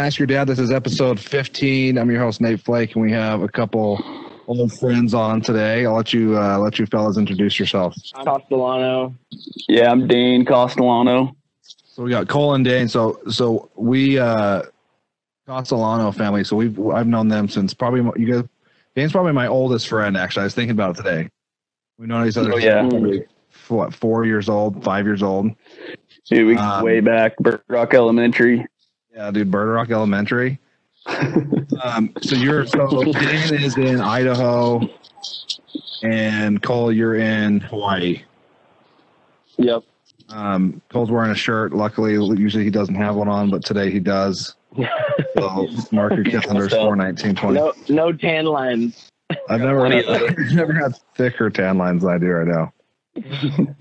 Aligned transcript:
Welcome 0.00 0.12
to 0.12 0.14
Ask 0.14 0.18
Your 0.18 0.26
Dad. 0.28 0.48
This 0.48 0.58
is 0.58 0.72
episode 0.72 1.20
15. 1.20 1.98
I'm 1.98 2.10
your 2.10 2.20
host 2.20 2.40
Nate 2.40 2.58
Flake, 2.58 2.94
and 2.94 3.02
we 3.02 3.12
have 3.12 3.42
a 3.42 3.48
couple 3.48 4.02
old 4.46 4.72
friends 4.72 5.12
on 5.12 5.42
today. 5.42 5.84
I'll 5.84 5.92
let 5.92 6.14
you 6.14 6.38
uh, 6.38 6.56
let 6.56 6.78
you 6.78 6.86
fellas 6.86 7.18
introduce 7.18 7.58
yourselves. 7.58 8.10
I'm 8.14 8.24
Castellano. 8.24 9.14
Yeah, 9.68 9.90
I'm 9.90 10.08
Dane 10.08 10.46
Castellano. 10.46 11.36
So 11.60 12.02
we 12.02 12.08
got 12.08 12.28
Cole 12.28 12.54
and 12.54 12.64
Dane. 12.64 12.88
So 12.88 13.20
so 13.28 13.68
we 13.74 14.18
uh, 14.18 14.62
Castellano 15.46 16.12
family. 16.12 16.44
So 16.44 16.56
we've 16.56 16.80
I've 16.86 17.06
known 17.06 17.28
them 17.28 17.46
since 17.50 17.74
probably 17.74 18.00
you 18.16 18.32
guys. 18.32 18.48
Dane's 18.96 19.12
probably 19.12 19.32
my 19.32 19.48
oldest 19.48 19.86
friend. 19.86 20.16
Actually, 20.16 20.40
I 20.40 20.44
was 20.44 20.54
thinking 20.54 20.70
about 20.70 20.98
it 20.98 21.02
today. 21.02 21.28
We 21.98 22.06
know 22.06 22.24
each 22.24 22.38
other. 22.38 22.54
Oh, 22.54 22.56
yeah. 22.56 22.88
probably, 22.88 23.26
what 23.68 23.92
four 23.92 24.24
years 24.24 24.48
old, 24.48 24.82
five 24.82 25.04
years 25.04 25.22
old. 25.22 25.50
Dude, 26.24 26.46
we 26.46 26.56
Um, 26.56 26.84
way 26.84 27.00
back, 27.00 27.36
Bird 27.36 27.60
Rock 27.68 27.92
Elementary. 27.92 28.64
Yeah, 29.14 29.30
dude, 29.30 29.50
Bird 29.50 29.72
Rock 29.72 29.90
Elementary. 29.90 30.58
um, 31.82 32.12
so 32.20 32.36
you're 32.36 32.66
so 32.66 33.02
Dan 33.12 33.54
is 33.54 33.76
in 33.76 34.00
Idaho, 34.00 34.80
and 36.02 36.62
Cole, 36.62 36.92
you're 36.92 37.16
in 37.16 37.60
Hawaii. 37.60 38.22
Yep. 39.56 39.82
Um, 40.28 40.80
Cole's 40.90 41.10
wearing 41.10 41.32
a 41.32 41.34
shirt. 41.36 41.72
Luckily, 41.72 42.12
usually 42.12 42.64
he 42.64 42.70
doesn't 42.70 42.94
have 42.94 43.16
one 43.16 43.28
on, 43.28 43.50
but 43.50 43.64
today 43.64 43.90
he 43.90 43.98
does. 43.98 44.54
So 45.36 45.68
mark 45.92 46.14
your 46.14 46.24
calendars 46.24 46.72
for 46.72 46.96
1920. 46.96 47.54
No, 47.54 47.72
no 47.88 48.12
tan 48.12 48.44
lines. 48.44 49.10
I've 49.48 49.60
never 49.60 49.90
had, 49.90 50.04
I've 50.06 50.38
never 50.52 50.72
had 50.72 50.96
thicker 51.16 51.50
tan 51.50 51.78
lines 51.78 52.02
than 52.02 52.12
I 52.12 52.18
do 52.18 52.26
right 52.26 52.46
now. 52.46 52.72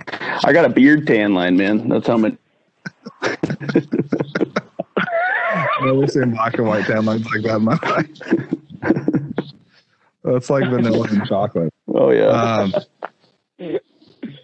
I 0.43 0.51
got 0.53 0.65
a 0.65 0.69
beard 0.69 1.05
tan 1.05 1.33
line, 1.33 1.57
man. 1.57 1.87
That's 1.87 2.07
how 2.07 2.17
much. 2.17 2.35
Never 5.81 6.07
seen 6.07 6.31
black 6.31 6.55
and 6.55 6.67
white 6.67 6.85
tan 6.85 7.05
lines 7.05 7.25
like 7.25 7.43
that 7.43 7.55
in 7.57 7.63
my 7.63 7.77
life. 7.83 8.09
That's 10.23 10.49
like 10.49 10.69
vanilla 10.69 11.07
and 11.09 11.25
chocolate. 11.25 11.73
Oh 11.87 12.11
yeah. 12.11 12.27
Um, 12.27 12.73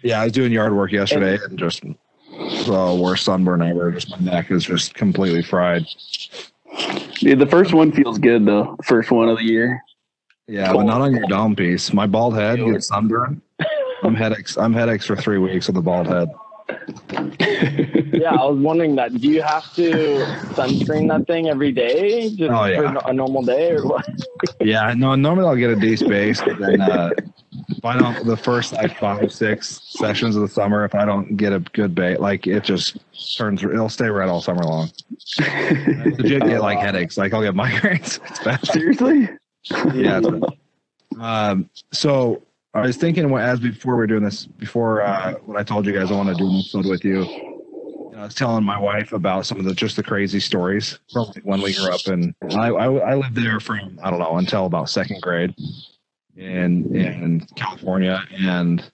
yeah, 0.02 0.20
I 0.20 0.24
was 0.24 0.32
doing 0.32 0.52
yard 0.52 0.74
work 0.74 0.92
yesterday 0.92 1.38
and 1.44 1.58
just 1.58 1.82
the 2.32 2.98
worst 3.00 3.24
sunburn 3.24 3.62
ever. 3.62 3.92
Just 3.92 4.10
my 4.10 4.18
neck 4.18 4.50
is 4.50 4.64
just 4.64 4.94
completely 4.94 5.42
fried. 5.42 5.86
Dude, 7.14 7.38
the 7.38 7.46
first 7.46 7.72
one 7.72 7.92
feels 7.92 8.18
good 8.18 8.44
though. 8.46 8.76
First 8.84 9.10
one 9.10 9.28
of 9.28 9.38
the 9.38 9.44
year. 9.44 9.80
Yeah, 10.48 10.72
but 10.72 10.84
not 10.84 11.00
on 11.00 11.12
your 11.12 11.26
dome 11.26 11.56
piece. 11.56 11.92
My 11.92 12.06
bald 12.06 12.34
head 12.34 12.58
gets 12.58 12.88
sunburn. 12.88 13.42
I'm 14.02 14.14
headaches. 14.14 14.56
I'm 14.56 14.72
headaches 14.72 15.06
for 15.06 15.16
three 15.16 15.38
weeks 15.38 15.66
with 15.66 15.74
the 15.74 15.82
bald 15.82 16.06
head. 16.06 16.28
Yeah, 18.16 18.34
I 18.34 18.44
was 18.46 18.58
wondering 18.58 18.96
that. 18.96 19.12
Do 19.14 19.28
you 19.28 19.42
have 19.42 19.72
to 19.74 19.92
sunscreen 20.54 21.08
that 21.08 21.26
thing 21.26 21.48
every 21.48 21.70
day, 21.70 22.30
just 22.30 22.50
Oh, 22.50 22.64
yeah. 22.64 22.92
for 23.00 23.10
a 23.10 23.12
normal 23.12 23.42
day, 23.42 23.72
or 23.72 23.84
what? 23.86 24.08
Yeah, 24.60 24.92
no. 24.96 25.14
Normally 25.14 25.46
I'll 25.46 25.56
get 25.56 25.70
a 25.70 25.74
a 25.74 25.80
D 25.80 25.96
space, 25.96 26.40
but 26.42 26.58
then 26.58 26.80
uh, 26.80 27.10
if 27.68 27.84
I 27.84 27.98
don't, 27.98 28.26
the 28.26 28.36
first 28.36 28.72
like 28.72 28.98
five, 28.98 29.30
six 29.32 29.80
sessions 29.98 30.34
of 30.36 30.42
the 30.42 30.48
summer, 30.48 30.84
if 30.84 30.94
I 30.94 31.04
don't 31.04 31.36
get 31.36 31.52
a 31.52 31.60
good 31.60 31.94
bait, 31.94 32.20
like 32.20 32.46
it 32.46 32.64
just 32.64 32.98
turns. 33.36 33.62
It'll 33.62 33.88
stay 33.88 34.08
red 34.08 34.28
all 34.28 34.40
summer 34.40 34.62
long. 34.64 34.90
I 35.40 36.12
legit 36.18 36.42
get 36.42 36.60
like 36.62 36.78
headaches. 36.78 37.16
Like 37.16 37.32
I'll 37.34 37.42
get 37.42 37.54
migraines. 37.54 38.18
It's 38.30 38.42
bad. 38.42 38.64
Seriously? 38.66 39.28
Yeah. 39.94 40.18
it's 40.22 40.28
bad. 40.28 40.42
Um. 41.20 41.70
So 41.92 42.42
I 42.76 42.86
was 42.86 42.96
thinking 42.96 43.28
when- 43.30 43.42
as 43.42 43.58
before 43.60 43.94
we 43.94 43.98
were 43.98 44.06
doing 44.06 44.22
this 44.22 44.46
before 44.46 45.02
uh, 45.02 45.34
when 45.46 45.56
I 45.56 45.62
told 45.62 45.86
you 45.86 45.92
guys 45.92 46.10
I 46.10 46.14
want 46.14 46.28
to 46.28 46.34
do 46.34 46.46
an 46.48 46.56
episode 46.58 46.86
with 46.86 47.04
you. 47.04 47.24
I 48.16 48.22
was 48.24 48.34
telling 48.34 48.64
my 48.64 48.78
wife 48.78 49.12
about 49.12 49.44
some 49.46 49.58
of 49.58 49.64
the 49.64 49.74
just 49.74 49.96
the 49.96 50.02
crazy 50.02 50.40
stories 50.40 50.98
from 51.12 51.26
when 51.42 51.60
we 51.60 51.74
grew 51.74 51.90
up, 51.92 52.06
and 52.06 52.34
I, 52.52 52.68
I 52.68 52.86
I 53.10 53.14
lived 53.14 53.34
there 53.34 53.60
from 53.60 53.98
I 54.02 54.10
don't 54.10 54.18
know 54.18 54.36
until 54.38 54.64
about 54.66 54.88
second 54.88 55.20
grade 55.20 55.54
in 56.36 56.94
in 56.96 57.46
California, 57.56 58.22
and 58.38 58.90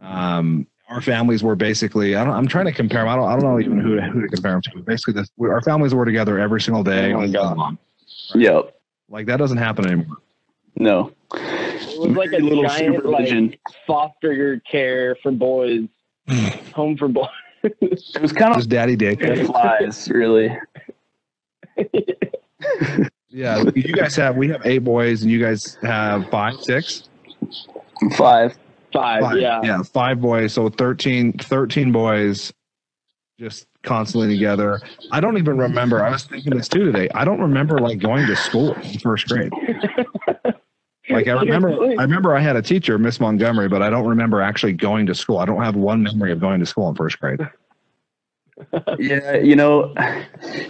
um, 0.00 0.66
our 0.88 1.00
families 1.00 1.42
were 1.42 1.56
basically 1.56 2.14
I 2.14 2.24
don't, 2.24 2.34
I'm 2.34 2.46
trying 2.46 2.66
to 2.66 2.72
compare 2.72 3.00
them. 3.00 3.08
I 3.08 3.16
don't 3.16 3.28
I 3.28 3.32
don't 3.32 3.42
know 3.42 3.58
even 3.60 3.80
who 3.80 3.96
to, 3.96 4.02
who 4.02 4.22
to 4.22 4.28
compare 4.28 4.52
them 4.52 4.62
to. 4.62 4.82
Basically, 4.82 5.14
this, 5.14 5.28
we, 5.36 5.48
our 5.48 5.60
families 5.60 5.92
were 5.94 6.04
together 6.04 6.38
every 6.38 6.60
single 6.60 6.84
day. 6.84 7.12
Oh 7.12 7.18
my 7.20 7.26
God. 7.28 7.56
along. 7.56 7.78
Yep. 8.34 8.76
Like 9.08 9.26
that 9.26 9.38
doesn't 9.38 9.58
happen 9.58 9.86
anymore. 9.86 10.18
No. 10.76 11.12
It 11.96 12.08
was 12.08 12.16
like 12.16 12.32
a 12.32 12.38
little 12.38 12.64
giant 12.64 12.96
supervision. 12.96 13.46
like 13.48 13.60
foster 13.86 14.60
care 14.70 15.16
for 15.22 15.32
boys, 15.32 15.88
home 16.74 16.96
for 16.96 17.08
boys. 17.08 17.28
It 17.62 18.20
was 18.22 18.32
kind 18.32 18.52
of 18.52 18.58
Just 18.58 18.68
daddy 18.68 18.96
daycare. 18.96 19.44
flies, 19.46 20.08
really. 20.10 20.56
Yeah, 23.28 23.64
you 23.74 23.92
guys 23.92 24.16
have 24.16 24.36
we 24.36 24.48
have 24.48 24.64
eight 24.64 24.78
boys, 24.78 25.20
and 25.22 25.30
you 25.30 25.38
guys 25.38 25.76
have 25.82 26.26
five, 26.30 26.54
six, 26.62 27.10
Five. 28.16 28.56
Five, 28.94 29.22
five. 29.22 29.36
yeah. 29.38 29.60
yeah, 29.62 29.82
five 29.82 30.22
boys. 30.22 30.54
So 30.54 30.70
13, 30.70 31.34
13 31.34 31.92
boys, 31.92 32.50
just 33.38 33.66
constantly 33.82 34.28
together. 34.34 34.80
I 35.12 35.20
don't 35.20 35.36
even 35.36 35.58
remember. 35.58 36.02
I 36.02 36.10
was 36.12 36.24
thinking 36.24 36.56
this 36.56 36.66
too 36.66 36.84
today. 36.90 37.10
I 37.14 37.26
don't 37.26 37.40
remember 37.40 37.78
like 37.78 37.98
going 37.98 38.26
to 38.26 38.36
school 38.36 38.72
in 38.72 38.98
first 39.00 39.28
grade. 39.28 39.52
Like 41.08 41.28
I 41.28 41.32
remember, 41.40 41.70
I 41.98 42.02
remember 42.02 42.34
I 42.34 42.40
had 42.40 42.56
a 42.56 42.62
teacher, 42.62 42.98
Miss 42.98 43.20
Montgomery, 43.20 43.68
but 43.68 43.82
I 43.82 43.90
don't 43.90 44.06
remember 44.06 44.40
actually 44.42 44.72
going 44.72 45.06
to 45.06 45.14
school. 45.14 45.38
I 45.38 45.44
don't 45.44 45.62
have 45.62 45.76
one 45.76 46.02
memory 46.02 46.32
of 46.32 46.40
going 46.40 46.60
to 46.60 46.66
school 46.66 46.88
in 46.88 46.94
first 46.94 47.18
grade. 47.20 47.40
Yeah, 48.98 49.36
you 49.36 49.54
know, 49.54 49.92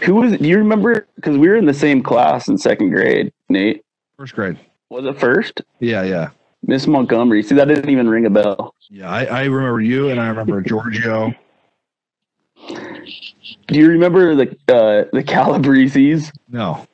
who 0.05 0.17
was? 0.17 0.33
Do 0.39 0.49
you 0.49 0.59
remember? 0.59 1.07
Because 1.15 1.39
we 1.39 1.49
were 1.49 1.55
in 1.55 1.67
the 1.67 1.73
same 1.75 2.03
class 2.03 2.49
in 2.49 2.59
second 2.59 2.91
grade. 2.91 3.33
Nate 3.49 3.85
First 4.19 4.35
grade. 4.35 4.59
was 4.91 5.05
it 5.05 5.21
first? 5.21 5.61
Yeah, 5.79 6.03
yeah, 6.03 6.31
Miss 6.65 6.89
Montgomery. 6.89 7.45
See, 7.45 7.55
that 7.55 7.69
didn't 7.69 7.89
even 7.89 8.09
ring 8.09 8.27
a 8.27 8.31
bell. 8.31 8.75
yeah. 8.91 9.09
I, 9.09 9.25
I 9.27 9.45
remember 9.45 9.81
you, 9.81 10.09
and 10.09 10.19
I 10.21 10.27
remember 10.27 10.61
Giorgio. 10.67 11.33
Do 12.67 13.79
you 13.79 13.89
remember 13.89 14.35
the 14.35 14.49
uh, 14.67 15.05
the 15.13 15.23
Calabreses? 15.23 16.33
No, 16.49 16.89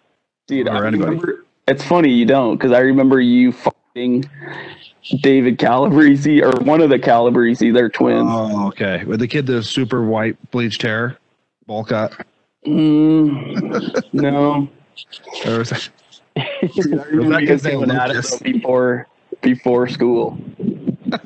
Dude, 0.46 0.68
I 0.68 0.78
Or 0.78 0.84
anybody. 0.84 1.18
It's 1.68 1.84
funny 1.84 2.10
you 2.10 2.26
don't, 2.26 2.56
because 2.56 2.72
I 2.72 2.80
remember 2.80 3.20
you 3.20 3.52
fighting 3.52 4.24
David 5.20 5.58
Calabrese 5.58 6.42
or 6.42 6.52
one 6.62 6.80
of 6.80 6.90
the 6.90 6.98
Calabrese. 6.98 7.70
They're 7.70 7.88
twins. 7.88 8.28
Oh, 8.30 8.68
okay. 8.68 9.04
With 9.04 9.20
the 9.20 9.28
kid, 9.28 9.46
the 9.46 9.62
super 9.62 10.02
white 10.04 10.36
bleached 10.50 10.82
hair, 10.82 11.18
bowl 11.66 11.84
cut. 11.84 12.12
Mm, 12.66 14.02
no, 14.12 14.68
Or 15.46 15.58
was 15.58 15.70
that- 15.70 15.88
I 16.36 16.58
Was 16.62 16.86
that 16.86 17.10
you 17.12 17.46
kid's 17.46 17.62
guys 17.62 17.72
going 17.74 17.90
at 17.90 18.10
it 18.10 18.42
before 18.42 19.06
before 19.40 19.88
school. 19.88 20.38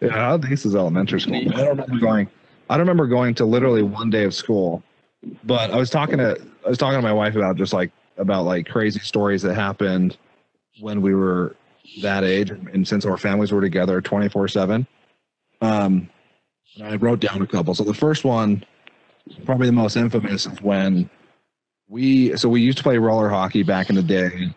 Yeah, 0.00 0.36
this 0.36 0.64
is 0.64 0.76
elementary 0.76 1.20
school. 1.20 1.34
I 1.34 1.64
don't 1.64 1.68
remember 1.70 1.98
going. 1.98 2.28
I 2.70 2.74
don't 2.76 2.86
remember 2.86 3.08
going 3.08 3.34
to 3.34 3.44
literally 3.44 3.82
one 3.82 4.10
day 4.10 4.22
of 4.22 4.32
school, 4.32 4.80
but 5.42 5.72
I 5.72 5.76
was 5.76 5.90
talking 5.90 6.18
to 6.18 6.40
I 6.64 6.68
was 6.68 6.78
talking 6.78 6.98
to 6.98 7.02
my 7.02 7.12
wife 7.12 7.34
about 7.34 7.56
just 7.56 7.72
like 7.72 7.90
about 8.18 8.44
like 8.44 8.66
crazy 8.68 9.00
stories 9.00 9.42
that 9.42 9.54
happened 9.54 10.16
when 10.80 11.00
we 11.00 11.14
were 11.14 11.56
that 12.02 12.24
age, 12.24 12.50
and 12.50 12.86
since 12.86 13.06
our 13.06 13.16
families 13.16 13.52
were 13.52 13.60
together 13.60 14.00
twenty 14.00 14.28
four 14.28 14.48
seven. 14.48 14.86
Um, 15.60 16.08
and 16.76 16.86
I 16.86 16.96
wrote 16.96 17.20
down 17.20 17.42
a 17.42 17.46
couple. 17.46 17.74
So 17.74 17.84
the 17.84 17.94
first 17.94 18.24
one, 18.24 18.64
probably 19.44 19.66
the 19.66 19.72
most 19.72 19.96
infamous, 19.96 20.46
is 20.46 20.60
when 20.62 21.08
we 21.88 22.36
so 22.36 22.48
we 22.48 22.60
used 22.60 22.78
to 22.78 22.84
play 22.84 22.98
roller 22.98 23.28
hockey 23.28 23.62
back 23.62 23.88
in 23.88 23.96
the 23.96 24.02
day, 24.02 24.54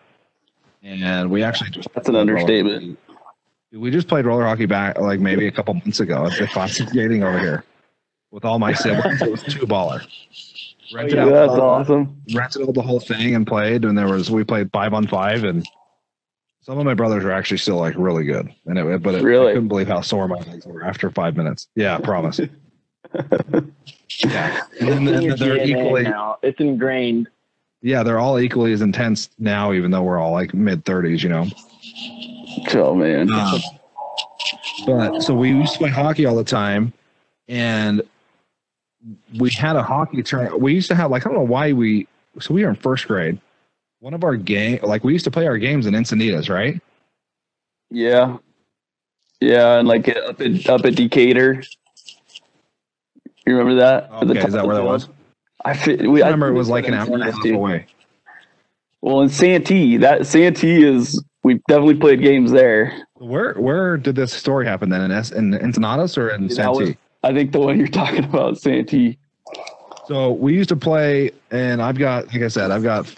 and 0.82 1.30
we 1.30 1.42
actually 1.42 1.70
just 1.70 1.88
That's 1.94 2.08
an 2.08 2.16
understatement. 2.16 2.98
we 3.72 3.90
just 3.90 4.08
played 4.08 4.26
roller 4.26 4.44
hockey 4.44 4.66
back 4.66 4.98
like 4.98 5.20
maybe 5.20 5.46
a 5.46 5.52
couple 5.52 5.74
months 5.74 6.00
ago 6.00 6.26
at 6.26 6.38
the 6.38 6.46
classic 6.46 6.88
skating 6.90 7.22
over 7.22 7.38
here 7.38 7.64
with 8.30 8.44
all 8.44 8.58
my 8.58 8.72
siblings. 8.72 9.22
It 9.22 9.30
was 9.30 9.42
two 9.42 9.66
baller. 9.66 10.06
Rented, 10.94 11.16
yeah, 11.16 11.24
out, 11.24 11.30
That's 11.30 11.52
awesome. 11.60 12.22
rented 12.34 12.62
out 12.68 12.74
the 12.74 12.82
whole 12.82 13.00
thing 13.00 13.34
and 13.34 13.46
played. 13.46 13.84
And 13.84 13.96
there 13.96 14.08
was 14.08 14.30
we 14.30 14.44
played 14.44 14.70
five 14.72 14.92
on 14.94 15.06
five, 15.06 15.44
and 15.44 15.64
some 16.60 16.78
of 16.78 16.84
my 16.84 16.94
brothers 16.94 17.24
are 17.24 17.32
actually 17.32 17.58
still 17.58 17.76
like 17.76 17.94
really 17.96 18.24
good. 18.24 18.52
And 18.66 18.78
it, 18.78 19.02
but 19.02 19.14
it, 19.14 19.22
Really? 19.22 19.50
I 19.50 19.54
couldn't 19.54 19.68
believe 19.68 19.88
how 19.88 20.00
sore 20.00 20.28
my 20.28 20.38
legs 20.40 20.66
were 20.66 20.84
after 20.84 21.10
five 21.10 21.36
minutes. 21.36 21.68
Yeah, 21.74 21.96
I 21.96 22.00
promise. 22.00 22.40
yeah, 24.24 24.62
and 24.80 24.88
then, 24.88 24.90
It's 24.90 24.90
in 24.90 25.04
then 25.04 25.22
your 25.22 25.36
they're 25.36 25.64
equally. 25.66 26.02
now. 26.04 26.38
It's 26.42 26.60
ingrained. 26.60 27.28
Yeah, 27.80 28.02
they're 28.04 28.18
all 28.20 28.38
equally 28.38 28.72
as 28.72 28.80
intense 28.80 29.28
now, 29.38 29.72
even 29.72 29.90
though 29.90 30.02
we're 30.02 30.18
all 30.18 30.32
like 30.32 30.54
mid 30.54 30.84
thirties. 30.84 31.22
You 31.22 31.30
know. 31.30 31.46
Oh 32.74 32.94
man. 32.94 33.32
Um, 33.32 33.60
but 34.86 35.20
so 35.20 35.34
we 35.34 35.50
used 35.50 35.72
to 35.74 35.78
play 35.78 35.90
hockey 35.90 36.26
all 36.26 36.36
the 36.36 36.44
time, 36.44 36.92
and 37.48 38.02
we 39.38 39.50
had 39.50 39.76
a 39.76 39.82
hockey 39.82 40.22
tournament. 40.22 40.60
We 40.60 40.74
used 40.74 40.88
to 40.88 40.94
have 40.94 41.10
like 41.10 41.24
I 41.26 41.28
don't 41.30 41.38
know 41.38 41.44
why 41.44 41.72
we. 41.72 42.06
So 42.40 42.54
we 42.54 42.64
were 42.64 42.70
in 42.70 42.76
first 42.76 43.06
grade. 43.08 43.40
One 44.00 44.14
of 44.14 44.24
our 44.24 44.36
game, 44.36 44.80
like 44.82 45.04
we 45.04 45.12
used 45.12 45.24
to 45.24 45.30
play 45.30 45.46
our 45.46 45.58
games 45.58 45.86
in 45.86 45.94
Encinitas, 45.94 46.48
right? 46.48 46.80
Yeah. 47.90 48.38
Yeah, 49.40 49.78
and 49.78 49.88
like 49.88 50.08
uh, 50.08 50.12
up 50.28 50.40
at 50.40 50.68
up 50.68 50.84
at 50.84 50.94
Decatur. 50.94 51.62
You 53.46 53.56
remember 53.56 53.74
that? 53.76 54.04
At 54.12 54.28
the 54.28 54.38
Okay, 54.38 54.46
is 54.46 54.52
that 54.52 54.66
where 54.66 54.76
that 54.76 54.84
was? 54.84 55.08
I, 55.64 55.74
fi- 55.74 56.06
we, 56.06 56.22
I 56.22 56.26
remember 56.26 56.48
it 56.48 56.52
was 56.52 56.68
like 56.68 56.86
an 56.86 56.94
hour 56.94 57.12
and 57.12 57.22
a 57.22 57.32
half 57.32 57.44
away. 57.44 57.86
Well, 59.00 59.20
in 59.20 59.28
Santee, 59.28 59.96
that 59.96 60.26
Santee 60.26 60.84
is 60.84 61.22
we 61.42 61.60
definitely 61.68 61.96
played 61.96 62.20
games 62.20 62.52
there. 62.52 62.96
Where 63.14 63.54
where 63.54 63.96
did 63.96 64.14
this 64.14 64.32
story 64.32 64.64
happen 64.66 64.90
then? 64.90 65.00
In 65.02 65.10
S 65.10 65.32
in 65.32 65.52
Encinitas 65.52 66.16
or 66.16 66.30
in 66.30 66.44
was- 66.44 66.54
Santee? 66.56 66.96
I 67.22 67.32
think 67.32 67.52
the 67.52 67.60
one 67.60 67.78
you're 67.78 67.88
talking 67.88 68.24
about, 68.24 68.58
Santee. 68.58 69.18
So 70.06 70.32
we 70.32 70.54
used 70.54 70.68
to 70.70 70.76
play, 70.76 71.30
and 71.50 71.80
I've 71.80 71.98
got, 71.98 72.26
like 72.32 72.42
I 72.42 72.48
said, 72.48 72.70
I've 72.70 72.82
got 72.82 73.12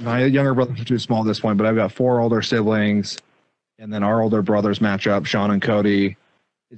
my 0.00 0.24
younger 0.24 0.54
brothers 0.54 0.80
are 0.80 0.84
too 0.84 0.98
small 0.98 1.20
at 1.20 1.26
this 1.26 1.40
point, 1.40 1.58
but 1.58 1.66
I've 1.66 1.76
got 1.76 1.92
four 1.92 2.20
older 2.20 2.42
siblings, 2.42 3.18
and 3.78 3.92
then 3.92 4.02
our 4.02 4.22
older 4.22 4.42
brothers 4.42 4.80
match 4.80 5.06
up, 5.06 5.26
Sean 5.26 5.50
and 5.50 5.62
Cody. 5.62 6.16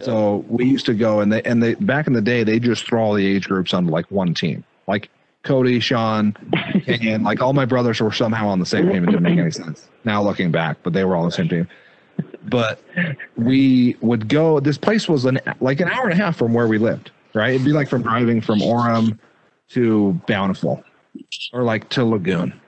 So 0.02 0.44
we 0.48 0.66
used 0.66 0.84
to 0.86 0.94
go, 0.94 1.20
and 1.20 1.32
they 1.32 1.42
and 1.42 1.62
they 1.62 1.74
back 1.74 2.06
in 2.06 2.12
the 2.12 2.20
day 2.20 2.44
they 2.44 2.58
just 2.58 2.86
throw 2.86 3.02
all 3.02 3.14
the 3.14 3.26
age 3.26 3.48
groups 3.48 3.72
on 3.72 3.86
like 3.86 4.10
one 4.10 4.34
team, 4.34 4.62
like 4.86 5.08
Cody, 5.42 5.80
Sean, 5.80 6.36
and 6.86 7.24
like 7.24 7.40
all 7.40 7.54
my 7.54 7.64
brothers 7.64 8.00
were 8.00 8.12
somehow 8.12 8.48
on 8.48 8.58
the 8.58 8.66
same 8.66 8.90
team. 8.90 9.04
It 9.04 9.06
didn't 9.06 9.22
make 9.22 9.38
any 9.38 9.50
sense 9.50 9.88
now 10.04 10.22
looking 10.22 10.50
back, 10.50 10.76
but 10.82 10.92
they 10.92 11.04
were 11.04 11.16
all 11.16 11.22
on 11.22 11.28
the 11.28 11.34
same 11.34 11.48
team. 11.48 11.66
But 12.48 12.80
we 13.36 13.96
would 14.00 14.28
go. 14.28 14.60
This 14.60 14.78
place 14.78 15.08
was 15.08 15.24
an 15.24 15.40
like 15.60 15.80
an 15.80 15.88
hour 15.88 16.04
and 16.04 16.12
a 16.12 16.16
half 16.16 16.36
from 16.36 16.52
where 16.54 16.66
we 16.68 16.78
lived. 16.78 17.10
Right, 17.34 17.54
it'd 17.54 17.64
be 17.66 17.72
like 17.72 17.88
from 17.88 18.02
driving 18.02 18.40
from 18.40 18.60
Orem 18.60 19.18
to 19.70 20.12
Bountiful, 20.26 20.82
or 21.52 21.62
like 21.64 21.88
to 21.90 22.04
Lagoon. 22.04 22.58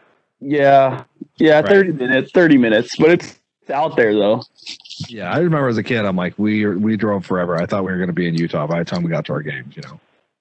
Yeah, 0.41 1.05
yeah, 1.39 1.61
Right. 1.61 1.67
thirty 1.69 1.93
minutes, 1.93 2.33
thirty 2.33 2.59
minutes, 2.59 2.97
but 2.97 3.11
it's, 3.11 3.39
it's 3.63 3.71
out 3.71 3.97
there 3.97 4.13
though. 4.15 4.43
Yeah, 5.09 5.33
I 5.33 5.39
remember 5.39 5.69
as 5.69 5.79
a 5.79 5.83
kid, 5.83 6.05
I'm 6.05 6.17
like, 6.17 6.39
we 6.39 6.67
we 6.67 6.97
drove 6.97 7.25
forever. 7.25 7.57
I 7.57 7.67
thought 7.67 7.85
we 7.85 7.91
were 7.93 7.97
going 7.99 8.09
to 8.09 8.13
be 8.13 8.29
in 8.29 8.35
Utah 8.35 8.67
by 8.67 8.79
the 8.81 8.85
time 8.85 9.03
we 9.03 9.11
got 9.11 9.25
to 9.27 9.33
our 9.33 9.43
games, 9.43 9.75
you 9.77 9.83
know. 9.83 9.99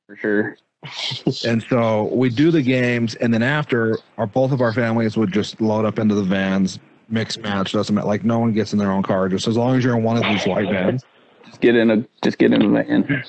For 0.08 0.16
sure. 0.16 0.58
And 1.46 1.64
so 1.70 2.06
we 2.14 2.30
do 2.30 2.52
the 2.52 2.62
games, 2.62 3.16
and 3.16 3.34
then 3.34 3.44
after, 3.44 3.98
our 4.18 4.28
both 4.28 4.52
of 4.52 4.62
our 4.62 4.72
families 4.74 5.18
would 5.18 5.32
just 5.34 5.60
load 5.60 5.86
up 5.86 6.00
into 6.00 6.16
the 6.16 6.24
vans, 6.24 6.80
mix 7.10 7.38
match 7.38 7.72
doesn't 7.72 7.94
matter. 7.94 8.08
Like 8.08 8.24
no 8.24 8.40
one 8.40 8.54
gets 8.54 8.74
in 8.74 8.80
their 8.80 8.92
own 8.92 9.04
car, 9.04 9.30
just 9.30 9.48
as 9.48 9.58
long 9.58 9.76
as 9.78 9.84
you're 9.84 9.98
in 9.98 10.04
one 10.04 10.18
of 10.18 10.24
these 10.24 10.46
white 10.46 10.70
vans. 10.70 11.04
Just 11.46 11.62
get 11.62 11.76
in 11.76 11.92
a 11.92 12.06
just 12.24 12.38
get 12.38 12.54
in 12.54 12.62
a 12.62 12.70
van. 12.70 13.24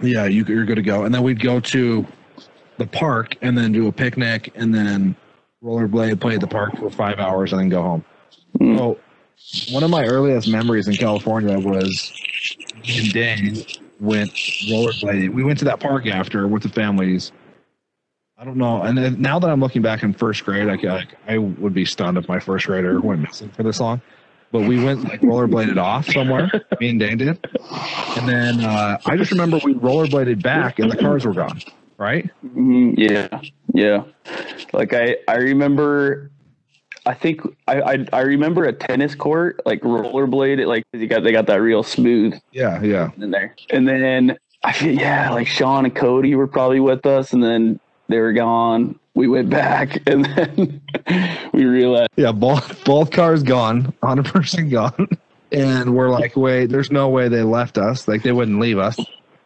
Yeah, 0.00 0.24
you, 0.24 0.44
you're 0.44 0.64
good 0.64 0.76
to 0.76 0.82
go. 0.82 1.04
And 1.04 1.14
then 1.14 1.22
we'd 1.22 1.40
go 1.40 1.60
to 1.60 2.06
the 2.78 2.86
park, 2.86 3.36
and 3.42 3.56
then 3.56 3.72
do 3.72 3.86
a 3.86 3.92
picnic, 3.92 4.50
and 4.54 4.74
then 4.74 5.14
rollerblade, 5.62 6.20
play 6.20 6.34
at 6.34 6.40
the 6.40 6.46
park 6.46 6.76
for 6.76 6.90
five 6.90 7.18
hours, 7.18 7.52
and 7.52 7.60
then 7.60 7.68
go 7.68 7.82
home. 7.82 8.04
Hmm. 8.58 8.76
So 8.76 8.98
one 9.70 9.82
of 9.82 9.90
my 9.90 10.04
earliest 10.04 10.48
memories 10.48 10.88
in 10.88 10.94
California 10.94 11.58
was 11.58 12.12
me 12.82 12.98
and 12.98 13.12
Dane 13.12 13.64
went 14.00 14.30
rollerblading. 14.32 15.32
We 15.32 15.44
went 15.44 15.58
to 15.60 15.64
that 15.66 15.80
park 15.80 16.06
after 16.06 16.48
with 16.48 16.62
the 16.62 16.68
families. 16.68 17.32
I 18.38 18.44
don't 18.44 18.56
know. 18.56 18.82
And 18.82 18.96
then 18.96 19.20
now 19.20 19.38
that 19.38 19.50
I'm 19.50 19.60
looking 19.60 19.82
back 19.82 20.02
in 20.02 20.12
first 20.12 20.44
grade, 20.44 20.68
I, 20.68 20.88
I, 20.96 21.06
I 21.34 21.38
would 21.38 21.74
be 21.74 21.84
stunned 21.84 22.18
if 22.18 22.28
my 22.28 22.40
first 22.40 22.66
grader 22.66 23.00
went 23.00 23.20
missing 23.20 23.50
for 23.50 23.62
this 23.62 23.78
long. 23.78 24.00
But 24.50 24.62
we 24.62 24.82
went 24.82 25.04
like 25.04 25.20
rollerbladed 25.22 25.78
off 25.78 26.06
somewhere. 26.06 26.50
Me 26.80 26.90
and 26.90 27.00
Dane 27.00 27.18
did. 27.18 27.28
And 28.16 28.28
then 28.28 28.60
uh, 28.60 28.98
I 29.06 29.16
just 29.16 29.30
remember 29.30 29.58
we 29.64 29.74
rollerbladed 29.74 30.42
back 30.42 30.78
and 30.78 30.90
the 30.90 30.96
cars 30.96 31.24
were 31.24 31.32
gone. 31.32 31.60
Right? 31.96 32.28
Mhm, 32.44 32.94
yeah, 32.98 33.40
yeah. 33.72 34.02
Like 34.72 34.92
I, 34.92 35.16
I 35.28 35.36
remember. 35.36 36.30
I 37.04 37.14
think 37.14 37.40
I, 37.66 37.80
I, 37.80 38.06
I 38.12 38.20
remember 38.20 38.64
a 38.64 38.72
tennis 38.72 39.14
court 39.14 39.60
like 39.66 39.80
rollerblade. 39.80 40.64
Like 40.66 40.84
you 40.92 41.06
got 41.06 41.24
they 41.24 41.32
got 41.32 41.46
that 41.46 41.56
real 41.62 41.82
smooth 41.82 42.38
Yeah, 42.52 42.80
yeah. 42.82 43.10
in 43.16 43.30
there. 43.30 43.56
And 43.70 43.88
then 43.88 44.36
I 44.62 44.72
feel 44.72 44.92
yeah, 44.92 45.30
like 45.30 45.46
Sean 45.48 45.84
and 45.84 45.94
Cody 45.96 46.34
were 46.34 46.46
probably 46.46 46.78
with 46.80 47.06
us, 47.06 47.32
and 47.32 47.42
then 47.42 47.80
they 48.08 48.18
were 48.18 48.32
gone. 48.32 48.98
We 49.14 49.28
went 49.28 49.50
back, 49.50 50.02
and 50.06 50.24
then 50.24 50.80
we 51.52 51.64
realized 51.64 52.10
Yeah, 52.16 52.32
both 52.32 52.84
both 52.84 53.10
cars 53.10 53.42
gone, 53.42 53.92
hundred 54.02 54.26
percent 54.26 54.70
gone, 54.70 55.08
and 55.50 55.94
we're 55.94 56.10
like, 56.10 56.36
wait, 56.36 56.66
there's 56.66 56.90
no 56.90 57.08
way 57.08 57.28
they 57.28 57.42
left 57.42 57.78
us. 57.78 58.08
Like 58.08 58.22
they 58.22 58.32
wouldn't 58.32 58.60
leave 58.60 58.78
us. 58.78 58.98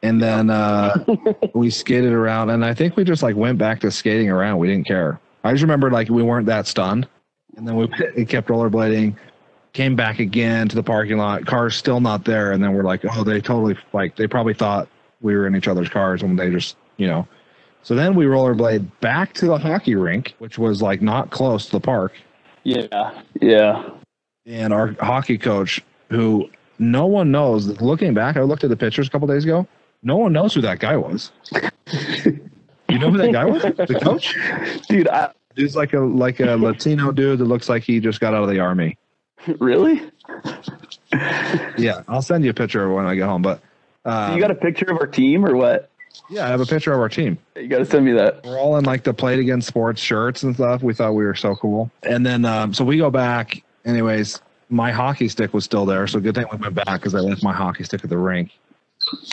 And 0.02 0.22
then 0.22 0.50
uh, 0.50 1.04
we 1.54 1.70
skated 1.70 2.12
around, 2.12 2.50
and 2.50 2.64
I 2.64 2.74
think 2.74 2.96
we 2.96 3.04
just 3.04 3.22
like 3.22 3.34
went 3.34 3.58
back 3.58 3.80
to 3.80 3.90
skating 3.90 4.30
around. 4.30 4.58
We 4.58 4.68
didn't 4.68 4.86
care. 4.86 5.20
I 5.42 5.52
just 5.52 5.62
remember 5.62 5.90
like 5.90 6.08
we 6.08 6.22
weren't 6.22 6.46
that 6.46 6.66
stunned, 6.66 7.08
and 7.56 7.66
then 7.66 7.76
we, 7.76 7.88
we 8.16 8.24
kept 8.24 8.48
rollerblading. 8.48 9.16
Came 9.72 9.94
back 9.94 10.20
again 10.20 10.68
to 10.68 10.76
the 10.76 10.82
parking 10.82 11.18
lot. 11.18 11.44
Cars 11.44 11.76
still 11.76 12.00
not 12.00 12.24
there, 12.24 12.52
and 12.52 12.62
then 12.62 12.72
we're 12.72 12.82
like, 12.84 13.02
oh, 13.12 13.24
they 13.24 13.40
totally 13.40 13.76
like 13.92 14.16
they 14.16 14.26
probably 14.26 14.54
thought 14.54 14.88
we 15.20 15.36
were 15.36 15.46
in 15.46 15.56
each 15.56 15.68
other's 15.68 15.88
cars, 15.88 16.22
and 16.22 16.38
they 16.38 16.50
just 16.50 16.76
you 16.96 17.06
know. 17.06 17.26
So 17.86 17.94
then 17.94 18.16
we 18.16 18.24
rollerblade 18.24 18.90
back 18.98 19.32
to 19.34 19.46
the 19.46 19.58
hockey 19.58 19.94
rink, 19.94 20.34
which 20.40 20.58
was 20.58 20.82
like 20.82 21.00
not 21.00 21.30
close 21.30 21.66
to 21.66 21.70
the 21.70 21.80
park 21.80 22.14
yeah, 22.64 23.22
yeah. 23.40 23.90
and 24.44 24.72
our 24.72 24.96
hockey 24.98 25.38
coach, 25.38 25.80
who 26.10 26.50
no 26.80 27.06
one 27.06 27.30
knows. 27.30 27.68
Looking 27.80 28.12
back, 28.12 28.36
I 28.36 28.40
looked 28.40 28.64
at 28.64 28.70
the 28.70 28.76
pictures 28.76 29.06
a 29.06 29.10
couple 29.10 29.28
days 29.28 29.44
ago. 29.44 29.68
No 30.02 30.16
one 30.16 30.32
knows 30.32 30.52
who 30.52 30.62
that 30.62 30.80
guy 30.80 30.96
was. 30.96 31.30
you 31.92 32.98
know 32.98 33.12
who 33.12 33.18
that 33.18 33.30
guy 33.30 33.44
was? 33.44 33.62
The 33.62 34.00
coach. 34.02 34.36
Dude, 34.88 35.06
I 35.06 35.30
He's 35.54 35.76
like 35.76 35.92
a 35.92 36.00
like 36.00 36.40
a 36.40 36.56
Latino 36.56 37.12
dude 37.12 37.38
that 37.38 37.44
looks 37.44 37.68
like 37.68 37.84
he 37.84 38.00
just 38.00 38.18
got 38.18 38.34
out 38.34 38.42
of 38.42 38.50
the 38.50 38.58
army. 38.58 38.98
really. 39.60 40.02
Yeah, 41.78 42.02
I'll 42.08 42.20
send 42.20 42.42
you 42.42 42.50
a 42.50 42.54
picture 42.54 42.92
when 42.92 43.06
I 43.06 43.14
get 43.14 43.26
home. 43.26 43.42
But 43.42 43.62
um, 44.04 44.34
you 44.34 44.40
got 44.40 44.50
a 44.50 44.56
picture 44.56 44.86
of 44.86 44.98
our 44.98 45.06
team 45.06 45.46
or 45.46 45.54
what? 45.54 45.88
Yeah, 46.28 46.44
I 46.44 46.48
have 46.48 46.60
a 46.60 46.66
picture 46.66 46.92
of 46.92 47.00
our 47.00 47.08
team. 47.08 47.38
You 47.56 47.68
got 47.68 47.78
to 47.78 47.84
send 47.84 48.04
me 48.04 48.12
that. 48.12 48.44
We're 48.44 48.58
all 48.58 48.76
in 48.76 48.84
like 48.84 49.04
the 49.04 49.14
Play 49.14 49.34
It 49.34 49.40
Again 49.40 49.60
sports 49.62 50.00
shirts 50.00 50.42
and 50.42 50.54
stuff. 50.54 50.82
We 50.82 50.94
thought 50.94 51.14
we 51.14 51.24
were 51.24 51.34
so 51.34 51.54
cool. 51.56 51.90
And 52.02 52.24
then 52.24 52.44
um, 52.44 52.72
so 52.74 52.84
we 52.84 52.98
go 52.98 53.10
back. 53.10 53.62
Anyways, 53.84 54.40
my 54.68 54.90
hockey 54.90 55.28
stick 55.28 55.54
was 55.54 55.64
still 55.64 55.86
there, 55.86 56.06
so 56.06 56.18
good 56.20 56.34
thing 56.34 56.46
we 56.50 56.58
went 56.58 56.74
back 56.74 57.00
because 57.00 57.14
I 57.14 57.20
left 57.20 57.42
my 57.42 57.52
hockey 57.52 57.84
stick 57.84 58.02
at 58.04 58.10
the 58.10 58.18
rink. 58.18 58.50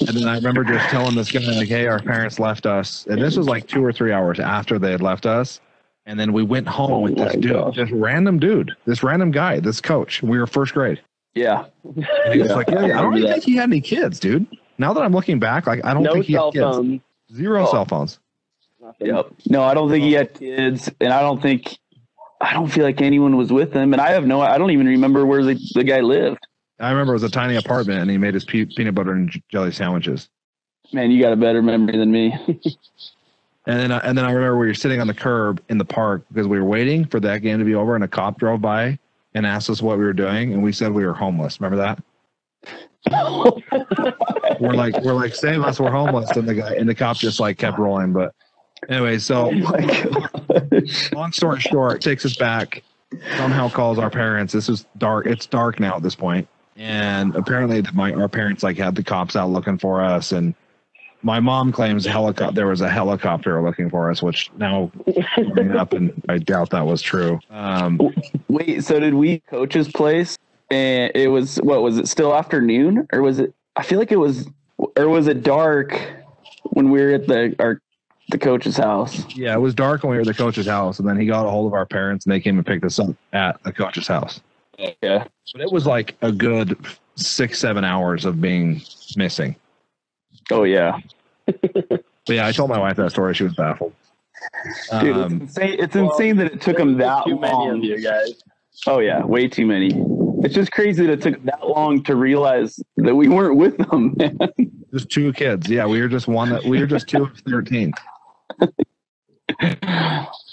And 0.00 0.16
then 0.16 0.28
I 0.28 0.36
remember 0.36 0.64
just 0.64 0.88
telling 0.88 1.14
this 1.14 1.30
guy, 1.30 1.40
like, 1.40 1.68
hey, 1.68 1.86
our 1.86 2.00
parents 2.00 2.38
left 2.38 2.66
us. 2.66 3.06
And 3.06 3.20
this 3.20 3.36
was 3.36 3.46
like 3.46 3.66
two 3.66 3.84
or 3.84 3.92
three 3.92 4.12
hours 4.12 4.40
after 4.40 4.78
they 4.78 4.90
had 4.90 5.02
left 5.02 5.26
us. 5.26 5.60
And 6.06 6.18
then 6.18 6.32
we 6.32 6.42
went 6.42 6.66
home 6.66 6.90
Oh 6.90 6.98
with 7.00 7.16
this 7.16 7.34
dude, 7.34 7.52
gosh. 7.52 7.76
this 7.76 7.90
random 7.90 8.38
dude, 8.38 8.72
this 8.86 9.02
random 9.02 9.30
guy, 9.30 9.60
this 9.60 9.80
coach. 9.80 10.22
We 10.22 10.38
were 10.38 10.46
first 10.46 10.72
grade. 10.74 11.00
Yeah. 11.34 11.64
And 11.84 12.04
he 12.34 12.40
was 12.40 12.48
Yeah, 12.48 12.54
like, 12.54 12.68
yeah, 12.68 12.76
I 12.76 12.78
I 12.84 12.86
don't 12.88 12.96
remember 12.96 13.18
even 13.18 13.32
think 13.32 13.44
he 13.44 13.56
had 13.56 13.70
any 13.70 13.80
kids, 13.80 14.18
dude. 14.20 14.46
Now 14.78 14.92
that 14.92 15.02
I'm 15.02 15.12
looking 15.12 15.38
back, 15.38 15.66
like, 15.66 15.84
I 15.84 15.92
don't 15.94 16.02
no 16.02 16.12
think 16.14 16.24
he 16.26 16.32
had 16.34 16.52
kids. 16.52 16.62
phone. 16.62 17.00
Zero 17.32 17.66
Oh. 17.66 17.70
cell 17.70 17.84
phones. 17.84 18.18
Nothing. 18.82 19.06
Yep. 19.08 19.26
No, 19.48 19.62
I 19.62 19.74
don't 19.74 19.90
think 19.90 20.04
he 20.04 20.12
had 20.12 20.32
kids, 20.34 20.90
and 21.00 21.12
I 21.12 21.20
don't 21.20 21.40
think 21.40 21.78
I 22.40 22.54
don't 22.54 22.68
feel 22.68 22.84
like 22.84 23.00
anyone 23.02 23.36
was 23.36 23.52
with 23.52 23.72
him, 23.74 23.92
and 23.92 24.00
I 24.00 24.10
have 24.12 24.26
no. 24.26 24.40
I 24.40 24.56
don't 24.58 24.70
even 24.70 24.86
remember 24.86 25.26
where 25.26 25.44
the, 25.44 25.60
the 25.74 25.84
guy 25.84 26.00
lived. 26.00 26.38
I 26.80 26.90
remember 26.90 27.12
it 27.12 27.16
was 27.16 27.22
a 27.24 27.28
tiny 27.28 27.56
apartment 27.56 28.00
and 28.00 28.10
he 28.10 28.16
made 28.16 28.32
his 28.32 28.46
pe- 28.46 28.64
peanut 28.64 28.94
butter 28.94 29.12
and 29.12 29.28
j- 29.30 29.42
jelly 29.50 29.70
sandwiches. 29.70 30.30
Man, 30.94 31.10
you 31.10 31.20
got 31.22 31.34
a 31.34 31.36
better 31.36 31.60
memory 31.60 31.98
than 31.98 32.10
me. 32.10 32.34
And 33.66 33.78
then, 33.78 33.92
I- 33.92 33.98
and 33.98 34.16
then 34.16 34.24
I 34.24 34.32
remember 34.32 34.56
we 34.58 34.66
were 34.66 34.74
sitting 34.74 35.00
on 35.02 35.06
the 35.06 35.12
curb 35.14 35.62
in 35.68 35.76
the 35.76 35.84
park 35.84 36.24
because 36.32 36.48
we 36.48 36.58
were 36.58 36.64
waiting 36.64 37.04
for 37.04 37.20
that 37.20 37.42
game 37.42 37.58
to 37.58 37.64
be 37.66 37.74
over, 37.74 37.94
and 37.94 38.02
a 38.02 38.08
cop 38.08 38.38
drove 38.38 38.62
by 38.62 38.98
and 39.34 39.46
asked 39.46 39.70
us 39.70 39.80
what 39.82 39.98
we 39.98 40.04
were 40.04 40.12
doing, 40.12 40.52
and 40.52 40.62
we 40.62 40.72
said 40.72 40.92
we 40.92 41.04
were 41.04 41.14
homeless. 41.14 41.60
Remember 41.60 41.76
that? 41.76 42.02
we're 44.60 44.74
like, 44.74 45.00
we're 45.02 45.14
like, 45.14 45.34
save 45.34 45.62
us, 45.62 45.80
we're 45.80 45.90
homeless, 45.90 46.30
and 46.36 46.48
the 46.48 46.54
guy 46.54 46.74
and 46.74 46.88
the 46.88 46.94
cop 46.94 47.16
just 47.16 47.40
like 47.40 47.56
kept 47.56 47.78
rolling. 47.78 48.12
But 48.12 48.34
anyway, 48.88 49.18
so 49.18 49.50
oh 49.52 50.80
long 51.12 51.32
story 51.32 51.60
short, 51.60 52.02
takes 52.02 52.26
us 52.26 52.36
back. 52.36 52.82
Somehow 53.36 53.68
calls 53.68 53.98
our 53.98 54.10
parents. 54.10 54.52
This 54.52 54.68
is 54.68 54.86
dark. 54.98 55.26
It's 55.26 55.46
dark 55.46 55.80
now 55.80 55.96
at 55.96 56.02
this 56.02 56.14
point, 56.14 56.46
and 56.76 57.34
apparently, 57.34 57.82
my 57.94 58.12
our 58.12 58.28
parents 58.28 58.62
like 58.62 58.76
had 58.76 58.94
the 58.94 59.02
cops 59.02 59.34
out 59.34 59.48
looking 59.48 59.78
for 59.78 60.02
us, 60.02 60.32
and 60.32 60.54
my 61.22 61.40
mom 61.40 61.72
claims 61.72 62.04
helicopter. 62.04 62.54
There 62.54 62.66
was 62.66 62.80
a 62.80 62.88
helicopter 62.88 63.62
looking 63.62 63.90
for 63.90 64.10
us, 64.10 64.22
which 64.22 64.50
now 64.56 64.90
up, 65.76 65.92
and 65.92 66.12
I 66.28 66.38
doubt 66.38 66.70
that 66.70 66.86
was 66.86 67.02
true. 67.02 67.40
Um, 67.50 68.14
Wait, 68.48 68.84
so 68.84 68.98
did 68.98 69.14
we 69.14 69.40
coach's 69.40 69.88
place? 69.88 70.36
And 70.70 71.10
it 71.14 71.28
was 71.28 71.56
what 71.56 71.82
was 71.82 71.98
it 71.98 72.08
still 72.08 72.34
afternoon 72.34 73.06
or 73.12 73.22
was 73.22 73.40
it? 73.40 73.54
I 73.76 73.82
feel 73.82 73.98
like 73.98 74.12
it 74.12 74.16
was, 74.16 74.48
or 74.96 75.08
was 75.08 75.26
it 75.26 75.42
dark 75.42 76.00
when 76.64 76.90
we 76.90 77.00
were 77.02 77.10
at 77.10 77.26
the 77.26 77.54
our 77.58 77.80
the 78.30 78.38
coach's 78.38 78.76
house? 78.76 79.24
yeah, 79.34 79.54
it 79.54 79.60
was 79.60 79.74
dark 79.74 80.02
when 80.02 80.10
we 80.10 80.16
were 80.16 80.22
at 80.22 80.26
the 80.26 80.34
coach's 80.34 80.66
house, 80.66 80.98
and 80.98 81.08
then 81.08 81.18
he 81.18 81.26
got 81.26 81.44
a 81.44 81.50
hold 81.50 81.66
of 81.66 81.74
our 81.74 81.86
parents, 81.86 82.24
and 82.24 82.32
they 82.32 82.40
came 82.40 82.56
and 82.56 82.66
picked 82.66 82.84
us 82.84 82.98
up 82.98 83.14
at 83.32 83.62
the 83.64 83.72
coach's 83.72 84.06
house. 84.06 84.40
Yeah. 85.02 85.24
But 85.52 85.62
it 85.62 85.72
was 85.72 85.86
like 85.86 86.16
a 86.22 86.32
good 86.32 86.76
six, 87.16 87.58
seven 87.58 87.84
hours 87.84 88.24
of 88.24 88.40
being 88.40 88.80
missing. 89.16 89.56
Oh 90.50 90.64
yeah, 90.64 90.98
But 91.46 92.02
yeah, 92.28 92.46
I 92.46 92.52
told 92.52 92.70
my 92.70 92.78
wife 92.78 92.96
that 92.96 93.10
story. 93.10 93.34
She 93.34 93.44
was 93.44 93.54
baffled. 93.54 93.92
dude, 95.00 95.16
Um, 95.16 95.22
it's 95.24 95.32
insane. 95.58 95.76
It's 95.78 95.94
well, 95.94 96.10
insane 96.10 96.36
that 96.36 96.52
it 96.52 96.60
took 96.60 96.76
them 96.76 96.98
that 96.98 97.24
too 97.24 97.38
many 97.38 97.52
long. 97.52 97.78
of 97.78 97.84
you 97.84 98.00
guys. 98.02 98.42
Oh 98.86 98.98
yeah, 99.00 99.24
way 99.24 99.48
too 99.48 99.66
many. 99.66 99.90
It's 100.42 100.54
just 100.54 100.72
crazy 100.72 101.04
that 101.06 101.12
it 101.12 101.22
took 101.22 101.42
that 101.44 101.66
long 101.66 102.02
to 102.04 102.16
realize 102.16 102.80
that 102.96 103.14
we 103.14 103.28
weren't 103.28 103.56
with 103.56 103.76
them. 103.76 104.14
Man. 104.18 104.38
Just 104.92 105.10
two 105.10 105.32
kids. 105.32 105.68
Yeah, 105.68 105.86
we 105.86 106.00
were 106.00 106.08
just 106.08 106.26
one 106.28 106.48
that 106.50 106.64
we 106.64 106.80
were 106.80 106.86
just 106.86 107.08
two 107.08 107.24
of 107.24 107.36
thirteen. 107.48 107.92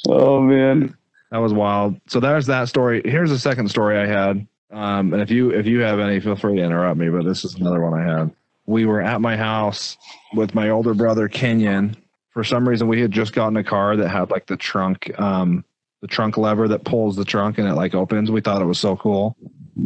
oh 0.09 0.41
man. 0.41 0.95
That 1.31 1.37
was 1.39 1.53
wild. 1.53 1.99
So 2.07 2.19
there's 2.19 2.45
that 2.47 2.69
story. 2.69 3.01
Here's 3.03 3.29
the 3.29 3.39
second 3.39 3.69
story 3.69 3.97
I 3.97 4.05
had. 4.05 4.47
Um, 4.71 5.13
and 5.13 5.21
if 5.21 5.29
you 5.31 5.51
if 5.51 5.65
you 5.65 5.81
have 5.81 5.99
any, 5.99 6.19
feel 6.19 6.35
free 6.35 6.55
to 6.57 6.63
interrupt 6.63 6.97
me. 6.97 7.09
But 7.09 7.25
this 7.25 7.43
is 7.45 7.55
another 7.55 7.81
one 7.81 7.93
I 7.99 8.03
had. 8.19 8.31
We 8.67 8.85
were 8.85 9.01
at 9.01 9.21
my 9.21 9.37
house 9.37 9.97
with 10.35 10.53
my 10.53 10.69
older 10.69 10.93
brother 10.93 11.27
Kenyon. 11.27 11.95
For 12.31 12.43
some 12.43 12.67
reason, 12.67 12.87
we 12.87 13.01
had 13.01 13.11
just 13.11 13.33
gotten 13.33 13.57
a 13.57 13.63
car 13.63 13.95
that 13.95 14.09
had 14.09 14.29
like 14.29 14.45
the 14.45 14.57
trunk, 14.57 15.11
um, 15.19 15.63
the 16.01 16.07
trunk 16.07 16.37
lever 16.37 16.67
that 16.67 16.83
pulls 16.83 17.15
the 17.15 17.25
trunk 17.25 17.57
and 17.57 17.67
it 17.67 17.73
like 17.73 17.95
opens. 17.95 18.29
We 18.29 18.41
thought 18.41 18.61
it 18.61 18.65
was 18.65 18.77
so 18.77 18.95
cool. 18.97 19.35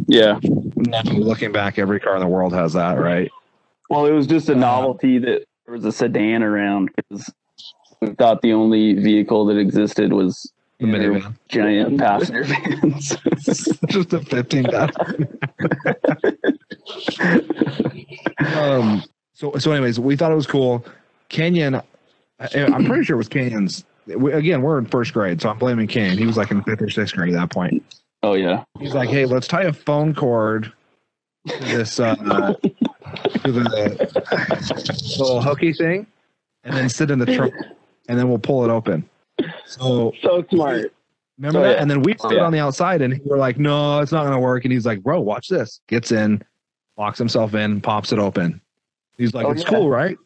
Yeah. 0.08 0.38
Now, 0.42 1.02
looking 1.04 1.52
back, 1.52 1.78
every 1.78 2.00
car 2.00 2.14
in 2.16 2.20
the 2.20 2.26
world 2.26 2.52
has 2.52 2.72
that, 2.74 2.98
right? 2.98 3.30
Well, 3.88 4.06
it 4.06 4.12
was 4.12 4.26
just 4.26 4.48
a 4.48 4.54
Uh, 4.54 4.58
novelty 4.58 5.18
that 5.18 5.44
there 5.64 5.74
was 5.74 5.84
a 5.84 5.92
sedan 5.92 6.42
around 6.42 6.90
because 6.96 7.32
we 8.00 8.08
thought 8.14 8.42
the 8.42 8.52
only 8.52 8.94
vehicle 8.94 9.46
that 9.46 9.56
existed 9.58 10.12
was 10.12 10.50
The 10.80 10.86
you 10.86 10.92
know, 10.92 10.98
minivan. 11.20 11.34
giant 11.48 11.98
passenger 11.98 12.44
vans. 12.80 13.16
just 13.88 14.12
a 14.12 14.20
15 14.20 14.64
um 18.56 19.02
so 19.32 19.52
so 19.58 19.72
anyways 19.72 19.98
we 20.00 20.16
thought 20.16 20.32
it 20.32 20.36
was 20.36 20.46
cool 20.46 20.84
kenyon 21.28 21.76
I, 21.76 21.82
i'm 22.54 22.84
pretty 22.84 23.04
sure 23.04 23.14
it 23.14 23.18
was 23.18 23.28
kenyon's 23.28 23.84
we, 24.06 24.32
again 24.32 24.62
we're 24.62 24.78
in 24.78 24.86
first 24.86 25.12
grade 25.12 25.40
so 25.40 25.48
i'm 25.50 25.58
blaming 25.58 25.86
kenyon 25.86 26.18
he 26.18 26.26
was 26.26 26.36
like 26.36 26.50
in 26.50 26.62
fifth 26.64 26.82
or 26.82 26.90
sixth 26.90 27.14
grade 27.14 27.34
at 27.34 27.40
that 27.40 27.50
point 27.50 27.82
oh 28.22 28.34
yeah. 28.34 28.64
he's 28.80 28.94
like 28.94 29.08
hey 29.08 29.26
let's 29.26 29.46
tie 29.46 29.62
a 29.62 29.72
phone 29.72 30.14
cord 30.14 30.72
to 31.48 31.58
this 31.60 31.98
uh 32.00 32.14
to 32.16 33.52
the 33.52 34.10
little 35.18 35.42
hooky 35.42 35.72
thing 35.72 36.06
and 36.64 36.74
then 36.76 36.88
sit 36.88 37.10
in 37.10 37.18
the 37.18 37.26
trunk 37.26 37.54
and 38.08 38.18
then 38.18 38.28
we'll 38.28 38.38
pull 38.38 38.64
it 38.64 38.70
open 38.70 39.08
so 39.66 40.12
So 40.22 40.44
smart. 40.52 40.92
Remember 41.38 41.60
Oh, 41.60 41.62
that? 41.62 41.70
yeah. 41.76 41.80
And 41.82 41.90
then 41.90 42.02
we 42.02 42.14
stood 42.14 42.32
yeah. 42.32 42.44
on 42.44 42.52
the 42.52 42.58
outside 42.60 43.00
and 43.02 43.14
we 43.14 43.20
were 43.24 43.38
like, 43.38 43.58
no, 43.58 43.98
it's 44.00 44.12
not 44.12 44.22
going 44.22 44.34
to 44.34 44.38
work. 44.38 44.64
And 44.64 44.72
he's 44.72 44.86
like, 44.86 45.02
bro, 45.02 45.20
watch 45.20 45.48
this. 45.48 45.80
Gets 45.88 46.12
in, 46.12 46.42
locks 46.96 47.18
himself 47.18 47.54
in, 47.54 47.80
pops 47.80 48.12
it 48.12 48.18
open. 48.18 48.60
He's 49.18 49.34
like, 49.34 49.46
Oh, 49.46 49.50
it's 49.52 49.62
yeah. 49.62 49.68
cool, 49.70 49.90
right? 49.90 50.16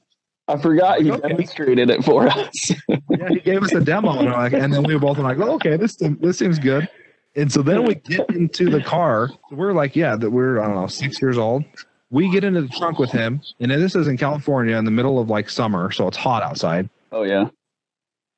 I 0.48 0.56
forgot 0.58 1.00
he 1.00 1.10
Okay. 1.10 1.28
demonstrated 1.30 1.90
it 1.90 2.04
for 2.04 2.28
us. 2.28 2.70
Yeah, 2.88 3.28
he 3.30 3.40
gave 3.40 3.62
us 3.64 3.72
a 3.72 3.80
demo. 3.80 4.16
And, 4.18 4.30
like, 4.30 4.52
and 4.52 4.72
then 4.72 4.84
we 4.84 4.94
were 4.94 5.00
both 5.00 5.18
like, 5.18 5.38
oh, 5.38 5.54
okay, 5.54 5.76
this, 5.76 5.96
this 5.96 6.38
seems 6.38 6.58
good. 6.60 6.88
And 7.34 7.50
so 7.52 7.62
then 7.62 7.84
we 7.84 7.96
get 7.96 8.30
into 8.30 8.70
the 8.70 8.80
car. 8.80 9.30
We're 9.50 9.72
like, 9.72 9.96
yeah, 9.96 10.14
that 10.16 10.30
we're, 10.30 10.60
I 10.60 10.66
don't 10.66 10.76
know, 10.76 10.86
six 10.86 11.20
years 11.20 11.36
old. 11.36 11.64
We 12.10 12.30
get 12.30 12.44
into 12.44 12.62
the 12.62 12.68
trunk 12.68 12.98
with 13.00 13.10
him. 13.10 13.40
And 13.58 13.70
then 13.70 13.80
this 13.80 13.96
is 13.96 14.06
in 14.06 14.16
California 14.16 14.76
in 14.76 14.84
the 14.84 14.90
middle 14.92 15.18
of 15.18 15.28
like 15.28 15.50
summer. 15.50 15.90
So 15.90 16.06
it's 16.06 16.16
hot 16.16 16.42
outside. 16.44 16.88
oh 17.12 17.24
yeah. 17.24 17.48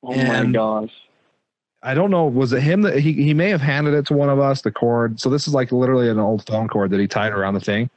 Oh 0.03 0.11
And- 0.13 0.51
my 0.53 0.57
gosh. 0.59 0.91
I 1.81 1.93
don't 1.93 2.11
know. 2.11 2.25
Was 2.25 2.51
it 2.51 2.61
him 2.61 2.81
that 2.81 2.99
he, 2.99 3.13
he 3.13 3.33
may 3.33 3.49
have 3.49 3.61
handed 3.61 3.93
it 3.93 4.05
to 4.07 4.13
one 4.13 4.27
of 4.29 4.37
us, 4.39 4.61
the 4.63 4.71
cord. 4.71 5.17
So 5.17 5.29
this 5.29 5.47
is 5.47 5.53
like 5.53 5.71
literally 5.71 6.09
an 6.09 6.19
old 6.19 6.45
phone 6.45 6.67
cord 6.67 6.89
that 6.91 6.99
he 6.99 7.07
tied 7.07 7.31
around 7.31 7.53
the 7.53 7.61
thing. 7.61 7.89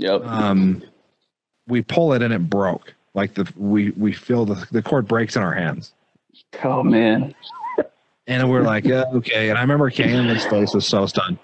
Yep. 0.00 0.24
um, 0.24 0.82
we 1.68 1.82
pull 1.82 2.14
it 2.14 2.22
and 2.22 2.32
it 2.32 2.48
broke. 2.48 2.94
Like 3.12 3.34
the 3.34 3.50
we 3.56 3.90
we 3.90 4.12
feel 4.12 4.46
the 4.46 4.66
the 4.70 4.82
cord 4.82 5.06
breaks 5.06 5.36
in 5.36 5.42
our 5.42 5.52
hands, 5.52 5.92
oh 6.64 6.82
man. 6.82 7.34
and 8.26 8.50
we're 8.50 8.62
like, 8.62 8.84
yeah, 8.84 9.04
okay. 9.14 9.50
And 9.50 9.58
I 9.58 9.60
remember 9.60 9.90
Kane's 9.90 10.44
face 10.46 10.72
was 10.72 10.86
so 10.86 11.06
stunned 11.06 11.38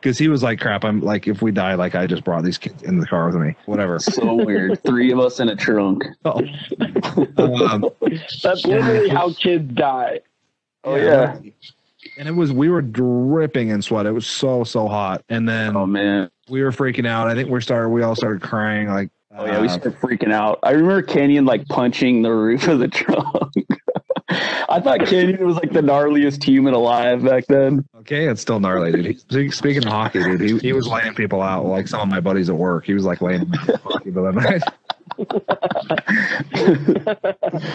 because 0.00 0.18
he 0.18 0.28
was 0.28 0.42
like, 0.42 0.58
crap. 0.58 0.84
I'm 0.84 1.00
like, 1.00 1.28
if 1.28 1.40
we 1.40 1.52
die, 1.52 1.74
like 1.74 1.94
I 1.94 2.06
just 2.06 2.24
brought 2.24 2.42
these 2.42 2.58
kids 2.58 2.82
in 2.82 2.98
the 2.98 3.06
car 3.06 3.26
with 3.26 3.36
me, 3.36 3.54
whatever. 3.66 3.98
So 4.00 4.34
weird. 4.34 4.82
Three 4.82 5.12
of 5.12 5.20
us 5.20 5.38
in 5.38 5.48
a 5.48 5.56
trunk. 5.56 6.04
um, 6.24 7.84
That's 8.42 8.64
literally 8.64 9.08
how 9.08 9.32
kids 9.34 9.72
die. 9.74 10.20
Oh 10.82 10.96
yeah. 10.96 11.38
And 12.18 12.28
it 12.28 12.32
was 12.32 12.50
we 12.50 12.70
were 12.70 12.82
dripping 12.82 13.68
in 13.68 13.82
sweat. 13.82 14.06
It 14.06 14.12
was 14.12 14.26
so 14.26 14.64
so 14.64 14.88
hot, 14.88 15.22
and 15.28 15.48
then 15.48 15.76
Oh 15.76 15.86
man. 15.86 16.30
We 16.50 16.62
were 16.62 16.72
freaking 16.72 17.06
out. 17.06 17.28
I 17.28 17.34
think 17.34 17.48
we 17.48 17.60
started. 17.60 17.88
We 17.90 18.02
all 18.02 18.14
started 18.16 18.42
crying. 18.42 18.88
Like, 18.88 19.10
Oh 19.36 19.46
yeah, 19.46 19.60
we 19.60 19.68
uh, 19.68 19.70
started 19.70 20.00
freaking 20.00 20.32
out. 20.32 20.58
I 20.64 20.72
remember 20.72 21.02
Kenyon 21.02 21.44
like 21.44 21.66
punching 21.68 22.22
the 22.22 22.30
roof 22.32 22.66
of 22.68 22.80
the 22.80 22.88
trunk. 22.88 23.52
I 24.68 24.80
thought 24.80 25.00
Kenyon 25.06 25.44
was 25.46 25.56
like 25.56 25.72
the 25.72 25.80
gnarliest 25.80 26.42
human 26.44 26.74
alive 26.74 27.24
back 27.24 27.46
then. 27.46 27.84
Okay, 28.00 28.26
it's 28.26 28.40
still 28.40 28.60
gnarly, 28.60 28.92
dude. 28.92 29.20
He, 29.30 29.50
speaking 29.50 29.84
of 29.86 29.92
hockey, 29.92 30.22
dude, 30.22 30.40
he, 30.40 30.58
he 30.58 30.72
was 30.72 30.86
laying 30.88 31.14
people 31.14 31.42
out 31.42 31.64
like 31.64 31.86
some 31.88 32.00
of 32.00 32.08
my 32.08 32.20
buddies 32.20 32.48
at 32.50 32.56
work. 32.56 32.84
He 32.84 32.94
was 32.94 33.04
like 33.04 33.20
laying 33.20 33.40
them 33.48 33.52
out 33.54 33.80
hockey 33.82 34.10
the 34.10 34.30
night. 34.32 34.62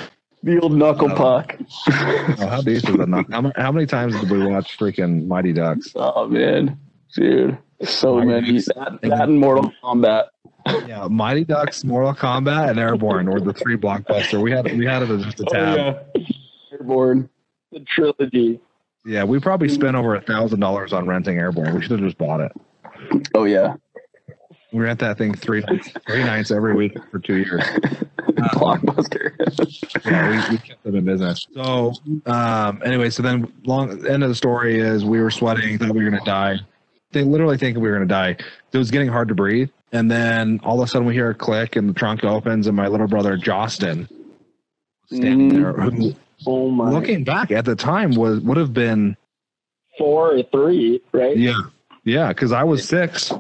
The 0.43 0.59
old 0.59 0.73
knuckle 0.73 1.11
Oh. 1.11 1.15
puck. 1.15 1.55
Oh, 1.87 2.47
how 2.47 2.61
deep 2.61 2.75
is 2.77 2.83
that? 2.83 3.09
Not? 3.09 3.25
How, 3.31 3.51
how 3.55 3.71
many 3.71 3.87
times 3.87 4.13
did 4.19 4.29
we 4.29 4.45
watch 4.45 4.77
freaking 4.77 5.25
Mighty 5.25 5.51
Ducks? 5.53 5.91
Oh 5.95 6.27
man, 6.27 6.77
dude, 7.15 7.57
so 7.83 8.17
many. 8.21 8.59
That, 8.59 8.99
that 9.01 9.21
and 9.21 9.39
Mortal 9.39 9.71
Kombat. 9.83 10.25
Yeah, 10.87 11.07
Mighty 11.09 11.43
Ducks, 11.43 11.83
Mortal 11.83 12.13
Kombat, 12.13 12.71
and 12.71 12.79
Airborne 12.79 13.29
were 13.29 13.39
the 13.39 13.53
three 13.53 13.77
blockbuster. 13.77 14.41
We 14.41 14.51
had 14.51 14.65
we 14.77 14.85
had 14.85 15.03
it 15.03 15.09
as 15.09 15.23
just 15.23 15.39
a 15.39 15.45
tab. 15.45 15.77
yeah. 16.15 16.25
Airborne. 16.71 17.29
The 17.71 17.79
trilogy. 17.81 18.59
yeah. 19.05 19.23
we 19.23 19.39
probably 19.39 19.69
spent 19.69 19.95
over 19.95 20.15
a 20.15 20.21
thousand 20.21 20.59
dollars 20.59 20.93
on 20.93 21.07
renting 21.07 21.37
Airborne. 21.37 21.75
We 21.75 21.81
should 21.81 21.91
have 21.91 21.99
just 22.01 22.17
bought 22.17 22.41
it. 22.41 22.51
Oh 23.33 23.43
yeah. 23.45 23.75
We 24.71 24.81
rent 24.83 24.99
that 24.99 25.17
thing 25.17 25.33
three 25.33 25.61
nights, 25.61 25.89
three 26.05 26.23
nights 26.23 26.51
every 26.51 26.75
week 26.75 26.97
for 27.09 27.19
two 27.19 27.37
years. 27.37 27.63
Blockbuster. 28.55 29.31
yeah, 30.05 30.49
we, 30.49 30.55
we 30.55 30.57
kept 30.57 30.83
them 30.83 30.95
in 30.95 31.05
business. 31.05 31.47
So, 31.53 31.93
um, 32.25 32.81
anyway, 32.83 33.09
so 33.09 33.23
then 33.23 33.51
long 33.63 34.05
end 34.05 34.23
of 34.23 34.29
the 34.29 34.35
story 34.35 34.79
is 34.79 35.05
we 35.05 35.21
were 35.21 35.31
sweating, 35.31 35.77
thought 35.77 35.91
we 35.91 36.03
were 36.03 36.09
gonna 36.09 36.25
die. 36.25 36.57
They 37.15 37.23
literally 37.23 37.57
think 37.57 37.77
we 37.77 37.83
were 37.87 37.93
gonna 37.93 38.05
die. 38.05 38.35
It 38.73 38.77
was 38.77 38.91
getting 38.91 39.07
hard 39.07 39.29
to 39.29 39.35
breathe, 39.35 39.69
and 39.93 40.11
then 40.11 40.59
all 40.65 40.81
of 40.81 40.85
a 40.85 40.91
sudden 40.91 41.07
we 41.07 41.13
hear 41.13 41.29
a 41.29 41.33
click, 41.33 41.77
and 41.77 41.87
the 41.87 41.93
trunk 41.93 42.25
opens, 42.25 42.67
and 42.67 42.75
my 42.75 42.87
little 42.89 43.07
brother 43.07 43.37
Jostin 43.37 44.09
standing 45.09 45.49
Mhm. 45.49 45.53
there, 45.53 45.71
who, 45.73 46.13
Oh 46.45 46.69
my. 46.69 46.91
looking 46.91 47.23
back 47.23 47.51
at 47.51 47.63
the 47.63 47.73
time, 47.75 48.11
was 48.15 48.41
would 48.41 48.57
have 48.57 48.73
been 48.73 49.15
Four 49.97 50.33
or 50.35 50.43
three, 50.43 51.01
right? 51.13 51.37
yeah, 51.37 51.61
yeah, 52.03 52.27
because 52.27 52.51
I 52.51 52.65
was 52.65 52.85
six, 52.85 53.31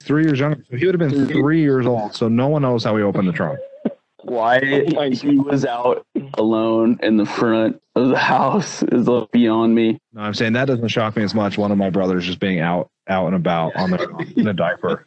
three 0.00 0.22
years 0.22 0.38
younger, 0.38 0.62
so 0.70 0.76
he 0.76 0.86
would 0.86 1.00
have 1.00 1.10
been 1.10 1.26
three 1.26 1.60
years 1.60 1.86
old. 1.86 2.14
So 2.14 2.28
no 2.28 2.46
one 2.46 2.62
knows 2.62 2.84
how 2.84 2.96
he 2.96 3.02
opened 3.02 3.26
the 3.26 3.32
trunk. 3.32 3.58
Why 4.22 4.60
Oh 4.96 5.10
he 5.10 5.38
was 5.38 5.64
out 5.64 6.06
alone 6.38 7.00
in 7.02 7.16
the 7.16 7.26
front 7.26 7.82
of 7.96 8.10
the 8.10 8.16
house 8.18 8.84
is 8.84 9.08
beyond 9.32 9.74
me. 9.74 9.98
No, 10.12 10.22
I'm 10.22 10.34
saying 10.34 10.52
that 10.52 10.66
doesn't 10.66 10.86
shock 10.88 11.16
me 11.16 11.24
as 11.24 11.34
much. 11.34 11.58
One 11.58 11.72
of 11.72 11.78
my 11.78 11.90
brothers 11.90 12.24
just 12.24 12.38
being 12.38 12.60
out, 12.60 12.90
out 13.08 13.26
and 13.26 13.34
about 13.36 13.74
on 13.76 13.90
the 13.90 14.32
in 14.36 14.46
a 14.48 14.52
diaper. 14.52 15.04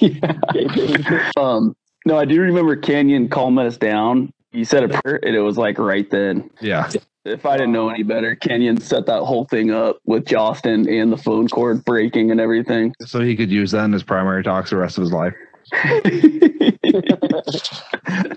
yeah. 0.00 1.30
Um, 1.36 1.74
no, 2.04 2.16
I 2.18 2.24
do 2.24 2.40
remember 2.40 2.76
Kenyon 2.76 3.28
calming 3.28 3.66
us 3.66 3.76
down. 3.76 4.32
He 4.50 4.64
said 4.64 4.84
a 4.84 4.88
prayer, 5.00 5.20
and 5.24 5.34
it 5.34 5.40
was 5.40 5.56
like 5.56 5.78
right 5.78 6.08
then. 6.10 6.50
Yeah, 6.60 6.90
If 7.24 7.46
I 7.46 7.56
didn't 7.56 7.72
know 7.72 7.88
any 7.88 8.02
better, 8.02 8.34
Kenyon 8.34 8.78
set 8.80 9.06
that 9.06 9.22
whole 9.22 9.44
thing 9.46 9.70
up 9.70 9.98
with 10.04 10.24
Jostin 10.26 10.86
and 10.90 11.10
the 11.12 11.16
phone 11.16 11.48
cord 11.48 11.84
breaking 11.84 12.30
and 12.30 12.40
everything. 12.40 12.94
so 13.06 13.20
he 13.20 13.34
could 13.36 13.50
use 13.50 13.70
that 13.70 13.84
in 13.84 13.92
his 13.92 14.02
primary 14.02 14.42
talks 14.42 14.70
the 14.70 14.76
rest 14.76 14.98
of 14.98 15.02
his 15.02 15.12
life. 15.12 15.32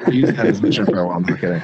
He 0.08 0.20
used 0.20 0.36
that 0.38 0.46
as 0.46 0.62
mission 0.62 0.86
for 0.86 1.00
a 1.00 1.08
while. 1.08 1.18
I'm 1.18 1.24
not 1.24 1.40
kidding. 1.40 1.64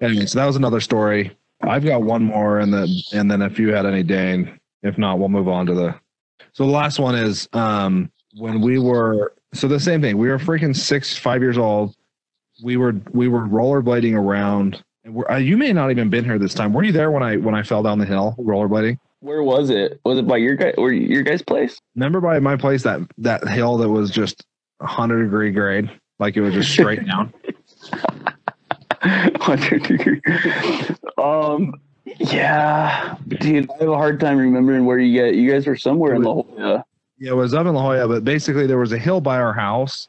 Anyway, 0.00 0.26
so 0.26 0.38
that 0.38 0.46
was 0.46 0.56
another 0.56 0.80
story. 0.80 1.36
I've 1.62 1.84
got 1.84 2.02
one 2.02 2.22
more, 2.24 2.58
and 2.60 2.72
then 2.72 2.88
and 3.12 3.30
then 3.30 3.42
if 3.42 3.58
you 3.58 3.72
had 3.72 3.86
any, 3.86 4.02
Dane. 4.02 4.58
If 4.82 4.98
not, 4.98 5.18
we'll 5.18 5.28
move 5.28 5.48
on 5.48 5.66
to 5.66 5.74
the. 5.74 5.94
So 6.52 6.66
the 6.66 6.72
last 6.72 6.98
one 6.98 7.14
is 7.14 7.48
um 7.52 8.10
when 8.34 8.60
we 8.60 8.78
were 8.78 9.34
so 9.54 9.68
the 9.68 9.80
same 9.80 10.00
thing. 10.00 10.18
We 10.18 10.28
were 10.28 10.38
freaking 10.38 10.74
six, 10.74 11.16
five 11.16 11.42
years 11.42 11.58
old. 11.58 11.94
We 12.62 12.76
were 12.76 12.94
we 13.12 13.28
were 13.28 13.42
rollerblading 13.42 14.14
around. 14.16 14.82
And 15.04 15.14
we're, 15.14 15.30
uh, 15.30 15.36
you 15.36 15.56
may 15.56 15.72
not 15.72 15.90
even 15.90 16.10
been 16.10 16.24
here 16.24 16.38
this 16.38 16.54
time. 16.54 16.72
Were 16.72 16.84
you 16.84 16.92
there 16.92 17.10
when 17.10 17.22
I 17.22 17.36
when 17.36 17.54
I 17.54 17.62
fell 17.62 17.82
down 17.82 17.98
the 17.98 18.06
hill 18.06 18.34
rollerblading? 18.38 18.98
Where 19.20 19.42
was 19.42 19.70
it? 19.70 20.00
Was 20.04 20.18
it 20.18 20.26
by 20.26 20.38
your 20.38 20.56
guy 20.56 20.72
or 20.76 20.92
your 20.92 21.22
guys' 21.22 21.42
place? 21.42 21.78
Remember 21.94 22.20
by 22.20 22.38
my 22.40 22.56
place 22.56 22.82
that 22.82 23.00
that 23.18 23.46
hill 23.48 23.76
that 23.78 23.88
was 23.88 24.10
just 24.10 24.44
a 24.80 24.86
hundred 24.86 25.24
degree 25.24 25.52
grade, 25.52 25.90
like 26.18 26.36
it 26.36 26.40
was 26.40 26.54
just 26.54 26.70
straight 26.72 27.06
down. 27.06 27.32
Hundred 29.40 29.82
degree. 29.82 30.20
Um. 31.18 31.74
Yeah, 32.18 33.16
dude, 33.28 33.70
I 33.70 33.74
have 33.80 33.88
a 33.88 33.94
hard 33.96 34.20
time 34.20 34.38
remembering 34.38 34.84
where 34.86 34.98
you 34.98 35.12
get. 35.12 35.34
You 35.34 35.50
guys 35.50 35.66
were 35.66 35.76
somewhere 35.76 36.14
in 36.14 36.22
La 36.22 36.34
Jolla. 36.42 36.84
Yeah, 37.18 37.30
it 37.30 37.34
was 37.36 37.54
up 37.54 37.66
in 37.66 37.74
La 37.74 37.82
Jolla, 37.82 38.08
but 38.08 38.24
basically 38.24 38.66
there 38.66 38.78
was 38.78 38.92
a 38.92 38.98
hill 38.98 39.20
by 39.20 39.38
our 39.38 39.52
house 39.52 40.08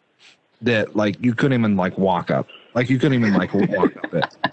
that 0.62 0.96
like 0.96 1.22
you 1.22 1.34
couldn't 1.34 1.60
even 1.60 1.76
like 1.76 1.98
walk 1.98 2.32
up. 2.32 2.48
Like 2.74 2.90
you 2.90 2.98
couldn't 3.00 3.20
even 3.20 3.34
like 3.34 3.54
walk 3.54 3.96
up 3.98 4.14
it. 4.14 4.26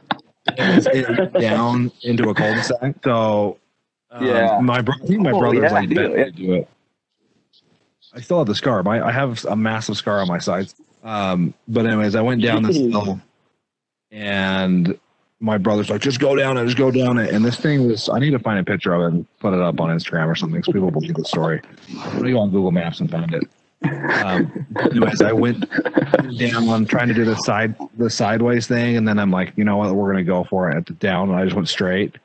It 0.59 0.75
was 0.75 0.87
it 0.87 1.09
went 1.19 1.33
down 1.35 1.93
into 2.03 2.29
a 2.31 2.35
cul-de-sac. 2.35 2.97
So 3.05 3.59
um, 4.11 4.27
Yeah. 4.27 4.59
my 4.61 4.81
bro- 4.81 4.95
I 5.01 5.07
think 5.07 5.21
my 5.21 5.31
Oh, 5.33 5.39
brother's 5.39 5.63
yeah, 5.63 5.69
I 5.69 5.81
like 5.81 5.95
bet 5.95 6.11
yeah. 6.19 6.25
do 6.31 6.55
it. 6.55 6.69
I 8.15 8.21
still 8.21 8.39
have 8.39 8.47
the 8.49 8.55
scar. 8.55 8.83
My 8.83 9.07
I 9.07 9.13
have 9.13 9.45
a 9.45 9.55
massive 9.55 9.97
scar 9.97 10.21
on 10.21 10.27
my 10.29 10.39
sides. 10.39 10.75
Um, 11.05 11.55
but 11.69 11.87
anyways, 11.87 12.15
I 12.17 12.23
went 12.23 12.43
down 12.43 12.63
this 12.65 12.77
hill, 12.79 13.21
and 14.11 14.99
my 15.41 15.59
brother's 15.59 15.91
like, 15.91 16.01
"Just 16.01 16.21
go 16.21 16.37
down 16.37 16.57
it, 16.59 16.65
just 16.67 16.77
go 16.77 16.91
down 16.91 17.19
it." 17.19 17.31
And 17.31 17.45
this 17.45 17.57
thing 17.57 17.87
was, 17.87 18.09
I 18.09 18.19
need 18.19 18.31
to 18.31 18.39
find 18.39 18.59
a 18.59 18.65
picture 18.65 18.93
of 18.93 19.03
it 19.03 19.15
and 19.15 19.39
put 19.41 19.55
it 19.55 19.61
up 19.61 19.81
on 19.81 19.89
Instagram 19.89 20.27
or 20.27 20.35
something, 20.35 20.63
so 20.63 20.73
people 20.73 20.91
believe 20.91 21.15
the 21.15 21.25
story. 21.25 21.61
I'm 21.99 22.23
go 22.23 22.39
on 22.39 22.51
Google 22.51 22.71
Maps 22.71 23.01
and 23.01 23.11
find 23.11 23.35
it. 23.35 23.45
Um, 24.23 24.67
anyways, 24.79 25.23
I 25.23 25.33
went 25.33 25.65
down 26.39 26.69
on 26.69 26.85
trying 26.85 27.09
to 27.09 27.15
do 27.15 27.25
the 27.25 27.37
side, 27.37 27.75
the 27.97 28.11
sideways 28.11 28.67
thing, 28.67 28.97
and 28.97 29.09
then 29.09 29.19
I'm 29.19 29.31
like, 29.31 29.55
you 29.57 29.65
know 29.65 29.79
what, 29.79 29.95
we're 29.95 30.13
gonna 30.13 30.25
go 30.25 30.45
for 30.45 30.71
it 30.71 30.77
at 30.77 30.87
the 30.87 30.93
down, 30.95 31.31
and 31.31 31.39
I 31.39 31.45
just 31.45 31.57
went 31.57 31.69
straight, 31.69 32.17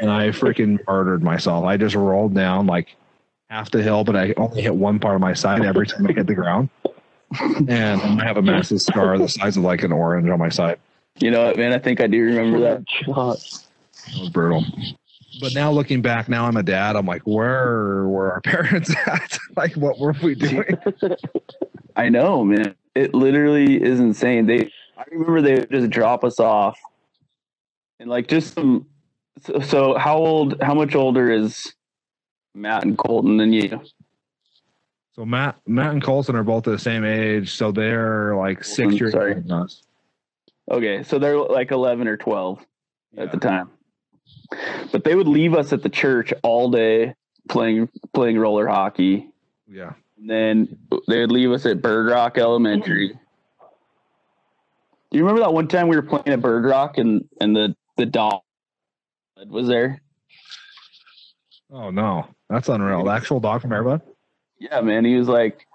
and 0.00 0.10
I 0.10 0.28
freaking 0.28 0.78
murdered 0.88 1.22
myself. 1.22 1.66
I 1.66 1.76
just 1.76 1.94
rolled 1.94 2.34
down 2.34 2.66
like 2.66 2.96
half 3.50 3.70
the 3.70 3.82
hill, 3.82 4.04
but 4.04 4.16
I 4.16 4.32
only 4.38 4.62
hit 4.62 4.74
one 4.74 4.98
part 4.98 5.16
of 5.16 5.20
my 5.20 5.34
side 5.34 5.62
every 5.64 5.86
time 5.86 6.06
I 6.06 6.12
hit 6.12 6.26
the 6.26 6.34
ground. 6.34 6.70
And 7.68 8.00
I 8.00 8.24
have 8.24 8.38
a 8.38 8.42
massive 8.42 8.80
scar 8.82 9.16
the 9.16 9.28
size 9.28 9.56
of 9.56 9.62
like 9.62 9.84
an 9.84 9.92
orange 9.92 10.28
on 10.28 10.38
my 10.38 10.48
side. 10.48 10.78
You 11.18 11.30
know 11.30 11.46
what, 11.46 11.56
man? 11.56 11.72
I 11.72 11.78
think 11.78 12.00
I 12.00 12.06
do 12.06 12.22
remember 12.22 12.60
that. 12.60 12.84
God. 13.06 13.36
It 13.36 14.20
was 14.20 14.30
brutal. 14.30 14.64
But 15.40 15.54
now 15.54 15.70
looking 15.70 16.02
back, 16.02 16.28
now 16.28 16.46
I'm 16.46 16.56
a 16.56 16.62
dad. 16.62 16.96
I'm 16.96 17.06
like, 17.06 17.22
where 17.22 18.06
were 18.06 18.32
our 18.32 18.40
parents 18.42 18.94
at? 19.06 19.38
like, 19.56 19.74
what 19.74 19.98
were 19.98 20.14
we 20.22 20.34
doing? 20.34 20.78
I 21.96 22.08
know, 22.08 22.44
man. 22.44 22.74
It 22.94 23.14
literally 23.14 23.82
is 23.82 24.00
insane. 24.00 24.46
They, 24.46 24.70
I 24.96 25.04
remember 25.10 25.42
they 25.42 25.54
would 25.54 25.70
just 25.70 25.90
drop 25.90 26.24
us 26.24 26.40
off, 26.40 26.78
and 27.98 28.10
like 28.10 28.28
just 28.28 28.54
some. 28.54 28.86
So, 29.42 29.60
so 29.60 29.98
how 29.98 30.18
old? 30.18 30.60
How 30.60 30.74
much 30.74 30.94
older 30.94 31.30
is 31.30 31.72
Matt 32.54 32.84
and 32.84 32.98
Colton 32.98 33.36
than 33.36 33.52
you? 33.52 33.80
So 35.14 35.24
Matt, 35.24 35.56
Matt 35.66 35.92
and 35.92 36.02
Colton 36.02 36.34
are 36.34 36.42
both 36.42 36.64
the 36.64 36.78
same 36.78 37.04
age, 37.04 37.54
so 37.54 37.70
they're 37.72 38.34
like 38.36 38.64
six 38.64 38.92
I'm 38.92 38.98
years 38.98 39.12
sorry. 39.12 39.34
older 39.34 39.40
than 39.40 39.52
us. 39.52 39.82
Okay, 40.68 41.02
so 41.02 41.18
they're 41.18 41.38
like 41.38 41.70
eleven 41.70 42.08
or 42.08 42.16
twelve 42.16 42.64
at 43.16 43.30
the 43.30 43.38
time. 43.38 43.70
But 44.92 45.04
they 45.04 45.14
would 45.14 45.28
leave 45.28 45.54
us 45.54 45.72
at 45.72 45.82
the 45.82 45.88
church 45.88 46.32
all 46.42 46.70
day 46.70 47.14
playing 47.48 47.88
playing 48.12 48.38
roller 48.38 48.66
hockey. 48.66 49.28
Yeah. 49.68 49.92
And 50.18 50.28
then 50.28 50.78
they 51.08 51.20
would 51.20 51.32
leave 51.32 51.50
us 51.50 51.66
at 51.66 51.80
Bird 51.80 52.10
Rock 52.10 52.38
Elementary. 52.38 53.08
Do 55.10 55.18
you 55.18 55.24
remember 55.24 55.40
that 55.40 55.52
one 55.52 55.66
time 55.66 55.88
we 55.88 55.96
were 55.96 56.02
playing 56.02 56.28
at 56.28 56.40
Bird 56.40 56.64
Rock 56.64 56.98
and 56.98 57.28
and 57.40 57.54
the 57.56 57.74
the 57.96 58.06
dog 58.06 58.42
was 59.48 59.66
there? 59.66 60.00
Oh 61.72 61.90
no, 61.90 62.26
that's 62.48 62.68
unreal. 62.68 63.04
The 63.04 63.10
actual 63.10 63.40
dog 63.40 63.62
from 63.62 63.72
Air 63.72 63.82
Bud. 63.82 64.02
Yeah, 64.58 64.80
man. 64.82 65.04
He 65.04 65.16
was 65.16 65.28
like, 65.28 65.66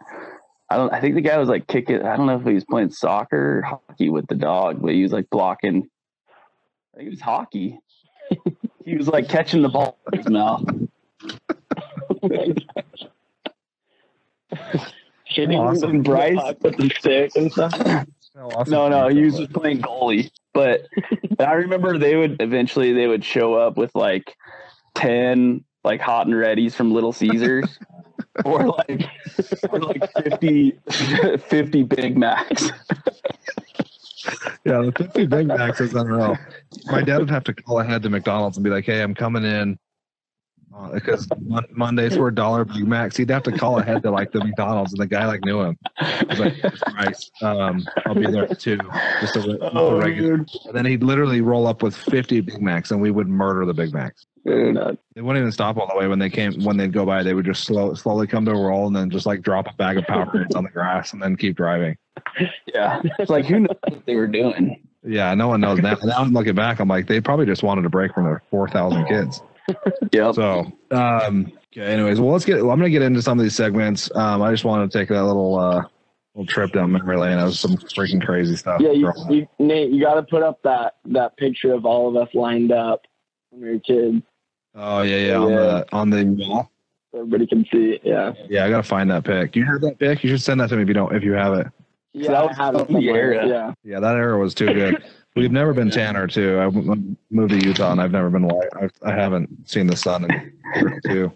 I 0.70 0.78
don't. 0.78 0.92
I 0.94 1.00
think 1.00 1.16
the 1.16 1.22
guy 1.22 1.38
was 1.38 1.50
like 1.50 1.68
kicking. 1.68 2.02
I 2.02 2.16
don't 2.18 2.26
know 2.26 2.40
if 2.40 2.46
he 2.46 2.54
was 2.54 2.66
playing 2.66 2.92
soccer 2.92 3.60
or 3.60 3.62
hockey 3.62 4.10
with 4.10 4.28
the 4.28 4.36
dog, 4.36 4.82
but 4.82 4.94
he 4.94 5.04
was 5.04 5.12
like 5.12 5.30
blocking. 5.30 5.88
I 6.94 6.98
think 6.98 7.08
it 7.08 7.12
was 7.12 7.22
hockey. 7.22 7.80
he 8.84 8.96
was 8.98 9.08
like 9.08 9.30
catching 9.30 9.62
the 9.62 9.70
ball 9.70 9.98
in 10.12 10.20
his 10.20 10.30
mouth. 10.30 10.64
Hitting 15.26 15.60
Awesome. 15.60 16.02
Bryce? 16.02 16.38
with 16.62 16.78
the 16.78 16.90
stick 16.98 17.32
and 17.36 17.52
stuff. 17.52 17.74
Awesome 18.38 18.72
No, 18.72 18.88
no, 18.88 19.08
he 19.10 19.22
was 19.22 19.38
just 19.38 19.54
playing 19.54 19.82
goalie. 19.82 20.30
But 20.54 20.88
I 21.40 21.54
remember 21.54 21.98
they 21.98 22.16
would 22.16 22.42
eventually 22.42 22.94
they 22.94 23.08
would 23.08 23.24
show 23.26 23.56
up 23.56 23.78
with 23.78 23.92
like 23.96 24.36
ten 24.96 25.64
like 25.84 26.00
hot 26.01 26.25
and 26.28 26.36
readies 26.36 26.74
from 26.74 26.92
Little 26.94 27.14
Caesars. 27.14 27.78
or 28.44 28.68
like 28.68 29.10
or 29.70 29.80
like 29.80 30.12
50, 30.24 30.80
50 31.48 31.84
Big 31.84 32.18
Macs. 32.18 32.72
Yeah, 34.66 34.82
the 34.82 34.94
50 34.98 35.28
Big 35.28 35.48
Macs 35.48 35.82
is 35.82 35.94
unreal. 35.94 36.38
My 36.86 37.01
dad 37.01 37.20
would 37.20 37.30
have 37.30 37.44
to 37.46 37.54
call 37.54 37.80
ahead 37.80 38.01
to 38.04 38.10
McDonald's 38.10 38.58
and 38.58 38.64
be 38.64 38.70
like, 38.70 38.86
hey, 38.86 39.01
I'm 39.01 39.14
coming 39.14 39.44
in. 39.44 39.78
Uh, 40.75 40.90
because 40.92 41.27
mon- 41.42 41.66
Mondays 41.72 42.18
were 42.18 42.29
dollar 42.29 42.66
Big 42.66 42.85
Macs. 42.85 43.16
He'd 43.16 43.29
have 43.29 43.44
to 43.44 43.51
call 43.51 43.79
ahead 43.79 44.03
to 44.03 44.11
like 44.11 44.31
the 44.31 44.44
McDonald's, 44.44 44.92
and 44.92 45.01
the 45.01 45.07
guy 45.07 45.25
like 45.25 45.44
knew 45.46 45.61
him. 45.61 45.77
He 46.00 46.25
was 46.25 46.40
like, 46.40 46.53
"It's 46.64 47.31
um, 47.42 47.85
I'll 48.05 48.16
be 48.16 48.25
there 48.29 48.48
too, 48.48 48.77
two. 48.77 48.90
Just 49.22 49.38
a, 49.38 49.40
re- 49.40 49.57
just 49.61 49.75
a 49.75 49.96
regular. 49.96 50.38
dude. 50.38 50.50
And 50.66 50.75
then 50.75 50.85
he'd 50.85 51.01
literally 51.03 51.40
roll 51.40 51.66
up 51.66 51.81
with 51.81 51.96
50 51.96 52.42
Big 52.42 52.61
Macs, 52.61 52.92
and 52.92 53.01
we 53.01 53.09
would 53.09 53.27
murder 53.27 53.66
the 53.66 53.74
Big 53.74 53.94
Macs. 53.94 54.25
Dude. 54.46 54.75
They 55.16 55.22
wouldn't 55.22 55.42
even 55.42 55.51
stop 55.51 55.77
all 55.77 55.88
the 55.88 55.98
way 55.98 56.07
when 56.07 56.20
they 56.20 56.29
came. 56.29 56.61
When 56.64 56.75
they'd 56.75 56.92
go 56.92 57.05
by, 57.05 57.24
they 57.24 57.33
would 57.33 57.46
just 57.46 57.64
slow, 57.64 57.94
slowly 57.94 58.27
come 58.27 58.44
to 58.46 58.51
a 58.51 58.61
roll, 58.61 58.88
and 58.88 58.96
then 58.96 59.09
just 59.09 59.25
like 59.25 59.42
drop 59.42 59.68
a 59.68 59.74
bag 59.75 59.98
of 59.98 60.03
Powerades 60.03 60.55
on 60.55 60.66
the 60.66 60.70
grass, 60.70 61.14
and 61.14 61.22
then 61.22 61.38
keep 61.38 61.55
driving. 61.55 61.96
Yeah. 62.66 63.01
It's 63.18 63.29
like 63.29 63.46
who 63.46 63.61
knows 63.61 63.77
what 63.88 64.05
they 64.05 64.16
were 64.16 64.27
doing. 64.27 64.85
Yeah, 65.07 65.33
no 65.35 65.48
one 65.48 65.61
knows 65.61 65.79
now. 65.79 65.96
Now 66.03 66.18
I'm 66.18 66.33
looking 66.33 66.55
back, 66.55 66.79
I'm 66.79 66.88
like, 66.90 67.07
they 67.07 67.22
probably 67.22 67.46
just 67.46 67.64
wanted 67.64 67.85
a 67.85 67.90
break 67.90 68.14
from 68.14 68.25
their 68.25 68.42
4,000 68.50 69.05
kids. 69.05 69.42
Yep. 70.12 70.36
So, 70.36 70.72
um, 70.92 71.51
okay. 71.74 71.82
Anyways, 71.92 72.20
well, 72.20 72.32
let's 72.32 72.46
get. 72.46 72.60
I'm 72.60 72.66
gonna 72.68 72.90
get 72.90 73.01
into 73.01 73.22
some 73.22 73.40
of 73.40 73.44
these 73.44 73.56
segments. 73.56 74.10
Um, 74.16 74.42
I 74.42 74.51
just 74.51 74.64
wanted 74.66 74.92
to 74.92 74.98
take 74.98 75.10
that 75.10 75.24
little 75.24 75.58
uh, 75.58 75.84
little 76.36 76.46
trip 76.48 76.72
down 76.74 76.92
memory 76.92 77.18
lane. 77.18 77.38
That 77.38 77.46
was 77.46 77.60
some 77.60 77.75
freaking 77.78 78.24
crazy 78.24 78.56
stuff. 78.56 78.82
Yeah, 78.82 78.92
you, 78.92 79.12
you, 79.30 79.48
Nate, 79.60 79.92
you 79.92 80.04
got 80.04 80.16
to 80.16 80.24
put 80.24 80.44
up 80.44 80.62
that 80.64 80.96
that 81.06 81.36
picture 81.38 81.74
of 81.74 81.86
all 81.86 82.08
of 82.10 82.16
us 82.28 82.34
lined 82.36 82.72
up 82.72 83.01
when 83.50 83.62
we 83.62 83.70
were 83.74 83.80
kids. 83.80 84.22
oh 84.75 85.01
yeah, 85.01 85.18
yeah, 85.18 85.38
on 85.38 85.50
Yeah. 85.50 85.56
the 85.58 85.86
on 85.94 86.10
the 86.12 86.24
wall. 86.48 86.72
Everybody 87.14 87.48
can 87.48 87.66
see 87.72 87.92
it. 87.94 88.01
Yeah. 88.04 88.34
Yeah, 88.50 88.66
I 88.66 88.70
gotta 88.70 88.84
find 88.84 89.10
that 89.10 89.24
pic. 89.24 89.56
You 89.56 89.66
have 89.66 89.82
that 89.82 89.98
pic? 90.00 90.24
You 90.24 90.30
should 90.32 90.42
send 90.42 90.60
that 90.60 90.68
to 90.70 90.75
me 90.75 90.82
if 90.84 90.88
you 90.90 90.94
don't. 90.94 91.16
If 91.16 91.24
you 91.24 91.32
have 91.34 91.54
it. 91.54 91.68
Yeah, 92.14 92.32
that 92.32 92.50
I 92.60 92.64
have 92.66 92.75
it 92.75 92.88
the 92.88 92.94
somewhere. 92.94 93.34
era. 93.34 93.48
Yeah. 93.48 93.74
Yeah, 93.84 94.00
that 94.01 94.16
era 94.16 94.38
was 94.38 94.54
too 94.54 94.68
good. 94.74 95.04
We've 95.36 95.52
never 95.52 95.74
been 95.74 95.90
Tanner 95.90 96.28
too. 96.28 96.60
I 96.60 96.70
moved 97.30 97.52
to 97.52 97.66
Utah 97.68 97.92
and 97.92 98.02
I've 98.02 98.12
never 98.12 98.30
been 98.30 98.48
white. 98.48 98.70
I've, 98.80 98.94
I 99.04 99.12
haven't 99.12 99.70
seen 99.70 99.88
the 99.88 99.98
sun 99.98 100.26
in 100.76 101.02
too. 101.06 101.32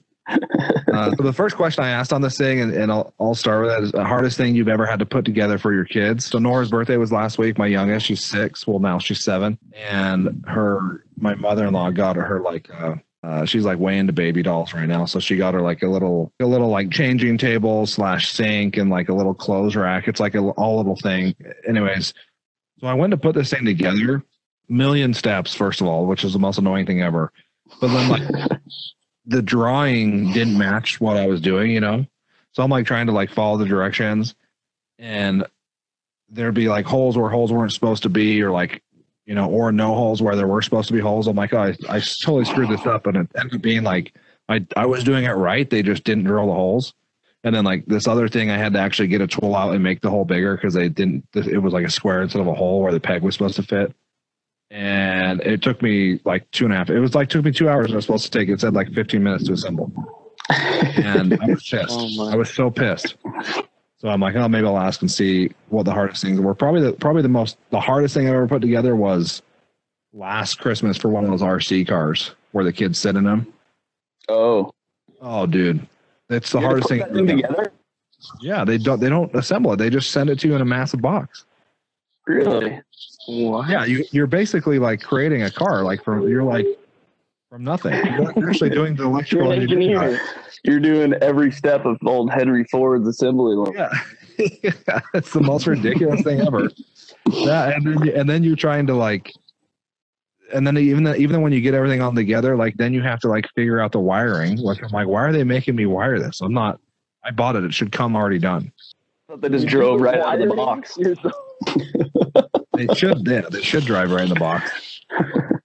Uh, 0.94 1.12
so 1.16 1.24
the 1.24 1.34
first 1.34 1.56
question 1.56 1.84
I 1.84 1.90
asked 1.90 2.14
on 2.14 2.22
this 2.22 2.38
thing, 2.38 2.62
and, 2.62 2.72
and 2.74 2.92
I'll, 2.92 3.14
I'll 3.20 3.36
start 3.36 3.62
with 3.62 3.72
that, 3.72 3.84
is 3.84 3.92
the 3.92 4.04
hardest 4.04 4.38
thing 4.38 4.56
you've 4.56 4.68
ever 4.68 4.86
had 4.86 5.00
to 5.00 5.06
put 5.06 5.26
together 5.26 5.58
for 5.58 5.74
your 5.74 5.86
kids. 5.86 6.26
So 6.26 6.38
Nora's 6.38 6.70
birthday 6.70 6.98
was 6.98 7.12
last 7.12 7.38
week. 7.38 7.58
My 7.58 7.68
youngest, 7.68 8.06
she's 8.06 8.24
six. 8.24 8.68
Well, 8.68 8.80
now 8.80 9.00
she's 9.00 9.22
seven, 9.22 9.58
and 9.74 10.44
her 10.48 11.04
my 11.18 11.36
mother-in-law 11.36 11.92
got 11.92 12.16
her 12.16 12.42
like 12.42 12.70
uh, 12.72 12.96
uh, 13.24 13.46
she's 13.46 13.66
like 13.66 13.80
way 13.80 13.98
into 13.98 14.14
baby 14.14 14.44
dolls 14.44 14.74
right 14.74 14.88
now. 14.88 15.06
So 15.06 15.20
she 15.20 15.36
got 15.36 15.54
her 15.54 15.62
like 15.62 15.82
a 15.84 15.88
little 15.88 16.32
a 16.40 16.46
little 16.46 16.70
like 16.70 16.92
changing 16.92 17.38
table 17.38 17.86
slash 17.86 18.32
sink 18.32 18.78
and 18.78 18.90
like 18.90 19.10
a 19.10 19.14
little 19.14 19.34
clothes 19.34 19.76
rack. 19.76 20.08
It's 20.08 20.20
like 20.20 20.36
a 20.36 20.40
all 20.40 20.78
little 20.78 20.96
thing. 20.96 21.36
Anyways, 21.68 22.14
so 22.80 22.88
I 22.88 22.94
went 22.94 23.12
to 23.12 23.18
put 23.18 23.36
this 23.36 23.50
thing 23.50 23.66
together. 23.66 24.24
Million 24.68 25.14
steps, 25.14 25.54
first 25.54 25.82
of 25.82 25.88
all, 25.88 26.06
which 26.06 26.24
is 26.24 26.34
the 26.34 26.40
most 26.40 26.58
annoying 26.58 26.86
thing 26.86 27.02
ever. 27.02 27.32
But 27.82 27.88
then 27.88 28.10
like 28.10 28.62
the 29.26 29.42
drawing 29.42 30.32
didn't 30.32 30.58
match 30.58 31.02
what 31.02 31.18
I 31.18 31.28
was 31.28 31.42
doing, 31.42 31.72
you 31.72 31.80
know? 31.80 32.06
So 32.52 32.64
I'm 32.64 32.70
like 32.70 32.86
trying 32.86 33.08
to 33.08 33.12
like 33.12 33.32
follow 33.32 33.58
the 33.58 33.66
directions 33.66 34.36
and 34.98 35.46
there'd 36.30 36.54
be 36.54 36.70
like 36.70 36.86
holes 36.86 37.18
where 37.18 37.30
holes 37.30 37.52
weren't 37.52 37.74
supposed 37.74 38.04
to 38.04 38.10
be 38.10 38.42
or 38.42 38.52
like, 38.52 38.84
you 39.26 39.36
know, 39.36 39.50
or 39.50 39.72
no 39.72 39.94
holes 39.94 40.22
where 40.22 40.36
there 40.36 40.48
were 40.48 40.62
supposed 40.62 40.88
to 40.88 40.94
be 40.94 41.00
holes. 41.00 41.28
I'm 41.28 41.36
like, 41.36 41.54
oh, 41.54 41.62
I, 41.62 41.76
I 41.88 42.00
totally 42.00 42.46
screwed 42.46 42.70
this 42.70 42.86
up. 42.86 43.08
And 43.08 43.18
it 43.18 43.28
ended 43.38 43.56
up 43.56 43.62
being 43.62 43.84
like, 43.84 44.14
I, 44.48 44.66
I 44.76 44.86
was 44.86 45.04
doing 45.04 45.26
it 45.26 45.32
right. 45.32 45.70
They 45.70 45.84
just 45.84 46.04
didn't 46.04 46.24
drill 46.24 46.48
the 46.48 46.54
holes. 46.54 46.94
And 47.44 47.56
then 47.56 47.64
like 47.64 47.86
this 47.86 48.08
other 48.08 48.28
thing, 48.28 48.50
I 48.50 48.58
had 48.58 48.74
to 48.74 48.80
actually 48.80 49.08
get 49.08 49.22
a 49.22 49.28
tool 49.28 49.56
out 49.56 49.74
and 49.74 49.84
make 49.84 50.02
the 50.02 50.10
hole 50.10 50.26
bigger 50.26 50.56
because 50.56 50.74
they 50.74 50.90
didn't, 50.90 51.26
it 51.34 51.62
was 51.62 51.74
like 51.74 51.86
a 51.86 51.92
square 51.92 52.22
instead 52.22 52.42
of 52.42 52.48
a 52.48 52.54
hole 52.54 52.82
where 52.82 52.92
the 52.92 53.00
peg 53.00 53.22
was 53.22 53.36
supposed 53.36 53.56
to 53.56 53.64
fit 53.64 53.96
and 54.72 55.42
it 55.42 55.62
took 55.62 55.82
me 55.82 56.20
like 56.26 56.50
two 56.52 56.66
and 56.66 56.74
a 56.74 56.78
half. 56.78 56.90
It 56.90 57.00
was 57.00 57.16
like 57.16 57.30
took 57.30 57.46
me 57.46 57.52
two 57.52 57.70
hours. 57.70 57.92
I 57.92 57.96
was 57.96 58.06
supposed 58.06 58.32
to 58.32 58.40
take. 58.40 58.50
It 58.50 58.62
said 58.62 58.74
like 58.74 58.92
15 58.94 59.24
minutes 59.24 59.46
to 59.46 59.54
assemble, 59.54 59.92
and 60.50 61.34
I 61.42 61.48
was 61.48 61.64
pissed. 61.70 61.90
Oh. 61.92 62.30
I 62.30 62.36
was 62.36 62.54
so 62.54 62.70
pissed. 62.70 63.16
So 63.98 64.08
I'm 64.08 64.22
like, 64.22 64.36
oh, 64.36 64.48
maybe 64.48 64.66
I'll 64.66 64.78
ask 64.78 65.02
and 65.02 65.12
see 65.12 65.52
what 65.70 65.84
the 65.84 65.92
hardest 65.92 66.22
things 66.22 66.40
were. 66.40 66.56
Probably 66.56 66.82
the 66.82 66.94
probably 66.94 67.22
the 67.22 67.30
most 67.30 67.58
the 67.72 67.80
hardest 67.80 68.14
thing 68.14 68.28
I've 68.28 68.36
ever 68.36 68.48
put 68.48 68.62
together 68.62 68.96
was 68.96 69.42
last 70.14 70.60
Christmas 70.60 70.98
for 70.98 71.10
one 71.10 71.24
of 71.24 71.32
those 71.32 71.42
RC 71.42 71.88
cars 71.88 72.32
where 72.52 72.64
the 72.64 72.74
kids 72.74 72.98
sit 73.00 73.16
in 73.16 73.24
them. 73.24 73.52
Oh. 74.28 74.72
Oh, 75.22 75.46
dude, 75.46 75.86
it's 76.30 76.52
the 76.52 76.60
hardest 76.60 76.90
thing. 76.90 77.02
together? 77.14 77.72
Yeah, 78.42 78.66
they 78.66 78.78
don't 78.78 79.00
they 79.00 79.10
don't 79.10 79.34
assemble 79.36 79.74
it. 79.74 79.78
They 79.78 79.90
just 79.90 80.12
send 80.12 80.30
it 80.30 80.40
to 80.40 80.48
you 80.48 80.56
in 80.56 80.62
a 80.62 80.66
massive 80.66 81.02
box. 81.02 81.46
Really? 82.28 82.80
What? 83.28 83.70
Yeah, 83.70 83.86
you, 83.86 84.06
you're 84.12 84.28
basically 84.28 84.78
like 84.80 85.02
creating 85.02 85.44
a 85.44 85.52
car, 85.52 85.84
like 85.84 86.04
from 86.04 86.28
you're 86.28 86.44
like 86.44 86.66
from 87.50 87.64
nothing. 87.64 87.94
You're 87.94 88.50
actually 88.50 88.70
doing 88.80 88.96
the 88.96 89.04
You're 89.04 89.12
electrical 89.14 89.52
engineering. 89.52 89.96
engineer. 90.04 90.22
You're 90.64 90.80
doing 90.80 91.14
every 91.22 91.52
step 91.52 91.86
of 91.86 91.98
old 92.06 92.32
Henry 92.32 92.66
Ford's 92.66 93.08
assembly 93.08 93.56
line. 93.56 93.74
Yeah, 93.74 93.90
it's 95.14 95.32
the 95.32 95.42
most 95.42 95.66
ridiculous 95.68 96.22
thing 96.22 96.42
ever. 96.42 96.70
Yeah, 97.32 97.70
and 97.76 97.86
then 97.86 98.10
and 98.18 98.28
then 98.30 98.44
you're 98.44 98.56
trying 98.56 98.88
to 98.88 98.96
like, 98.96 99.32
and 100.54 100.66
then 100.66 100.78
even 100.78 101.04
the, 101.04 101.16
even 101.16 101.42
when 101.42 101.52
you 101.52 101.62
get 101.62 101.74
everything 101.74 102.02
all 102.02 102.14
together, 102.14 102.56
like 102.56 102.76
then 102.78 102.94
you 102.94 103.02
have 103.02 103.20
to 103.22 103.28
like 103.28 103.48
figure 103.56 103.80
out 103.80 103.92
the 103.92 104.00
wiring. 104.00 104.58
Like 104.58 104.84
I'm 104.84 104.90
like, 104.92 105.08
why 105.08 105.22
are 105.22 105.32
they 105.32 105.44
making 105.44 105.76
me 105.76 105.86
wire 105.86 106.20
this? 106.20 106.42
I'm 106.42 106.54
not. 106.54 106.80
I 107.24 107.32
bought 107.32 107.56
it. 107.56 107.64
It 107.64 107.74
should 107.74 107.92
come 107.92 108.16
already 108.16 108.40
done. 108.40 108.72
They 109.38 109.50
just 109.50 109.68
drove 109.68 110.02
right 110.02 110.20
out 110.20 110.42
of 110.42 110.50
the 110.50 110.56
box. 110.56 110.98
You're 110.98 111.16
They 112.74 112.94
should. 112.96 113.28
Yeah, 113.28 113.42
they 113.52 113.62
should 113.62 113.86
drive 113.86 114.12
right 114.12 114.24
in 114.24 114.30
the 114.30 114.36
box. 114.40 115.02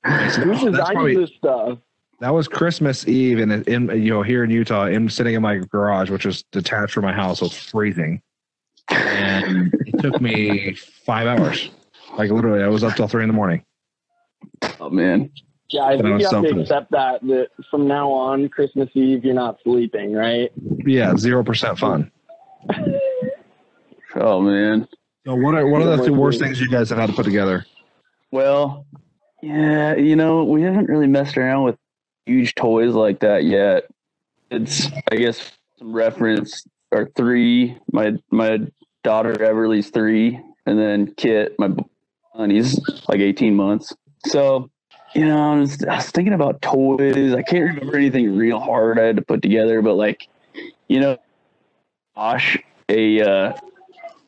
Okay, 0.06 0.28
so 0.30 0.40
Who 0.42 0.70
that's 0.70 0.90
probably- 0.90 1.16
this 1.16 1.30
stuff? 1.36 1.78
That 2.20 2.32
was 2.32 2.46
Christmas 2.48 3.06
Eve, 3.08 3.40
and 3.40 3.52
in, 3.52 3.88
in 3.90 4.02
you 4.02 4.10
know 4.10 4.22
here 4.22 4.44
in 4.44 4.50
Utah, 4.50 4.84
I'm 4.84 5.10
sitting 5.10 5.34
in 5.34 5.42
my 5.42 5.56
garage, 5.56 6.10
which 6.10 6.24
is 6.24 6.44
detached 6.52 6.94
from 6.94 7.04
my 7.04 7.12
house, 7.12 7.40
so 7.40 7.46
it's 7.46 7.56
freezing, 7.56 8.22
and 8.88 9.74
it 9.86 9.98
took 10.00 10.20
me 10.20 10.74
five 10.74 11.26
hours. 11.26 11.70
Like 12.16 12.30
literally, 12.30 12.62
I 12.62 12.68
was 12.68 12.84
up 12.84 12.94
till 12.94 13.08
three 13.08 13.24
in 13.24 13.28
the 13.28 13.34
morning. 13.34 13.64
Oh 14.80 14.90
man. 14.90 15.30
Yeah, 15.70 15.82
I 15.82 15.92
And 15.94 16.02
think 16.02 16.20
you 16.20 16.28
have 16.28 16.44
to 16.44 16.60
accept 16.60 16.90
that 16.92 17.20
that 17.22 17.48
from 17.70 17.88
now 17.88 18.10
on, 18.10 18.48
Christmas 18.48 18.88
Eve, 18.94 19.24
you're 19.24 19.34
not 19.34 19.58
sleeping, 19.64 20.12
right? 20.12 20.52
Yeah, 20.86 21.16
zero 21.16 21.42
percent 21.42 21.78
fun. 21.78 22.10
Oh 24.16 24.40
man. 24.40 24.86
So 25.26 25.34
what 25.34 25.54
are 25.54 25.66
what 25.66 25.82
are 25.82 25.96
the 25.96 26.06
two 26.06 26.14
worst 26.14 26.38
things 26.40 26.60
you 26.60 26.70
guys 26.70 26.88
have 26.90 26.98
had 26.98 27.10
to 27.10 27.16
put 27.16 27.24
together? 27.24 27.66
Well, 28.30 28.86
yeah, 29.42 29.96
you 29.96 30.16
know, 30.16 30.44
we 30.44 30.62
haven't 30.62 30.88
really 30.88 31.06
messed 31.06 31.36
around 31.36 31.64
with 31.64 31.76
huge 32.26 32.54
toys 32.54 32.94
like 32.94 33.20
that 33.20 33.44
yet. 33.44 33.84
It's, 34.50 34.88
I 35.10 35.16
guess, 35.16 35.52
some 35.78 35.92
reference 35.92 36.64
or 36.92 37.10
three. 37.16 37.76
My 37.92 38.12
my 38.30 38.60
daughter 39.02 39.42
Everly's 39.42 39.90
three, 39.90 40.40
and 40.66 40.78
then 40.78 41.14
Kit, 41.16 41.54
my 41.58 41.70
son, 42.36 42.50
he's 42.50 42.78
like 43.08 43.20
eighteen 43.20 43.54
months. 43.54 43.92
So, 44.26 44.70
you 45.14 45.26
know, 45.26 45.52
I 45.52 45.58
was, 45.60 45.82
I 45.84 45.96
was 45.96 46.10
thinking 46.10 46.32
about 46.34 46.60
toys. 46.62 47.34
I 47.34 47.42
can't 47.42 47.64
remember 47.74 47.96
anything 47.96 48.36
real 48.36 48.58
hard 48.60 48.98
I 48.98 49.04
had 49.04 49.16
to 49.16 49.22
put 49.22 49.42
together, 49.42 49.82
but 49.82 49.94
like, 49.94 50.28
you 50.88 51.00
know, 51.00 51.16
Osh, 52.16 52.56
a 52.88 53.20
uh, 53.20 53.52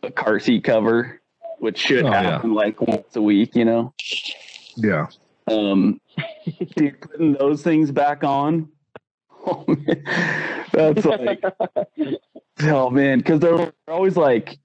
a 0.03 0.11
car 0.11 0.41
seat 0.41 0.65
cover, 0.65 1.21
which 1.59 1.79
should 1.79 2.05
Oh, 2.05 2.11
yeah. 2.11 2.23
happen 2.23 2.53
like 2.55 2.81
once 2.81 3.15
a 3.15 3.23
week. 3.23 3.55
You 3.55 3.65
know. 3.65 3.95
Yeah, 4.77 5.07
Um, 5.47 6.01
dude, 6.77 7.01
putting 7.01 7.33
those 7.35 7.63
things 7.63 7.91
back 7.93 8.25
on. 8.25 8.69
Oh, 9.49 9.65
man. 9.69 10.03
That's 10.73 11.05
like, 11.05 11.41
oh 12.63 12.91
man, 12.91 13.19
because 13.19 13.39
they're 13.39 13.73
always 13.87 14.17
like, 14.17 14.59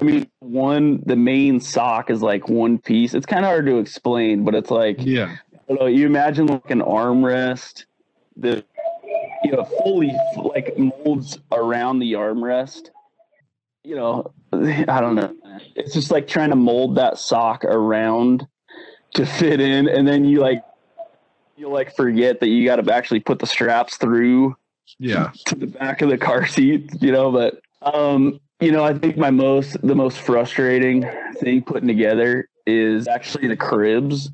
I 0.00 0.04
mean, 0.04 0.30
one 0.40 1.02
the 1.04 1.16
main 1.16 1.60
sock 1.60 2.10
is 2.10 2.22
like 2.22 2.48
one 2.48 2.78
piece. 2.78 3.14
It's 3.14 3.26
kind 3.26 3.44
of 3.44 3.50
hard 3.50 3.66
to 3.66 3.78
explain, 3.78 4.44
but 4.44 4.54
it's 4.54 4.70
like, 4.70 4.96
yeah, 5.00 5.36
don't 5.68 5.80
know, 5.80 5.86
you 5.86 6.06
imagine 6.06 6.46
like 6.46 6.70
an 6.70 6.80
armrest 6.80 7.84
that 8.36 8.64
you 9.44 9.52
know 9.52 9.64
fully 9.64 10.12
like 10.36 10.76
molds 10.76 11.38
around 11.52 12.00
the 12.00 12.14
armrest. 12.14 12.90
You 13.84 13.96
know, 13.96 14.32
I 14.52 15.00
don't 15.00 15.14
know. 15.14 15.34
It's 15.76 15.94
just 15.94 16.10
like 16.10 16.26
trying 16.26 16.50
to 16.50 16.56
mold 16.56 16.96
that 16.96 17.18
sock 17.18 17.64
around 17.64 18.46
to 19.14 19.26
fit 19.26 19.60
in, 19.60 19.88
and 19.88 20.06
then 20.06 20.24
you 20.24 20.40
like 20.40 20.62
you 21.56 21.68
like 21.68 21.94
forget 21.94 22.40
that 22.40 22.48
you 22.48 22.64
got 22.64 22.76
to 22.76 22.92
actually 22.92 23.20
put 23.20 23.38
the 23.38 23.46
straps 23.46 23.96
through 23.96 24.56
yeah. 24.98 25.30
to 25.46 25.54
the 25.54 25.66
back 25.66 26.02
of 26.02 26.08
the 26.08 26.18
car 26.18 26.46
seat, 26.46 26.90
you 27.00 27.12
know, 27.12 27.30
but 27.30 27.60
um, 27.82 28.40
you 28.60 28.72
know, 28.72 28.84
I 28.84 28.94
think 28.94 29.16
my 29.16 29.30
most 29.30 29.80
the 29.82 29.94
most 29.94 30.18
frustrating 30.18 31.08
thing 31.38 31.62
putting 31.62 31.88
together 31.88 32.48
is 32.66 33.08
actually 33.08 33.48
the 33.48 33.56
cribs. 33.56 34.30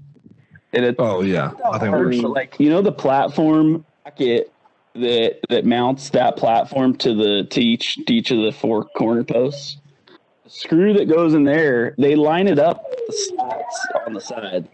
And 0.73 0.85
it's 0.85 0.97
Oh 0.99 1.23
yeah, 1.23 1.51
hard, 1.63 1.93
worse. 1.93 2.21
but, 2.21 2.31
like 2.31 2.61
you 2.61 2.69
know 2.69 2.83
the 2.83 2.93
platform 2.93 3.85
bracket 4.03 4.53
that 4.95 5.39
that 5.49 5.65
mounts 5.65 6.11
that 6.11 6.37
platform 6.37 6.97
to 6.99 7.15
the 7.15 7.45
to 7.51 7.61
each 7.61 7.97
to 8.05 8.13
each 8.15 8.31
of 8.31 8.39
the 8.43 8.53
four 8.53 8.85
corner 8.85 9.25
posts. 9.25 9.79
The 10.45 10.51
screw 10.51 10.93
that 10.95 11.09
goes 11.09 11.35
in 11.35 11.45
there, 11.45 11.95
they 11.99 12.15
line 12.15 12.49
it 12.49 12.59
up 12.59 12.85
the 12.91 13.13
slots 13.13 13.87
on 14.07 14.13
the 14.15 14.21
side. 14.21 14.69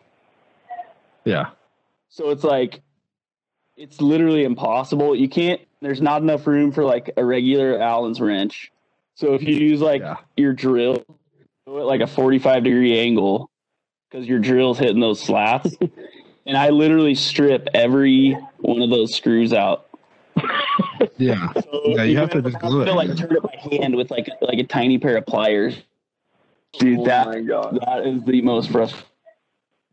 Yeah, 1.24 1.50
So 2.08 2.30
it's 2.30 2.42
like 2.42 2.80
it's 3.76 4.00
literally 4.00 4.44
impossible. 4.44 5.14
You 5.14 5.28
can't 5.28 5.60
there's 5.80 6.00
not 6.00 6.22
enough 6.22 6.46
room 6.46 6.72
for 6.72 6.84
like 6.84 7.12
a 7.16 7.24
regular 7.24 7.78
Allen's 7.78 8.20
wrench. 8.20 8.71
So 9.14 9.34
if 9.34 9.42
you 9.42 9.54
use 9.54 9.80
like 9.80 10.00
Yeah. 10.02 10.16
your 10.36 10.52
drill 10.52 11.04
at 11.66 11.72
like 11.72 12.00
a 12.00 12.06
45 12.06 12.64
degree 12.64 12.98
angle 12.98 13.50
because 14.10 14.26
your 14.26 14.38
drill's 14.38 14.78
hitting 14.78 15.00
those 15.00 15.20
slats. 15.20 15.76
and 16.46 16.56
I 16.56 16.70
literally 16.70 17.14
strip 17.14 17.68
every 17.74 18.32
one 18.58 18.82
of 18.82 18.90
those 18.90 19.14
screws 19.14 19.52
out. 19.52 19.88
yeah, 21.18 21.52
So 21.62 21.80
Yeah, 21.86 22.02
you 22.04 22.16
have 22.18 22.30
to 22.30 22.42
just 22.42 22.58
glue 22.58 22.82
it. 22.82 22.86
to 22.86 22.94
like 22.94 23.16
turn 23.16 23.36
it 23.36 23.42
by 23.42 23.56
hand 23.70 23.94
with 23.96 24.10
like 24.10 24.28
like 24.40 24.58
a 24.58 24.64
tiny 24.64 24.98
pair 24.98 25.16
of 25.16 25.26
pliers. 25.26 25.76
Dude, 26.78 27.00
oh 27.00 27.04
that 27.04 27.26
that 27.84 28.06
is 28.06 28.22
the 28.24 28.40
most 28.40 28.70
frustrating. 28.70 29.06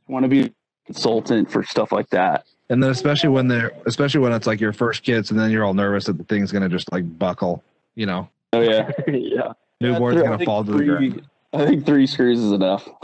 Want 0.08 0.24
to 0.24 0.30
be 0.30 0.42
a 0.46 0.52
consultant 0.86 1.52
for 1.52 1.64
stuff 1.64 1.92
like 1.92 2.10
that. 2.12 2.46
and 2.70 2.82
then 2.82 2.90
especially 2.90 3.30
when 3.30 3.48
they're 3.48 3.74
especially 3.86 4.22
when 4.22 4.32
it's 4.32 4.48
like 4.48 4.60
your 4.62 4.74
first 4.74 5.04
kids, 5.04 5.30
and 5.30 5.40
then 5.40 5.52
you're 5.52 5.66
all 5.66 5.74
nervous 5.74 6.06
that 6.06 6.18
the 6.18 6.24
thing's 6.24 6.52
gonna 6.54 6.70
just 6.70 6.90
like 6.92 7.20
buckle. 7.20 7.62
You 7.96 8.06
know, 8.06 8.30
Oh 8.54 8.62
yeah. 8.62 8.92
yeah. 9.08 9.54
newborn's 9.82 10.18
I 10.18 10.24
gonna 10.24 10.38
think 10.38 10.48
fall 10.48 10.64
to 10.64 10.72
the 10.72 10.84
ground. 10.84 11.28
I 11.54 11.66
think 11.66 11.86
three 11.86 12.08
screws 12.08 12.40
is 12.40 12.52
enough. 12.52 12.88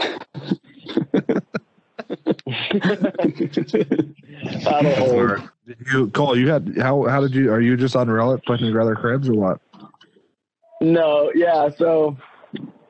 That'll 4.64 4.94
hold. 4.94 5.50
Did 5.66 5.78
you 5.92 6.08
Cole? 6.08 6.38
You 6.38 6.50
had 6.50 6.76
how 6.78 7.04
how 7.04 7.20
did 7.20 7.34
you? 7.34 7.52
Are 7.52 7.60
you 7.60 7.76
just 7.76 7.96
on 7.96 8.06
Reddit 8.08 8.44
putting 8.44 8.66
together 8.66 8.94
cribs 8.94 9.28
or 9.28 9.34
what? 9.34 9.60
No, 10.80 11.32
yeah. 11.34 11.70
So, 11.76 12.16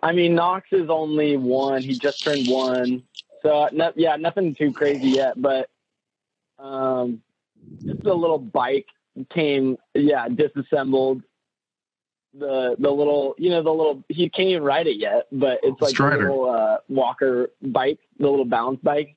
I 0.02 0.12
mean, 0.12 0.34
Knox 0.34 0.68
is 0.72 0.90
only 0.90 1.36
one. 1.36 1.82
He 1.82 1.98
just 1.98 2.22
turned 2.22 2.48
one. 2.48 3.02
So, 3.42 3.68
no, 3.72 3.92
yeah, 3.94 4.16
nothing 4.16 4.54
too 4.54 4.72
crazy 4.72 5.10
yet. 5.10 5.40
But 5.40 5.70
um, 6.58 7.22
just 7.84 8.04
a 8.04 8.14
little 8.14 8.38
bike 8.38 8.86
came, 9.30 9.76
yeah, 9.94 10.28
disassembled. 10.28 11.22
The 12.38 12.76
the 12.78 12.90
little, 12.90 13.34
you 13.38 13.50
know, 13.50 13.62
the 13.62 13.70
little. 13.70 14.02
He 14.08 14.28
can't 14.28 14.48
even 14.48 14.62
ride 14.62 14.86
it 14.86 14.98
yet, 14.98 15.26
but 15.32 15.58
it's 15.62 15.80
like 15.80 15.90
Strider. 15.90 16.28
a 16.28 16.32
little 16.32 16.50
uh, 16.50 16.78
walker 16.88 17.50
bike, 17.62 17.98
the 18.18 18.28
little 18.28 18.44
balance 18.44 18.80
bike. 18.82 19.16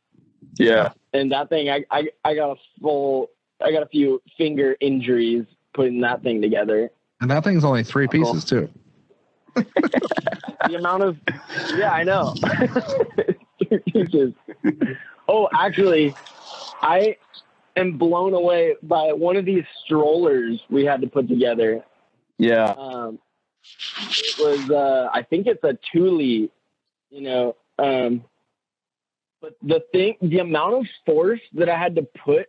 yeah. 0.57 0.93
And 1.13 1.31
that 1.31 1.49
thing, 1.49 1.69
I, 1.69 1.83
I 1.91 2.09
I 2.23 2.35
got 2.35 2.51
a 2.51 2.55
full, 2.81 3.29
I 3.63 3.71
got 3.71 3.83
a 3.83 3.87
few 3.87 4.21
finger 4.37 4.75
injuries 4.79 5.45
putting 5.73 6.01
that 6.01 6.23
thing 6.23 6.41
together. 6.41 6.91
And 7.21 7.29
that 7.31 7.43
thing's 7.43 7.63
only 7.65 7.83
three 7.83 8.05
Uh-oh. 8.05 8.11
pieces 8.11 8.45
too. 8.45 8.69
the 9.55 10.75
amount 10.77 11.01
of 11.03 11.17
yeah 11.75 11.91
i 11.91 12.03
know 12.03 12.33
Jesus. 13.87 14.31
oh 15.27 15.49
actually 15.53 16.13
i 16.81 17.15
am 17.75 17.97
blown 17.97 18.33
away 18.33 18.75
by 18.83 19.11
one 19.11 19.35
of 19.35 19.45
these 19.45 19.63
strollers 19.83 20.61
we 20.69 20.85
had 20.85 21.01
to 21.01 21.07
put 21.07 21.27
together 21.27 21.83
Yeah. 22.39 22.73
um 22.77 23.19
it 24.09 24.39
was 24.39 24.69
uh 24.71 25.09
i 25.13 25.21
think 25.21 25.45
it's 25.45 25.63
a 25.63 25.77
thule 25.91 26.21
you 26.21 26.49
know 27.11 27.55
um 27.77 28.23
but 29.41 29.55
the 29.61 29.83
thing 29.91 30.15
the 30.21 30.39
amount 30.39 30.73
of 30.75 30.85
force 31.05 31.41
that 31.53 31.69
i 31.69 31.77
had 31.77 31.95
to 31.95 32.07
put 32.25 32.47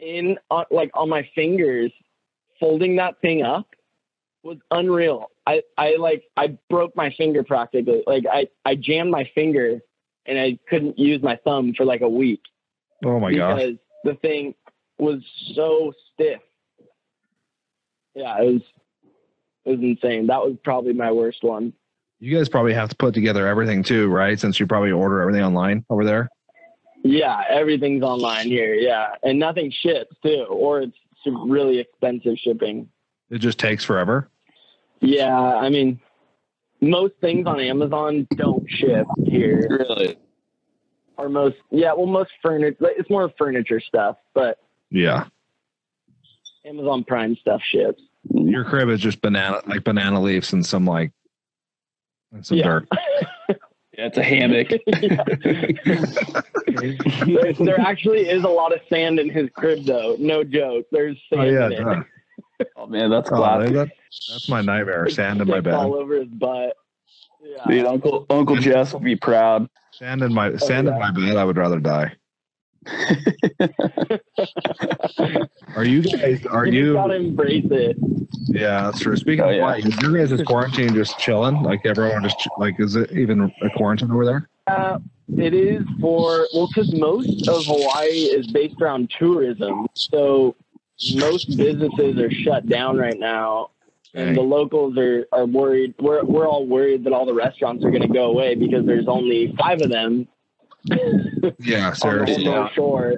in 0.00 0.38
on 0.50 0.64
like 0.70 0.90
on 0.94 1.08
my 1.08 1.28
fingers 1.34 1.92
folding 2.58 2.96
that 2.96 3.20
thing 3.20 3.42
up 3.42 3.68
was 4.42 4.56
unreal 4.70 5.30
i 5.46 5.62
i 5.78 5.94
like 5.96 6.24
i 6.36 6.56
broke 6.68 6.96
my 6.96 7.10
finger 7.10 7.44
practically 7.44 8.02
like 8.06 8.24
i 8.32 8.48
i 8.64 8.74
jammed 8.74 9.10
my 9.10 9.30
finger 9.34 9.80
and 10.26 10.38
i 10.38 10.58
couldn't 10.68 10.98
use 10.98 11.22
my 11.22 11.36
thumb 11.44 11.74
for 11.74 11.84
like 11.84 12.00
a 12.00 12.08
week 12.08 12.40
Oh 13.04 13.18
my 13.18 13.34
gosh! 13.34 13.58
because 13.58 13.76
the 14.04 14.14
thing 14.14 14.54
was 14.98 15.20
so 15.54 15.92
stiff. 16.12 16.40
Yeah, 18.14 18.40
it 18.42 18.52
was 18.52 18.62
it 19.64 19.70
was 19.70 19.80
insane. 19.80 20.26
That 20.26 20.40
was 20.42 20.56
probably 20.64 20.92
my 20.92 21.10
worst 21.12 21.42
one. 21.42 21.72
You 22.20 22.36
guys 22.36 22.48
probably 22.48 22.74
have 22.74 22.88
to 22.88 22.96
put 22.96 23.14
together 23.14 23.46
everything 23.48 23.82
too, 23.82 24.08
right? 24.08 24.38
Since 24.38 24.60
you 24.60 24.66
probably 24.66 24.92
order 24.92 25.20
everything 25.20 25.42
online 25.42 25.84
over 25.90 26.04
there. 26.04 26.28
Yeah, 27.04 27.42
everything's 27.48 28.02
online 28.04 28.46
here. 28.46 28.74
Yeah, 28.74 29.08
and 29.24 29.38
nothing 29.38 29.72
ships 29.72 30.14
too, 30.22 30.46
or 30.48 30.82
it's 30.82 30.96
really 31.26 31.78
expensive 31.78 32.36
shipping. 32.38 32.88
It 33.30 33.38
just 33.38 33.58
takes 33.58 33.84
forever. 33.84 34.28
Yeah, 35.00 35.36
I 35.36 35.68
mean, 35.68 36.00
most 36.80 37.14
things 37.20 37.46
on 37.46 37.58
Amazon 37.60 38.28
don't 38.36 38.64
ship 38.70 39.06
here, 39.26 39.66
Really? 39.68 40.16
or 41.16 41.28
most 41.28 41.56
yeah, 41.70 41.92
well, 41.92 42.06
most 42.06 42.30
furniture. 42.40 42.76
It's 42.96 43.10
more 43.10 43.32
furniture 43.36 43.80
stuff, 43.80 44.16
but 44.34 44.58
Yeah, 44.90 45.26
Amazon 46.64 47.04
Prime 47.04 47.36
stuff 47.36 47.60
ships. 47.62 48.02
your 48.30 48.64
crib 48.64 48.88
is 48.88 49.00
just 49.00 49.20
banana 49.20 49.60
like 49.66 49.84
banana 49.84 50.20
leaves 50.20 50.52
and 50.52 50.64
some 50.64 50.86
like 50.86 51.12
and 52.32 52.44
some 52.46 52.58
Yeah. 52.58 52.64
dirt. 52.64 52.88
Yeah, 53.98 54.06
it's 54.06 54.16
a 54.16 54.22
hammock. 54.22 54.68
there, 57.26 57.52
there 57.52 57.80
actually 57.80 58.26
is 58.28 58.42
a 58.42 58.48
lot 58.48 58.72
of 58.72 58.80
sand 58.88 59.20
in 59.20 59.28
his 59.28 59.50
crib, 59.54 59.84
though. 59.84 60.16
No 60.18 60.42
joke. 60.42 60.86
There's 60.90 61.18
oh, 61.32 61.36
sand 61.36 61.48
Oh 61.48 61.52
yeah, 61.52 61.66
in 61.66 61.72
it. 61.72 61.84
duh. 61.84 62.02
Oh 62.76 62.86
man, 62.86 63.10
that's 63.10 63.30
Oh, 63.30 63.36
classic. 63.36 63.74
that- 63.74 63.90
that's 64.30 64.48
my 64.48 64.62
nightmare. 64.62 65.08
Sand 65.10 65.42
in 65.42 65.48
my 65.48 65.60
bed. 65.60 65.74
all 65.74 65.94
over 65.94 66.14
his 66.16 66.28
butt. 66.28 66.74
Yeah. 67.42 67.64
Dude, 67.66 67.84
Uncle 67.86 68.24
Uncle 68.30 68.56
Jess 68.56 68.92
will 68.94 69.00
be 69.00 69.16
proud. 69.16 69.68
Sand 69.90 70.22
in 70.22 70.32
my 70.32 70.56
sand 70.56 70.86
in 70.88 70.94
oh, 70.94 70.98
yeah. 70.98 71.10
my 71.10 71.20
bed. 71.20 71.36
I 71.36 71.44
would 71.44 71.56
rather 71.58 71.80
die. 71.80 72.14
Are 75.76 75.84
you 75.84 76.02
guys? 76.02 76.44
Are 76.46 76.66
you, 76.66 76.86
you? 76.86 76.92
gotta 76.94 77.14
embrace 77.14 77.66
it. 77.70 77.96
Yeah, 78.48 78.82
that's 78.82 79.00
true. 79.00 79.16
Speaking 79.16 79.44
Oh, 79.44 79.50
of 79.50 79.56
yeah. 79.56 79.62
why, 79.62 79.76
is 79.78 79.96
your 80.02 80.16
guys' 80.16 80.42
quarantine 80.46 80.94
just 80.94 81.18
chilling? 81.18 81.62
Like 81.62 81.86
everyone 81.86 82.22
just 82.22 82.48
like, 82.58 82.78
is 82.80 82.96
it 82.96 83.12
even 83.12 83.52
a 83.62 83.70
quarantine 83.76 84.10
over 84.10 84.24
there? 84.24 84.48
Uh, 84.66 84.98
it 85.36 85.54
is 85.54 85.82
for 86.00 86.46
well, 86.52 86.68
because 86.68 86.92
most 86.94 87.48
of 87.48 87.64
Hawaii 87.66 88.08
is 88.08 88.46
based 88.48 88.80
around 88.80 89.10
tourism, 89.18 89.86
so 89.94 90.54
most 91.14 91.56
businesses 91.56 92.18
are 92.18 92.30
shut 92.30 92.68
down 92.68 92.96
right 92.98 93.18
now, 93.18 93.70
and 94.14 94.36
the 94.36 94.42
locals 94.42 94.98
are 94.98 95.26
are 95.32 95.46
worried. 95.46 95.94
We're 96.00 96.24
we're 96.24 96.46
all 96.46 96.66
worried 96.66 97.04
that 97.04 97.12
all 97.12 97.26
the 97.26 97.34
restaurants 97.34 97.84
are 97.84 97.90
going 97.90 98.02
to 98.02 98.08
go 98.08 98.24
away 98.26 98.54
because 98.54 98.84
there's 98.86 99.08
only 99.08 99.54
five 99.58 99.80
of 99.80 99.90
them 99.90 100.28
Yeah, 101.60 101.92
seriously. 101.94 102.44
whole 102.44 102.68
shore. 102.74 103.14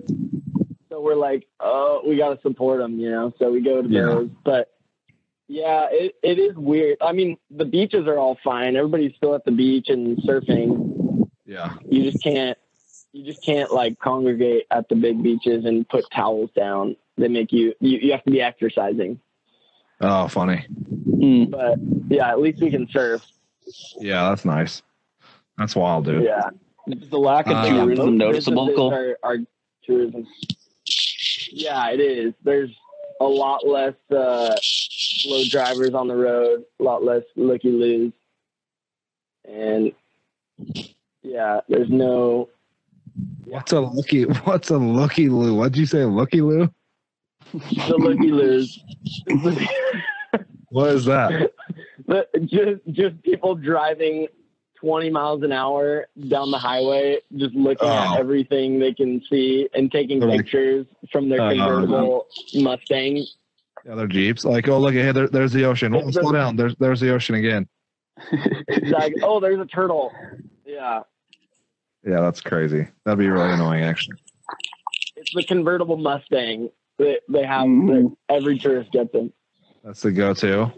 So 0.88 1.00
we're 1.00 1.14
like, 1.16 1.46
oh, 1.61 2.03
we 2.07 2.16
got 2.16 2.35
to 2.35 2.40
support 2.42 2.79
them, 2.81 2.98
you 2.98 3.11
know. 3.11 3.33
So 3.38 3.50
we 3.50 3.61
go 3.61 3.83
to 3.83 3.88
Yeah. 3.88 4.03
those, 4.07 4.31
but. 4.44 4.70
Yeah, 5.46 5.88
it, 5.90 6.14
it 6.22 6.38
is 6.38 6.57
weird. 6.57 6.96
I 7.03 7.12
mean, 7.12 7.37
the 7.50 7.66
beaches 7.66 8.07
are 8.07 8.16
all 8.16 8.38
fine. 8.42 8.77
Everybody's 8.77 9.14
still 9.14 9.35
at 9.35 9.44
the 9.44 9.50
beach 9.50 9.90
and 9.90 10.16
surfing, 10.22 11.29
Yeah, 11.44 11.74
you 11.87 12.11
just 12.11 12.24
can't 12.24 12.57
you 13.12 13.24
just 13.27 13.44
can't 13.44 13.70
like 13.70 13.98
congregate 13.98 14.64
at 14.70 14.88
the 14.88 14.94
big 14.96 15.22
beaches 15.22 15.66
and 15.66 15.87
put 15.87 16.07
towels 16.11 16.48
down 16.57 16.96
they 17.18 17.29
make 17.29 17.53
you 17.53 17.74
you, 17.81 17.98
you 17.98 18.11
have 18.12 18.24
to 18.24 18.31
be 18.31 18.40
exercising 18.40 19.20
Oh, 20.00 20.29
funny. 20.29 20.64
Hmm. 21.20 21.44
but 21.44 21.79
yeah 22.09 22.31
at 22.31 22.40
least 22.40 22.62
we 22.62 22.70
can 22.70 22.88
surf 22.90 23.22
Yeah, 24.00 24.31
that's 24.31 24.46
nice. 24.46 24.83
That's 25.59 25.77
wild, 25.77 26.07
dude. 26.07 26.24
yeah 26.24 26.48
Is 26.87 27.09
the 27.09 27.18
lack 27.18 27.47
of 27.47 27.57
Uh, 27.57 27.68
tourism 27.68 28.07
Most 28.07 28.18
noticeable, 28.18 28.66
businesses 28.66 29.16
Are, 29.23 29.31
are 29.31 29.38
tourism 29.85 30.27
yeah 31.53 31.90
it 31.90 32.01
is 32.01 32.35
there's 32.42 32.70
a 33.20 33.25
lot 33.25 33.66
less 33.66 33.94
uh 34.11 34.55
slow 34.62 35.42
drivers 35.51 35.94
on 35.94 36.09
the 36.09 36.16
road 36.16 36.64
a 36.81 36.83
lot 36.83 37.05
less 37.05 37.23
looky 37.37 37.70
loos 37.70 38.12
and 39.49 39.92
yeah 41.23 41.61
there's 41.68 41.90
no 41.90 42.49
What's 43.44 43.70
a 43.73 43.81
looky? 43.81 44.23
What's 44.25 44.70
a 44.70 44.77
looky 44.79 45.29
loo? 45.29 45.55
What'd 45.55 45.77
you 45.77 45.87
say, 45.87 46.05
looky 46.05 46.40
loo? 46.40 46.68
the 47.53 47.97
looky 47.97 48.33
loos 48.33 48.81
What 50.70 50.90
is 50.90 51.05
that? 51.05 51.53
But 52.07 52.29
just 52.47 52.81
just 52.90 53.23
people 53.23 53.55
driving 53.55 54.27
20 54.85 55.09
miles 55.11 55.42
an 55.42 55.51
hour 55.51 56.07
down 56.29 56.51
the 56.51 56.59
highway, 56.59 57.18
just 57.37 57.55
looking 57.55 57.88
Oh. 57.88 57.92
at 58.14 58.18
everything 58.20 58.79
they 58.79 58.92
can 58.92 59.23
see 59.31 59.66
and 59.75 59.90
taking 59.90 60.20
They're 60.20 60.29
like- 60.29 60.40
pictures 60.40 60.87
from 61.11 61.31
their 61.31 61.40
Uh, 61.40 61.51
convertible 61.55 62.27
Mustang. 62.55 63.25
The 63.87 63.92
other 63.92 64.07
jeeps? 64.07 64.44
Like, 64.44 64.68
oh, 64.68 64.79
look, 64.79 64.92
hey, 64.92 65.11
there, 65.12 65.27
there's 65.29 65.53
the 65.53 65.64
ocean. 65.64 65.94
Oh, 65.94 66.11
slow 66.11 66.33
down. 66.33 66.57
There's 66.57 66.75
there's 66.77 67.01
the 67.01 67.12
ocean 67.14 67.35
again. 67.35 67.66
Like, 68.90 69.14
oh, 69.23 69.40
there's 69.40 69.59
a 69.61 69.64
turtle. 69.66 70.12
Yeah, 70.66 71.01
Yeah, 72.07 72.20
that's 72.20 72.40
crazy. 72.42 72.87
That'd 73.07 73.18
be 73.18 73.29
really 73.29 73.53
annoying, 73.53 73.83
actually. 73.85 74.18
it's 75.16 75.33
the 75.35 75.44
convertible 75.44 75.97
Mustang 75.97 76.68
that 76.99 77.20
they 77.31 77.44
have. 77.44 77.64
Mhm. 77.66 77.87
That 78.29 78.35
every 78.37 78.59
tourist 78.59 78.92
gets 78.92 79.12
them. 79.12 79.33
That's 79.83 80.03
the 80.03 80.12
go-to. 80.12 80.70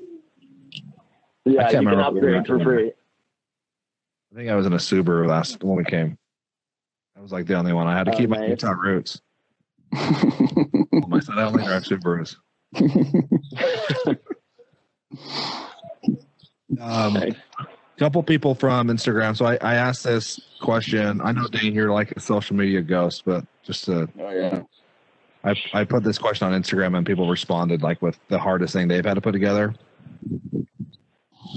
Yeah, 1.45 1.71
you 1.71 1.79
can 1.79 1.89
upgrade 1.89 2.47
for 2.47 2.61
free. 2.61 2.93
I 4.37 4.39
think 4.39 4.51
I 4.51 4.55
was 4.55 4.67
in 4.67 4.75
a 4.75 4.77
Subaru 4.77 5.27
last 5.27 5.65
when 5.65 5.77
we 5.79 5.85
came. 5.85 6.19
I 7.17 7.23
was 7.23 7.33
like 7.33 7.47
the 7.47 7.55
only 7.55 7.73
one. 7.73 7.87
I 7.87 7.97
had 7.97 8.05
to 8.05 8.13
Oh, 8.13 8.19
keep 8.19 8.29
my. 8.29 8.45
Utah 8.45 8.73
roots. 8.73 9.23
I 9.95 11.21
said 11.23 11.39
I 11.39 11.45
only 11.45 11.65
drive 11.65 11.85
Subarus. 11.85 12.37
Um, 16.81 17.15
Nice. 17.15 17.33
couple 17.97 18.23
people 18.23 18.55
from 18.55 18.89
Instagram. 18.89 19.35
So 19.37 19.47
I, 19.47 19.55
I 19.63 19.77
asked 19.77 20.05
this 20.05 20.41
question. 20.61 21.23
I 21.23 21.33
know 21.33 21.47
Dane, 21.47 21.75
you're 21.75 21.93
like 21.93 22.11
a 22.13 22.21
social 22.21 22.57
media 22.57 22.83
ghost, 22.83 23.23
but 23.25 23.47
just 23.63 23.85
to, 23.85 24.09
oh 24.19 24.31
yeah. 24.31 24.63
I, 25.45 25.55
I 25.73 25.85
put 25.85 26.03
this 26.03 26.19
question 26.19 26.53
on 26.53 26.61
Instagram 26.61 26.97
and 26.99 27.07
people 27.07 27.31
responded 27.31 27.83
like 27.83 28.03
with 28.03 28.19
the 28.29 28.39
hardest 28.39 28.75
thing 28.75 28.89
they've 28.89 29.05
had 29.05 29.15
to 29.15 29.21
put 29.21 29.33
together. 29.33 29.75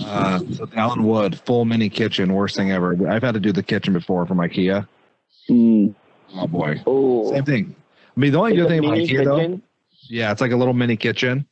Uh, 0.05 0.39
so 0.53 0.67
Alan 0.75 1.03
Wood, 1.03 1.39
full 1.45 1.65
mini 1.65 1.89
kitchen, 1.89 2.33
worst 2.33 2.55
thing 2.55 2.71
ever. 2.71 2.95
I've 3.09 3.23
had 3.23 3.33
to 3.33 3.39
do 3.39 3.51
the 3.51 3.63
kitchen 3.63 3.93
before 3.93 4.25
from 4.25 4.37
IKEA. 4.37 4.87
Mm. 5.49 5.93
Oh 6.35 6.47
boy, 6.47 6.81
Oh, 6.85 7.31
same 7.31 7.43
thing. 7.45 7.75
I 8.15 8.19
mean, 8.19 8.31
the 8.31 8.37
only 8.39 8.51
It's 8.51 8.61
good 8.61 8.67
thing 8.69 8.79
about 8.79 8.97
IKEA 8.97 9.25
though, 9.25 9.61
yeah, 10.09 10.31
it's 10.31 10.41
like 10.41 10.51
a 10.51 10.55
little 10.57 10.73
mini 10.73 10.95
kitchen. 10.97 11.45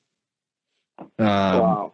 Um, 0.99 1.25
wow. 1.27 1.93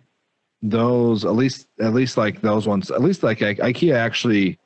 those 0.62 1.26
at 1.26 1.34
least 1.34 1.68
at 1.82 1.94
least 1.94 2.16
like 2.18 2.40
those 2.42 2.66
ones 2.68 2.90
at 2.90 3.02
least 3.02 3.22
like 3.22 3.42
I- 3.42 3.56
ikea 3.56 3.96
actually 3.96 4.58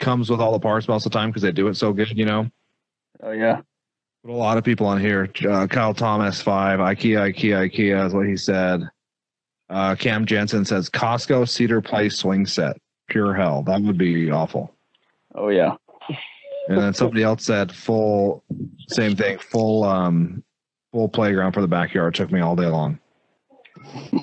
comes 0.00 0.30
with 0.30 0.40
all 0.40 0.52
the 0.52 0.58
parts 0.58 0.88
most 0.88 1.04
of 1.04 1.12
the 1.12 1.18
time 1.18 1.28
because 1.28 1.42
they 1.42 1.52
do 1.52 1.68
it 1.68 1.74
so 1.74 1.92
good 1.92 2.16
you 2.16 2.24
know 2.24 2.50
Oh 3.22 3.32
yeah. 3.32 3.60
but 4.24 4.32
a 4.32 4.34
lot 4.34 4.56
of 4.56 4.64
people 4.64 4.86
on 4.86 4.98
here 5.00 5.28
uh, 5.50 5.66
kyle 5.66 5.92
thomas 5.92 6.40
five 6.40 6.80
ikea 6.80 7.30
ikea 7.34 7.70
ikea 7.70 8.06
is 8.06 8.14
what 8.14 8.26
he 8.26 8.38
said 8.38 8.88
uh, 9.70 9.94
cam 9.96 10.24
jensen 10.26 10.64
says 10.64 10.88
costco 10.90 11.48
cedar 11.48 11.80
place 11.80 12.16
swing 12.18 12.46
set 12.46 12.76
pure 13.08 13.34
hell 13.34 13.62
that 13.62 13.80
would 13.82 13.98
be 13.98 14.30
awful 14.30 14.72
Oh 15.34 15.48
yeah. 15.48 15.76
and 16.68 16.78
then 16.78 16.94
somebody 16.94 17.22
else 17.22 17.44
said 17.44 17.70
full 17.72 18.42
same 18.88 19.14
thing 19.16 19.38
full 19.38 19.84
um 19.84 20.42
full 20.92 21.08
playground 21.08 21.52
for 21.52 21.60
the 21.60 21.68
backyard 21.68 22.14
took 22.14 22.30
me 22.32 22.40
all 22.40 22.56
day 22.56 22.66
long 22.66 22.98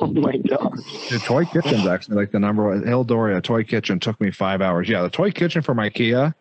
Oh 0.00 0.06
my 0.08 0.36
god. 0.36 0.76
The 1.10 1.22
toy 1.24 1.44
kitchen's 1.44 1.86
actually 1.86 2.16
like 2.16 2.32
the 2.32 2.40
number 2.40 2.66
one. 2.68 2.82
Hildoria 2.82 3.40
toy 3.40 3.62
kitchen 3.62 4.00
took 4.00 4.20
me 4.20 4.30
five 4.32 4.60
hours. 4.60 4.88
Yeah, 4.88 5.02
the 5.02 5.10
toy 5.10 5.30
kitchen 5.30 5.62
from 5.62 5.76
IKEA, 5.78 6.34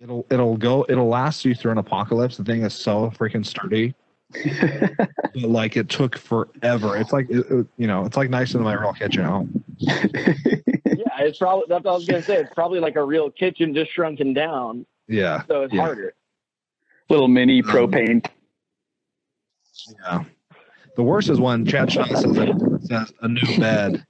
it'll 0.00 0.26
it'll 0.30 0.56
go 0.58 0.84
it'll 0.88 1.08
last 1.08 1.44
you 1.46 1.54
through 1.54 1.72
an 1.72 1.78
apocalypse. 1.78 2.36
The 2.36 2.44
thing 2.44 2.62
is 2.62 2.74
so 2.74 3.10
freaking 3.16 3.44
sturdy. 3.46 3.94
But 4.32 5.42
like 5.42 5.76
it 5.76 5.88
took 5.88 6.16
forever. 6.18 6.96
It's 6.96 7.12
like 7.12 7.28
it, 7.30 7.46
it- 7.50 7.66
you 7.76 7.86
know, 7.86 8.04
it's 8.04 8.16
like 8.16 8.30
nicer 8.30 8.54
than 8.58 8.64
my 8.64 8.74
real 8.74 8.92
kitchen 8.92 9.22
at 9.22 9.30
home. 9.30 9.64
Yeah, 9.78 11.18
it's 11.20 11.38
probably 11.38 11.64
that's 11.68 11.84
what 11.84 11.92
I 11.92 11.94
was 11.94 12.06
gonna 12.06 12.22
say. 12.22 12.36
It's 12.36 12.52
probably 12.54 12.80
like 12.80 12.96
a 12.96 13.04
real 13.04 13.30
kitchen 13.30 13.74
just 13.74 13.92
shrunken 13.92 14.32
down, 14.34 14.86
Yeah, 15.08 15.42
so 15.48 15.62
it's 15.62 15.72
Yeah. 15.74 15.80
harder. 15.82 16.14
Little 17.08 17.28
mini 17.28 17.62
propane. 17.62 18.24
yeah. 20.04 20.24
The 20.96 21.02
worst 21.02 21.28
is 21.30 21.40
when 21.40 21.64
Chad 21.66 21.90
Shaw 21.90 22.04
says, 22.06 22.24
a, 22.24 22.78
says 22.86 23.12
a 23.22 23.28
new 23.28 23.58
bed. 23.58 24.04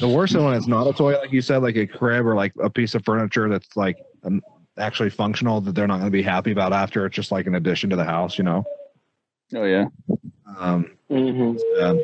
The 0.00 0.08
worst 0.08 0.34
is 0.34 0.42
when 0.42 0.54
it's 0.54 0.66
not 0.66 0.86
a 0.86 0.92
toy, 0.92 1.16
like 1.18 1.32
you 1.32 1.42
said, 1.42 1.58
like 1.58 1.76
a 1.76 1.86
crib 1.86 2.26
or 2.26 2.34
like 2.34 2.52
a 2.62 2.70
piece 2.70 2.94
of 2.94 3.04
furniture 3.04 3.48
that's 3.48 3.76
like 3.76 3.98
um, 4.24 4.40
actually 4.78 5.10
functional 5.10 5.60
that 5.60 5.74
they're 5.74 5.86
not 5.88 5.96
going 5.98 6.06
to 6.06 6.10
be 6.16 6.22
happy 6.22 6.52
about 6.52 6.72
after. 6.72 7.04
It's 7.06 7.14
just 7.16 7.30
like 7.32 7.46
an 7.46 7.56
addition 7.56 7.90
to 7.90 7.96
the 7.96 8.04
house, 8.04 8.38
you 8.38 8.44
know. 8.44 8.64
Oh 9.54 9.64
yeah. 9.64 9.86
Um, 10.58 10.90
Mm-hmm. 11.10 11.82
Um, 11.84 12.00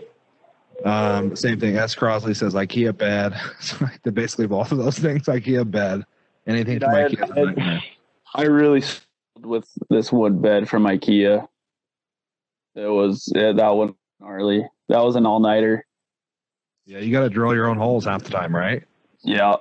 um, 0.85 1.37
same 1.37 1.59
thing. 1.59 1.77
S. 1.77 1.95
Crosley 1.95 2.37
says 2.37 2.55
IKEA 2.55 2.97
bed. 2.97 3.35
So 3.61 3.87
they're 4.03 4.13
basically 4.13 4.47
both 4.47 4.73
of 4.73 4.79
those 4.79 4.99
things. 4.99 5.25
IKEA 5.25 5.69
bed. 5.69 6.05
Anything 6.47 6.75
Dude, 6.79 6.83
from 6.85 6.95
I 6.95 6.99
had- 7.01 7.11
IKEA. 7.13 7.25
is 7.25 7.31
a 7.31 7.35
nightmare. 7.47 7.83
I 8.35 8.43
really 8.43 8.81
struggled 8.83 9.47
with 9.47 9.69
this 9.89 10.13
wood 10.13 10.41
bed 10.41 10.69
from 10.69 10.85
IKEA. 10.85 11.47
It 12.77 12.87
was 12.89 13.31
yeah, 13.35 13.53
that 13.53 13.71
one 13.71 13.95
gnarly. 14.21 14.65
That 14.89 15.03
was 15.03 15.17
an 15.17 15.27
all 15.27 15.41
nighter. 15.41 15.85
Yeah, 16.87 16.99
you 16.99 17.11
got 17.13 17.21
to 17.23 17.31
drill 17.31 17.55
your 17.55 17.67
own 17.67 17.77
holes 17.77 18.05
half 18.05 18.23
the 18.23 18.31
time, 18.31 18.55
right? 18.55 18.85
Yeah. 19.23 19.57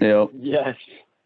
Yeah. 0.00 0.26
Yes. 0.38 0.76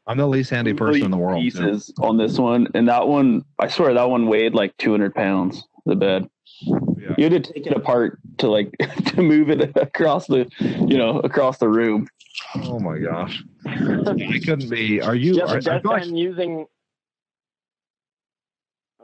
I'm 0.07 0.19
the 0.19 0.27
least 0.27 0.51
handy 0.51 0.73
person 0.73 1.05
in 1.05 1.11
the 1.11 1.17
world. 1.17 1.43
too. 1.43 1.51
Pieces 1.51 1.93
on 2.01 2.17
this 2.17 2.39
one, 2.39 2.69
and 2.75 2.89
that 2.89 3.07
one, 3.07 3.45
I 3.59 3.69
swear 3.69 3.93
that 3.95 4.09
one 4.09 4.27
weighed 4.29 4.55
like 4.55 4.77
200 4.79 5.15
pounds. 5.15 5.65
The 5.87 5.95
bed. 5.97 6.29
Yeah. 6.63 7.15
You 7.17 7.31
had 7.31 7.45
to 7.45 7.53
take 7.53 7.67
it 7.67 7.73
apart 7.73 8.19
to 8.39 8.49
like 8.51 8.73
to 9.07 9.23
move 9.23 9.51
it 9.51 9.77
across 9.77 10.27
the, 10.27 10.51
you 10.61 10.99
know, 10.99 11.21
across 11.21 11.59
the 11.59 11.69
room. 11.69 12.09
Oh 12.57 12.81
my 12.81 12.99
gosh. 12.99 13.43
I 13.65 14.41
couldn't 14.45 14.69
be. 14.69 15.01
Are 15.01 15.15
you? 15.15 15.35
Yeah, 15.35 15.45
are, 15.45 15.61
the 15.61 15.71
I 15.71 15.75
desk 15.77 15.85
like- 15.85 16.03
I'm 16.03 16.17
using. 16.17 16.67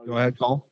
go 0.06 0.16
ahead, 0.16 0.38
Cole. 0.38 0.68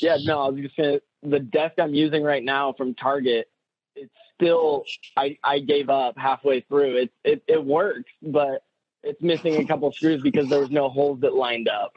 Yeah, 0.00 0.18
no, 0.22 0.40
I 0.42 0.48
was 0.50 0.60
just 0.62 0.76
gonna. 0.76 1.00
The 1.22 1.40
desk 1.40 1.74
I'm 1.78 1.94
using 1.94 2.22
right 2.22 2.42
now 2.42 2.72
from 2.72 2.94
Target, 2.94 3.48
it's 3.96 4.12
still. 4.34 4.84
I 5.16 5.36
I 5.44 5.58
gave 5.58 5.90
up 5.90 6.16
halfway 6.16 6.60
through. 6.60 6.96
It 6.96 7.12
it 7.24 7.42
it 7.48 7.64
works, 7.64 8.10
but 8.22 8.62
it's 9.02 9.20
missing 9.20 9.56
a 9.56 9.66
couple 9.66 9.90
screws 9.92 10.22
because 10.22 10.48
there 10.48 10.60
was 10.60 10.70
no 10.70 10.88
holes 10.88 11.20
that 11.20 11.34
lined 11.34 11.68
up. 11.68 11.92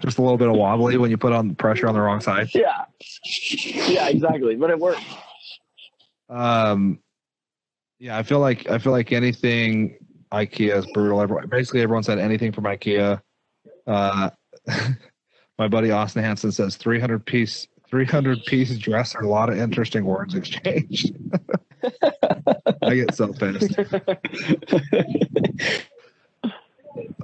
Just 0.00 0.18
a 0.18 0.22
little 0.22 0.38
bit 0.38 0.48
of 0.48 0.56
wobbly 0.56 0.96
when 0.96 1.10
you 1.10 1.16
put 1.16 1.32
on 1.32 1.54
pressure 1.54 1.86
on 1.86 1.94
the 1.94 2.00
wrong 2.00 2.20
side. 2.20 2.48
Yeah. 2.54 2.84
Yeah, 3.64 4.08
exactly. 4.08 4.56
But 4.56 4.70
it 4.70 4.78
works. 4.78 5.00
Um, 6.28 6.98
yeah, 7.98 8.18
I 8.18 8.22
feel 8.22 8.40
like 8.40 8.68
I 8.68 8.78
feel 8.78 8.92
like 8.92 9.12
anything 9.12 9.98
IKEA 10.32 10.76
is 10.76 10.86
brutal. 10.92 11.20
Everyone, 11.20 11.48
basically, 11.48 11.82
everyone 11.82 12.02
said 12.02 12.18
anything 12.18 12.52
from 12.52 12.64
IKEA. 12.64 13.20
Uh, 13.86 14.30
my 15.58 15.68
buddy 15.68 15.90
Austin 15.90 16.24
Hanson 16.24 16.52
says 16.52 16.76
300 16.76 17.24
piece 17.24 17.68
300 17.88 18.44
piece 18.46 18.76
dress 18.78 19.14
a 19.14 19.20
lot 19.20 19.48
of 19.48 19.58
interesting 19.58 20.04
words 20.04 20.34
exchanged. 20.34 21.14
I 22.82 22.94
get 22.94 23.14
so 23.14 23.32
pissed. 23.32 23.78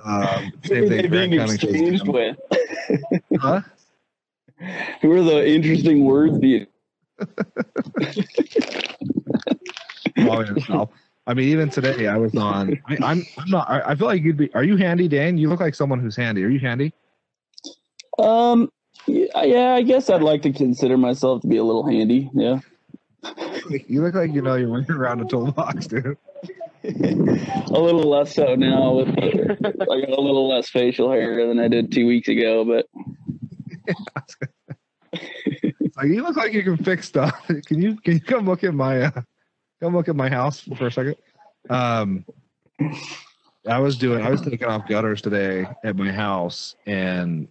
Um, 0.05 0.53
same 0.65 0.89
thing. 0.89 1.11
being 1.11 1.33
exchanged 1.35 2.09
with? 2.09 2.37
Huh? 3.39 3.63
Who 5.01 5.13
are 5.13 5.23
the 5.23 5.47
interesting 5.49 6.05
words 6.05 6.39
being? 6.39 6.67
All 10.29 10.45
yourself. 10.45 10.91
I 11.27 11.35
mean, 11.35 11.49
even 11.49 11.71
today, 11.71 12.09
I 12.09 12.17
was 12.17 12.35
on. 12.35 12.81
I, 12.87 12.97
I'm. 13.03 13.25
I'm 13.39 13.51
not. 13.51 13.71
I, 13.71 13.81
I 13.91 13.95
feel 13.95 14.07
like 14.07 14.23
you'd 14.23 14.37
be. 14.37 14.53
Are 14.55 14.65
you 14.65 14.77
handy, 14.77 15.09
Dan? 15.09 15.39
You 15.39 15.49
look 15.49 15.61
like 15.61 15.75
someone 15.75 16.01
who's 16.01 16.17
handy. 16.17 16.45
Are 16.45 16.49
you 16.49 16.59
handy? 16.59 16.93
Um, 18.19 18.71
yeah, 19.07 19.43
yeah, 19.43 19.75
I 19.75 19.83
guess 19.83 20.11
I'd 20.11 20.23
like 20.23 20.43
to 20.43 20.53
consider 20.53 20.99
myself 20.99 21.43
to 21.43 21.47
be 21.49 21.57
a 21.57 21.65
little 21.65 21.87
handy. 21.87 22.31
Yeah, 22.35 22.61
You 23.87 24.03
look 24.03 24.15
like 24.15 24.33
you 24.33 24.43
know 24.43 24.55
you're 24.57 24.69
running 24.69 24.91
around 24.91 25.21
a 25.21 25.25
toolbox, 25.25 25.87
dude. 25.87 26.17
a 26.85 27.81
little 27.81 28.09
less 28.09 28.35
so 28.35 28.55
now. 28.55 28.95
With 28.95 29.15
the, 29.15 29.57
I 29.83 30.01
got 30.01 30.19
a 30.19 30.21
little 30.21 30.49
less 30.49 30.69
facial 30.71 31.11
hair 31.11 31.47
than 31.47 31.59
I 31.59 31.69
did 31.69 31.93
two 31.93 32.07
weeks 32.07 32.29
ago, 32.29 32.65
but 32.65 32.87
Like 36.01 36.09
you 36.09 36.23
look 36.23 36.37
like 36.37 36.55
you 36.55 36.63
can 36.63 36.79
fix 36.79 37.09
stuff. 37.09 37.47
Can 37.67 37.83
you 37.83 37.97
can 37.97 38.15
you 38.15 38.21
come 38.21 38.47
look 38.47 38.65
at 38.65 38.73
my 38.73 39.03
uh, 39.03 39.23
come 39.81 39.95
look 39.95 40.09
at 40.09 40.17
my 40.17 40.31
house 40.31 40.61
for 40.79 40.87
a 40.87 40.91
second? 40.91 41.17
Um, 41.69 42.25
I 43.69 43.79
was 43.79 43.99
doing 43.99 44.25
I 44.25 44.31
was 44.31 44.41
taking 44.41 44.67
off 44.67 44.89
gutters 44.89 45.21
today 45.21 45.67
at 45.85 45.97
my 45.97 46.11
house 46.11 46.75
and 46.87 47.49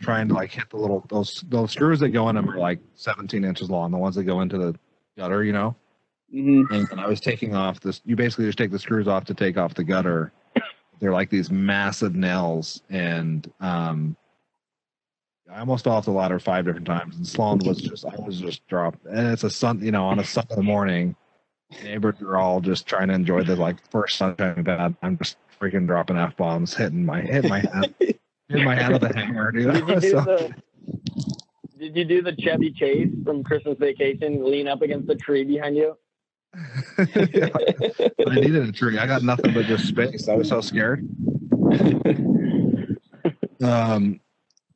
trying 0.00 0.28
to 0.28 0.34
like 0.34 0.52
hit 0.52 0.70
the 0.70 0.76
little 0.76 1.04
those 1.08 1.44
those 1.48 1.72
screws 1.72 1.98
that 2.00 2.10
go 2.10 2.28
in 2.28 2.36
them 2.36 2.48
are 2.48 2.58
like 2.58 2.78
17 2.94 3.44
inches 3.44 3.68
long. 3.68 3.90
The 3.90 3.98
ones 3.98 4.14
that 4.14 4.24
go 4.24 4.42
into 4.42 4.58
the 4.58 4.78
gutter, 5.18 5.42
you 5.42 5.52
know. 5.52 5.74
Mhm. 6.32 6.90
And 6.90 7.00
I 7.00 7.06
was 7.06 7.20
taking 7.20 7.54
off 7.54 7.80
this. 7.80 8.00
You 8.04 8.16
basically 8.16 8.46
just 8.46 8.58
take 8.58 8.70
the 8.70 8.78
screws 8.78 9.08
off 9.08 9.24
to 9.26 9.34
take 9.34 9.56
off 9.56 9.74
the 9.74 9.84
gutter. 9.84 10.32
They're 11.00 11.12
like 11.12 11.30
these 11.30 11.50
massive 11.50 12.14
nails, 12.14 12.80
and 12.88 13.50
um, 13.60 14.16
I 15.52 15.60
almost 15.60 15.84
fell 15.84 15.94
off 15.94 16.04
the 16.04 16.12
ladder 16.12 16.38
five 16.38 16.64
different 16.64 16.86
times. 16.86 17.16
And 17.16 17.26
Sloan 17.26 17.58
was 17.58 17.78
just, 17.78 18.06
I 18.06 18.14
was 18.24 18.40
just 18.40 18.66
dropped. 18.68 19.04
And 19.06 19.28
it's 19.28 19.44
a 19.44 19.50
sun, 19.50 19.84
you 19.84 19.90
know, 19.90 20.06
on 20.06 20.18
a 20.18 20.24
Sunday 20.24 20.60
morning. 20.62 21.16
Neighbors 21.82 22.20
are 22.22 22.36
all 22.36 22.60
just 22.60 22.86
trying 22.86 23.08
to 23.08 23.14
enjoy 23.14 23.42
the 23.42 23.56
like 23.56 23.76
first 23.90 24.16
sunshine 24.16 24.54
we've 24.56 24.66
had. 24.66 24.94
I'm 25.02 25.18
just 25.18 25.36
freaking 25.60 25.86
dropping 25.86 26.18
f 26.18 26.36
bombs, 26.36 26.74
hitting 26.74 27.04
my 27.04 27.20
hitting 27.20 27.50
my 27.50 27.60
head, 27.60 27.94
hitting 27.98 28.64
my 28.64 28.74
head 28.74 28.92
with 28.92 29.02
a 29.04 29.14
hammer, 29.14 29.52
dude. 29.52 29.72
Did 29.86 30.02
you 30.02 30.10
So- 30.10 30.20
the 30.24 30.54
Did 31.78 31.96
you 31.96 32.04
do 32.04 32.22
the 32.22 32.36
Chevy 32.38 32.70
Chase 32.70 33.08
from 33.24 33.42
Christmas 33.42 33.76
Vacation? 33.78 34.44
Lean 34.44 34.68
up 34.68 34.82
against 34.82 35.06
the 35.06 35.16
tree 35.16 35.44
behind 35.44 35.76
you. 35.76 35.96
I 36.54 38.34
needed 38.34 38.68
a 38.68 38.72
tree. 38.72 38.98
I 38.98 39.06
got 39.06 39.22
nothing 39.22 39.54
but 39.54 39.66
just 39.66 39.86
space. 39.86 40.28
I 40.28 40.34
was 40.34 40.48
so 40.48 40.60
scared. 40.60 41.08
Um, 43.62 44.20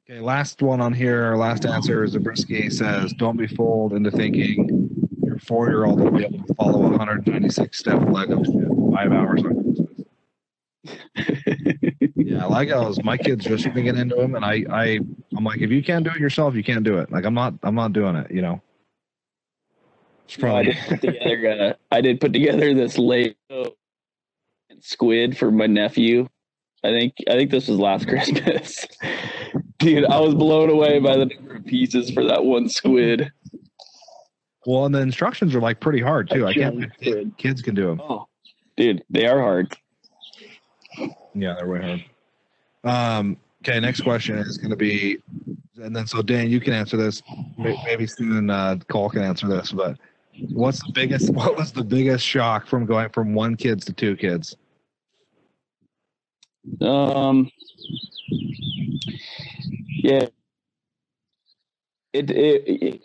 okay, 0.08 0.20
last 0.20 0.62
one 0.62 0.80
on 0.80 0.94
here. 0.94 1.34
Last 1.36 1.66
answer 1.66 2.04
is 2.04 2.12
Zabriskie 2.12 2.70
says, 2.70 3.12
"Don't 3.14 3.36
be 3.36 3.46
fooled 3.46 3.92
into 3.92 4.10
thinking 4.10 4.88
your 5.22 5.38
four-year-old 5.38 6.00
will 6.00 6.12
be 6.12 6.24
able 6.24 6.46
to 6.46 6.54
follow 6.54 6.86
a 6.86 6.98
196-step 6.98 8.08
Lego 8.08 8.42
five 8.94 9.12
hours 9.12 9.42
on 9.42 9.54
Christmas." 9.54 10.06
yeah, 12.16 12.42
Legos. 12.42 13.02
My 13.02 13.16
kids 13.16 13.44
just 13.44 13.64
getting 13.64 13.86
into 13.86 14.14
them, 14.14 14.36
and 14.36 14.44
I, 14.44 14.64
I, 14.70 15.00
I'm 15.36 15.44
like, 15.44 15.60
if 15.60 15.70
you 15.70 15.82
can't 15.82 16.04
do 16.04 16.10
it 16.10 16.18
yourself, 16.18 16.54
you 16.54 16.62
can't 16.62 16.84
do 16.84 16.98
it. 16.98 17.10
Like, 17.10 17.24
I'm 17.24 17.34
not, 17.34 17.54
I'm 17.64 17.74
not 17.74 17.92
doing 17.92 18.14
it. 18.16 18.30
You 18.30 18.42
know. 18.42 18.62
It's 20.28 20.42
I 20.42 20.62
did 20.64 20.76
put 20.88 21.00
together. 21.00 21.60
Uh, 21.60 21.72
I 21.94 22.00
did 22.00 22.20
put 22.20 22.32
together 22.32 22.74
this 22.74 22.98
Lego 22.98 23.34
squid 24.80 25.36
for 25.36 25.50
my 25.50 25.66
nephew. 25.66 26.28
I 26.84 26.90
think. 26.90 27.14
I 27.28 27.32
think 27.32 27.50
this 27.50 27.68
was 27.68 27.78
last 27.78 28.06
Christmas. 28.08 28.86
Dude, 29.78 30.04
I 30.04 30.20
was 30.20 30.34
blown 30.34 30.70
away 30.70 30.98
by 30.98 31.16
the 31.16 31.26
number 31.26 31.56
of 31.56 31.66
pieces 31.66 32.10
for 32.10 32.24
that 32.24 32.44
one 32.44 32.68
squid. 32.68 33.32
well, 34.66 34.86
and 34.86 34.94
the 34.94 35.00
instructions 35.00 35.54
are 35.54 35.60
like 35.60 35.80
pretty 35.80 36.00
hard 36.00 36.28
too. 36.30 36.46
I 36.46 36.52
can't. 36.54 37.36
Kids 37.38 37.62
can 37.62 37.74
do 37.74 37.86
them. 37.86 38.00
Oh, 38.02 38.26
dude, 38.76 39.02
they 39.10 39.26
are 39.26 39.40
hard. 39.40 39.76
Yeah, 41.34 41.54
they're 41.54 41.66
way 41.68 41.80
hard. 41.82 42.04
Um, 42.84 43.36
okay, 43.62 43.78
next 43.80 44.00
question 44.02 44.38
is 44.38 44.56
going 44.58 44.70
to 44.70 44.76
be, 44.76 45.18
and 45.76 45.94
then 45.94 46.06
so 46.06 46.22
Dan, 46.22 46.48
you 46.48 46.60
can 46.60 46.72
answer 46.72 46.96
this. 46.96 47.22
May- 47.58 47.80
Maybe 47.84 48.06
soon 48.06 48.48
uh, 48.50 48.76
Cole 48.88 49.10
can 49.10 49.22
answer 49.22 49.46
this. 49.48 49.72
But 49.72 49.98
what's 50.52 50.84
the 50.84 50.92
biggest? 50.92 51.30
What 51.30 51.56
was 51.56 51.72
the 51.72 51.84
biggest 51.84 52.24
shock 52.24 52.66
from 52.66 52.86
going 52.86 53.10
from 53.10 53.34
one 53.34 53.56
kids 53.56 53.84
to 53.86 53.92
two 53.92 54.16
kids? 54.16 54.56
Um, 56.80 57.50
yeah. 60.02 60.26
It, 62.12 62.30
it, 62.30 62.62
it 62.66 63.02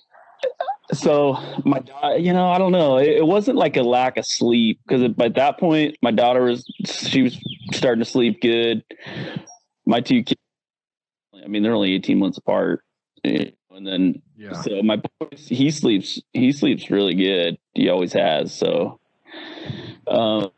so 0.94 1.38
my 1.64 1.80
daughter, 1.80 2.18
you 2.18 2.34
know, 2.34 2.50
I 2.50 2.58
don't 2.58 2.72
know. 2.72 2.98
It, 2.98 3.10
it 3.10 3.26
wasn't 3.26 3.58
like 3.58 3.78
a 3.78 3.84
lack 3.84 4.18
of 4.18 4.26
sleep 4.26 4.80
because 4.88 5.08
by 5.14 5.30
that 5.30 5.60
point, 5.60 5.98
my 6.02 6.12
daughter 6.12 6.44
was 6.44 6.66
she 6.86 7.22
was 7.22 7.38
starting 7.74 8.04
to 8.04 8.10
sleep 8.10 8.42
good. 8.42 8.84
My 9.86 10.02
two 10.02 10.24
kids, 10.24 10.40
I 11.44 11.48
mean, 11.48 11.64
they're 11.64 11.74
only 11.74 11.94
eighteen 11.94 12.20
months 12.20 12.38
apart, 12.38 12.84
and 13.76 13.86
then 13.88 14.22
Yeah, 14.38 14.54
so 14.62 14.82
my 14.84 14.98
boy, 14.98 15.28
he 15.36 15.72
sleeps 15.72 16.22
he 16.34 16.52
sleeps 16.52 16.90
really 16.90 17.16
good. 17.16 17.58
He 17.74 17.90
always 17.90 18.14
has. 18.14 18.54
So, 18.54 19.00
um, 20.08 20.50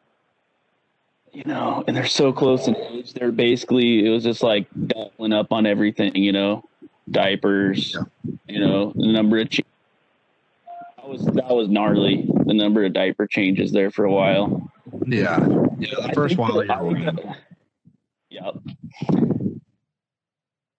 you 1.31 1.43
know, 1.45 1.83
and 1.87 1.95
they're 1.97 2.05
so 2.05 2.31
close 2.33 2.67
in 2.67 2.75
age. 2.75 3.13
They're 3.13 3.31
basically 3.31 4.05
it 4.05 4.09
was 4.09 4.23
just 4.23 4.43
like 4.43 4.67
doubling 4.87 5.33
up 5.33 5.51
on 5.51 5.65
everything. 5.65 6.15
You 6.15 6.31
know, 6.31 6.63
diapers. 7.09 7.95
You 8.47 8.59
know, 8.59 8.93
the 8.95 9.11
number 9.11 9.39
of. 9.39 9.49
Ch- 9.49 9.61
that 10.97 11.09
was 11.09 11.25
that 11.25 11.49
was 11.49 11.67
gnarly. 11.69 12.25
The 12.45 12.53
number 12.53 12.83
of 12.85 12.93
diaper 12.93 13.27
changes 13.27 13.71
there 13.71 13.91
for 13.91 14.05
a 14.05 14.11
while. 14.11 14.71
yeah, 15.07 15.39
yeah. 15.79 16.07
The 16.07 16.11
first 16.13 16.37
while 16.37 16.53
that- 16.59 16.67
you're 16.67 16.73
I 16.75 16.93
think 16.93 16.97
away. 17.19 17.25
that- 17.25 17.37
Yep. 18.29 18.55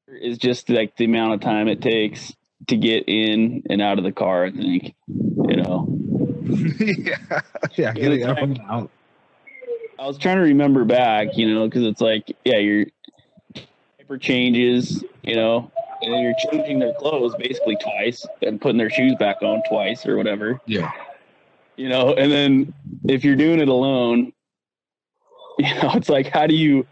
Is 0.08 0.38
just 0.38 0.68
like 0.68 0.96
the 0.96 1.06
amount 1.06 1.34
of 1.34 1.40
time 1.40 1.66
it 1.68 1.80
takes 1.80 2.34
to 2.68 2.76
get 2.76 3.04
in 3.08 3.62
and 3.68 3.80
out 3.82 3.98
of 3.98 4.04
the 4.04 4.12
car. 4.12 4.44
I 4.44 4.50
think, 4.52 4.94
you 5.08 5.56
know, 5.56 5.86
yeah, 6.78 7.40
yeah. 7.74 7.92
Getting 7.92 8.24
up 8.24 8.38
and 8.38 8.60
out. 8.68 8.90
I 9.98 10.06
was 10.06 10.18
trying 10.18 10.36
to 10.36 10.42
remember 10.42 10.84
back, 10.84 11.36
you 11.36 11.52
know, 11.52 11.66
because 11.66 11.84
it's 11.84 12.00
like, 12.00 12.36
yeah, 12.44 12.58
your 12.58 12.86
diaper 13.98 14.18
changes, 14.18 15.02
you 15.22 15.36
know, 15.36 15.70
and 16.02 16.12
then 16.12 16.22
you're 16.22 16.34
changing 16.50 16.78
their 16.80 16.92
clothes 16.94 17.34
basically 17.38 17.76
twice 17.76 18.26
and 18.42 18.60
putting 18.60 18.76
their 18.76 18.90
shoes 18.90 19.14
back 19.18 19.42
on 19.42 19.62
twice 19.68 20.04
or 20.06 20.16
whatever, 20.16 20.60
Yeah, 20.66 20.90
you 21.76 21.88
know, 21.88 22.12
and 22.14 22.30
then 22.30 22.74
if 23.08 23.24
you're 23.24 23.36
doing 23.36 23.60
it 23.60 23.68
alone, 23.68 24.32
you 25.58 25.74
know, 25.76 25.92
it's 25.94 26.08
like, 26.08 26.28
how 26.28 26.46
do 26.46 26.54
you? 26.54 26.86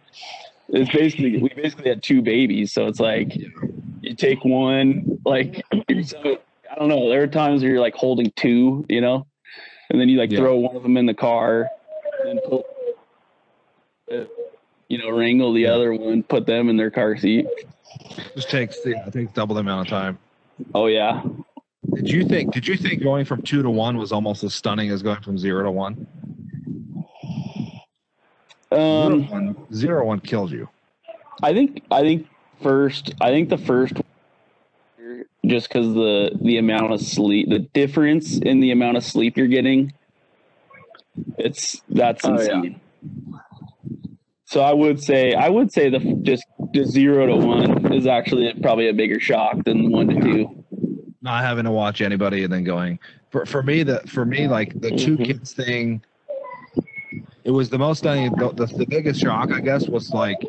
It's 0.72 0.90
basically 0.90 1.36
we 1.36 1.50
basically 1.54 1.90
had 1.90 2.02
two 2.02 2.22
babies, 2.22 2.72
so 2.72 2.86
it's 2.86 2.98
like 2.98 3.36
you 4.00 4.14
take 4.14 4.42
one, 4.42 5.20
like 5.24 5.62
so 6.02 6.38
I 6.70 6.74
don't 6.78 6.88
know. 6.88 7.10
There 7.10 7.22
are 7.22 7.26
times 7.26 7.62
where 7.62 7.72
you're 7.72 7.80
like 7.80 7.94
holding 7.94 8.32
two, 8.36 8.86
you 8.88 9.02
know, 9.02 9.26
and 9.90 10.00
then 10.00 10.08
you 10.08 10.18
like 10.18 10.32
Yeah. 10.32 10.38
throw 10.38 10.56
one 10.56 10.74
of 10.74 10.82
them 10.82 10.96
in 10.96 11.04
the 11.04 11.12
car, 11.14 11.68
and 12.26 12.40
pull, 12.48 12.64
uh, 14.10 14.24
you 14.88 14.96
know, 14.96 15.10
wrangle 15.10 15.52
the 15.52 15.62
Yeah. 15.62 15.74
other 15.74 15.92
one, 15.92 16.22
put 16.22 16.46
them 16.46 16.70
in 16.70 16.78
their 16.78 16.90
car 16.90 17.18
seat. 17.18 17.46
just 18.34 18.48
takes 18.48 18.78
yeah, 18.86 19.06
it 19.06 19.12
takes 19.12 19.32
double 19.32 19.54
the 19.54 19.60
amount 19.60 19.86
of 19.86 19.90
time. 19.90 20.18
Oh 20.74 20.86
yeah, 20.86 21.22
Did 21.92 22.10
you 22.10 22.24
think? 22.24 22.54
Did 22.54 22.66
you 22.66 22.78
think 22.78 23.02
going 23.02 23.26
from 23.26 23.42
two 23.42 23.62
to 23.62 23.68
one 23.68 23.98
was 23.98 24.10
almost 24.10 24.42
as 24.42 24.54
stunning 24.54 24.88
as 24.88 25.02
going 25.02 25.20
from 25.20 25.36
zero 25.36 25.64
to 25.64 25.70
one? 25.70 26.06
Zero 28.74 29.06
um, 29.06 29.24
to 29.26 29.30
one, 29.32 29.56
zero 29.74 30.06
one 30.06 30.20
killed 30.20 30.50
you. 30.52 30.68
I 31.42 31.52
think 31.52 31.82
I 31.90 32.00
think 32.02 32.26
first 32.62 33.14
I 33.20 33.30
think 33.30 33.48
the 33.48 33.58
first 33.58 33.94
just 35.44 35.68
because 35.68 35.92
the 35.94 36.30
the 36.40 36.58
amount 36.58 36.92
of 36.92 37.00
sleep 37.00 37.48
the 37.50 37.58
difference 37.58 38.38
in 38.38 38.60
the 38.60 38.70
amount 38.70 38.96
of 38.96 39.04
sleep 39.04 39.36
you're 39.36 39.48
getting 39.48 39.92
it's 41.38 41.82
that's 41.88 42.24
Oh, 42.24 42.30
yeah. 42.40 42.56
insane. 42.62 42.80
So 44.44 44.60
I 44.60 44.72
would 44.72 45.02
say 45.02 45.34
I 45.34 45.48
would 45.48 45.72
say 45.72 45.88
the 45.90 45.98
just 46.22 46.44
just 46.72 46.92
zero 46.92 47.26
to 47.26 47.36
one 47.36 47.92
is 47.92 48.06
actually 48.06 48.52
probably 48.62 48.88
a 48.88 48.94
bigger 48.94 49.18
shock 49.18 49.64
than 49.64 49.90
one 49.90 50.08
to 50.08 50.20
two. 50.20 50.64
not 51.22 51.42
having 51.42 51.64
to 51.64 51.70
watch 51.70 52.00
anybody 52.00 52.44
and 52.44 52.52
then 52.52 52.62
going 52.64 52.98
for 53.30 53.46
for 53.46 53.62
me 53.62 53.82
the 53.82 54.00
for 54.06 54.24
me 54.24 54.46
like 54.48 54.78
the 54.80 54.90
2 54.90 55.16
Mhm. 55.18 55.24
kids 55.24 55.52
thing 55.52 56.02
it 57.44 57.50
was 57.50 57.68
the 57.70 57.78
most 57.78 57.98
stunning 57.98 58.32
the, 58.36 58.52
the, 58.52 58.66
the 58.66 58.86
biggest 58.86 59.20
shock 59.20 59.50
i 59.52 59.60
guess 59.60 59.88
was 59.88 60.10
like 60.10 60.40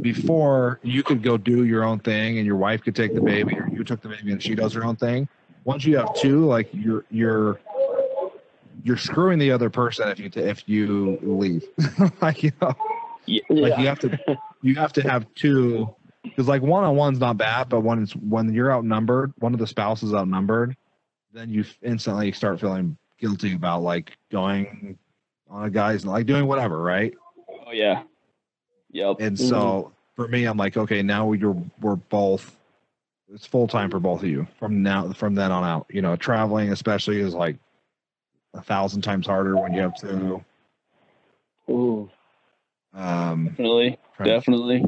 before 0.00 0.80
you 0.82 1.02
could 1.02 1.22
go 1.22 1.36
do 1.36 1.64
your 1.64 1.84
own 1.84 1.98
thing 1.98 2.38
and 2.38 2.46
your 2.46 2.56
wife 2.56 2.82
could 2.82 2.96
take 2.96 3.14
the 3.14 3.20
baby 3.20 3.58
or 3.58 3.68
you 3.68 3.84
took 3.84 4.00
the 4.00 4.08
baby 4.08 4.32
and 4.32 4.42
she 4.42 4.54
does 4.54 4.72
her 4.72 4.84
own 4.84 4.96
thing. 4.96 5.28
Once 5.64 5.84
you 5.84 5.96
have 5.96 6.14
two 6.14 6.46
like 6.46 6.68
you're 6.72 7.04
you're 7.10 7.60
you're 8.82 8.96
screwing 8.96 9.38
the 9.38 9.50
other 9.50 9.68
person 9.68 10.08
if 10.08 10.18
you 10.18 10.28
t- 10.30 10.40
if 10.40 10.68
you 10.68 11.18
leave. 11.22 11.64
Like 12.22 12.42
you 12.42 12.52
know? 12.60 12.74
Like 13.48 13.78
you 13.78 13.86
have 13.86 13.98
to 14.00 14.18
you 14.62 14.74
have 14.76 14.92
to 14.94 15.02
have 15.02 15.26
two 15.34 15.94
because 16.22 16.48
like 16.48 16.62
one 16.62 16.84
on 16.84 16.96
one's 16.96 17.18
not 17.18 17.36
bad 17.36 17.68
but 17.68 17.80
when 17.80 18.02
it's 18.02 18.12
when 18.16 18.52
you're 18.52 18.72
outnumbered 18.72 19.32
one 19.38 19.52
of 19.54 19.60
the 19.60 19.66
spouses 19.66 20.12
outnumbered 20.12 20.76
then 21.32 21.48
you 21.48 21.64
instantly 21.82 22.32
start 22.32 22.60
feeling 22.60 22.96
guilty 23.18 23.54
about 23.54 23.82
like 23.82 24.16
going 24.30 24.98
on 25.50 25.64
a 25.64 25.70
guy's 25.70 26.06
like 26.06 26.26
doing 26.26 26.46
whatever 26.46 26.80
right 26.80 27.12
Oh 27.66 27.72
yeah. 27.72 28.02
Yep. 28.92 29.16
and 29.20 29.38
so 29.38 29.92
for 30.16 30.26
me 30.28 30.44
i'm 30.46 30.56
like 30.56 30.76
okay 30.76 31.02
now 31.02 31.30
you're 31.32 31.56
we're 31.80 31.96
both 31.96 32.56
it's 33.32 33.46
full 33.46 33.68
time 33.68 33.90
for 33.90 34.00
both 34.00 34.22
of 34.22 34.28
you 34.28 34.46
from 34.58 34.82
now 34.82 35.12
from 35.12 35.34
then 35.36 35.52
on 35.52 35.62
out 35.64 35.86
you 35.90 36.02
know 36.02 36.16
traveling 36.16 36.72
especially 36.72 37.20
is 37.20 37.34
like 37.34 37.56
a 38.54 38.60
thousand 38.62 39.02
times 39.02 39.26
harder 39.28 39.56
when 39.56 39.72
you 39.72 39.80
have 39.80 39.94
to 39.94 40.44
Ooh. 41.70 42.10
um 42.94 43.46
Definitely. 43.50 43.98
trying- 44.16 44.28
Definitely. 44.28 44.84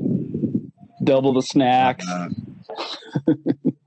Double 1.05 1.33
the 1.33 1.43
snacks. 1.43 2.07
Uh, 2.09 2.29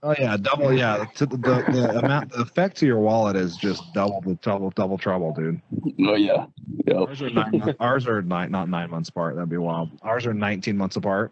oh 0.05 0.15
yeah, 0.17 0.37
double 0.37 0.73
yeah. 0.73 1.05
The, 1.15 1.25
the, 1.25 1.37
the 1.37 1.99
amount, 1.99 2.31
the 2.31 2.41
effect 2.41 2.77
to 2.77 2.85
your 2.85 2.99
wallet 2.99 3.35
is 3.35 3.57
just 3.57 3.83
double 3.93 4.21
the 4.21 4.35
double 4.35 4.69
double 4.71 4.97
trouble, 4.97 5.33
dude. 5.33 5.61
Oh 6.07 6.15
yeah. 6.15 6.45
Yep. 6.85 6.95
Ours 6.95 7.21
are 7.21 7.29
nine. 7.29 7.75
ours 7.79 8.07
are 8.07 8.21
nine, 8.21 8.51
not 8.51 8.69
nine 8.69 8.89
months 8.89 9.09
apart. 9.09 9.35
That'd 9.35 9.49
be 9.49 9.57
wild. 9.57 9.89
Ours 10.01 10.25
are 10.25 10.33
nineteen 10.33 10.77
months 10.77 10.95
apart. 10.95 11.31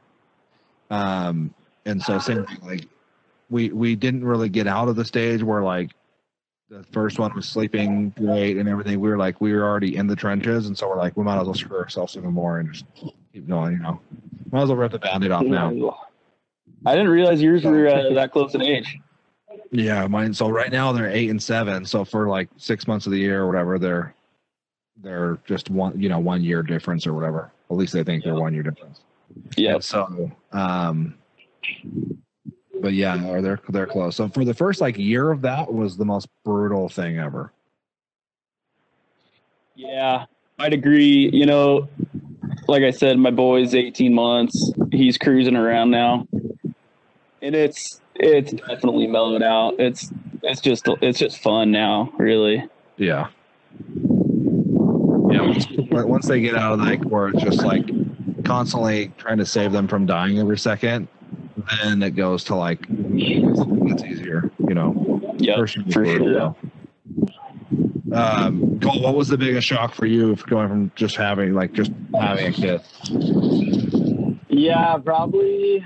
Um, 0.89 1.53
and 1.86 2.01
so 2.01 2.19
same 2.19 2.45
thing. 2.45 2.57
Like, 2.63 2.88
we 3.49 3.69
we 3.69 3.95
didn't 3.95 4.26
really 4.26 4.49
get 4.49 4.67
out 4.67 4.88
of 4.88 4.95
the 4.95 5.05
stage 5.05 5.43
where 5.43 5.61
like 5.61 5.91
the 6.69 6.84
first 6.91 7.19
one 7.19 7.34
was 7.36 7.47
sleeping 7.47 8.09
great 8.17 8.57
and 8.57 8.67
everything. 8.67 8.99
We 8.99 9.09
were 9.09 9.17
like 9.17 9.39
we 9.39 9.53
were 9.53 9.63
already 9.63 9.95
in 9.95 10.07
the 10.07 10.15
trenches, 10.15 10.67
and 10.67 10.78
so 10.78 10.89
we're 10.89 10.97
like 10.97 11.15
we 11.15 11.24
might 11.24 11.39
as 11.39 11.45
well 11.45 11.53
screw 11.53 11.78
ourselves 11.78 12.17
even 12.17 12.32
more 12.32 12.59
and 12.59 12.74
just 12.74 12.86
keep 12.95 13.47
going. 13.47 13.74
You 13.74 13.80
know, 13.80 14.01
might 14.51 14.63
as 14.63 14.69
well 14.69 14.78
rip 14.78 14.91
the 14.91 14.99
band-aid 14.99 15.32
off 15.32 15.43
now. 15.43 15.71
I 16.86 16.93
didn't 16.93 17.09
realize 17.09 17.41
yours 17.41 17.63
were 17.63 17.88
uh, 17.88 18.09
that 18.13 18.31
close 18.31 18.55
in 18.55 18.61
age. 18.61 18.99
Yeah, 19.71 20.05
mine. 20.07 20.34
So 20.34 20.49
right 20.49 20.71
now 20.71 20.91
they're 20.91 21.09
eight 21.09 21.29
and 21.29 21.41
seven. 21.41 21.86
So 21.86 22.05
for 22.05 22.27
like 22.27 22.49
six 22.57 22.88
months 22.88 23.05
of 23.05 23.11
the 23.11 23.19
year 23.19 23.41
or 23.41 23.47
whatever, 23.47 23.79
they're 23.79 24.13
they're 25.01 25.39
just 25.45 25.69
one, 25.69 25.99
you 25.99 26.09
know, 26.09 26.19
one 26.19 26.43
year 26.43 26.63
difference 26.63 27.07
or 27.07 27.13
whatever. 27.13 27.51
At 27.69 27.77
least 27.77 27.93
they 27.93 28.03
think 28.03 28.23
they're 28.23 28.36
one 28.36 28.53
year 28.53 28.63
difference. 28.63 29.01
Yeah. 29.57 29.75
And 29.75 29.84
so, 29.84 30.31
um, 30.51 31.15
but 32.81 32.93
yeah, 32.93 33.25
or 33.27 33.41
they're 33.41 33.59
they're 33.69 33.88
close. 33.88 34.15
So 34.15 34.29
for 34.29 34.45
the 34.45 34.53
first 34.53 34.81
like 34.81 34.97
year 34.97 35.31
of 35.31 35.41
that 35.41 35.73
was 35.73 35.97
the 35.97 36.05
most 36.05 36.27
brutal 36.43 36.89
thing 36.89 37.17
ever. 37.17 37.51
Yeah, 39.75 40.25
I'd 40.59 40.73
agree. 40.73 41.29
You 41.34 41.45
know, 41.45 41.89
like 42.67 42.84
I 42.84 42.91
said, 42.91 43.17
my 43.17 43.31
boy's 43.31 43.73
18 43.73 44.13
months. 44.13 44.71
He's 44.91 45.17
cruising 45.17 45.55
around 45.55 45.89
now, 45.89 46.27
and 47.43 47.53
it's 47.55 48.01
it's 48.15 48.53
definitely 48.53 49.05
mellowed 49.05 49.43
out. 49.43 49.75
It's 49.79 50.11
it's 50.41 50.61
just 50.61 50.87
it's 51.01 51.19
just 51.19 51.39
fun 51.39 51.71
now, 51.71 52.11
really. 52.17 52.67
Yeah. 52.97 53.27
Yeah. 55.29 55.53
Once, 56.03 56.27
they 56.27 56.41
get 56.41 56.55
out 56.55 56.73
of 56.73 56.79
like 56.79 57.03
where 57.03 57.27
it's 57.27 57.41
just 57.43 57.63
like 57.63 57.85
constantly 58.45 59.11
trying 59.17 59.39
to 59.39 59.45
save 59.45 59.71
them 59.71 59.87
from 59.87 60.05
dying 60.05 60.37
every 60.37 60.57
second, 60.57 61.07
then 61.81 62.01
it 62.03 62.11
goes 62.11 62.43
to 62.45 62.55
like 62.55 62.85
it's 62.89 64.03
easier, 64.03 64.51
you 64.59 64.73
know. 64.73 65.35
Year 65.39 65.57
for 65.57 65.67
sure. 65.67 65.83
brutal. 65.83 66.57
Um, 68.13 68.79
Cole, 68.79 69.01
what 69.01 69.15
was 69.15 69.27
the 69.27 69.37
biggest 69.37 69.67
shock 69.67 69.95
for 69.95 70.05
you 70.05 70.35
for 70.35 70.47
going 70.47 70.69
from 70.69 70.91
just 70.95 71.15
having 71.15 71.53
like 71.53 71.73
just 71.73 71.91
having 72.13 72.47
a 72.47 72.51
kid? 72.51 72.81
Yeah, 74.49 74.97
probably. 74.97 75.83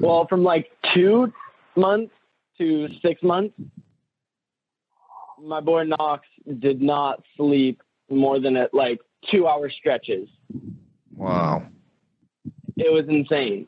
Well, 0.00 0.26
from 0.28 0.42
like 0.44 0.70
two 0.94 1.32
months 1.76 2.12
to 2.58 2.88
six 3.02 3.22
months, 3.22 3.54
my 5.42 5.60
boy 5.60 5.84
Knox 5.84 6.26
did 6.58 6.82
not 6.82 7.22
sleep 7.36 7.82
more 8.10 8.40
than 8.40 8.56
at 8.56 8.74
like 8.74 9.00
two 9.30 9.46
hour 9.46 9.70
stretches. 9.70 10.28
Wow. 11.14 11.66
It 12.76 12.92
was 12.92 13.04
insane. 13.08 13.66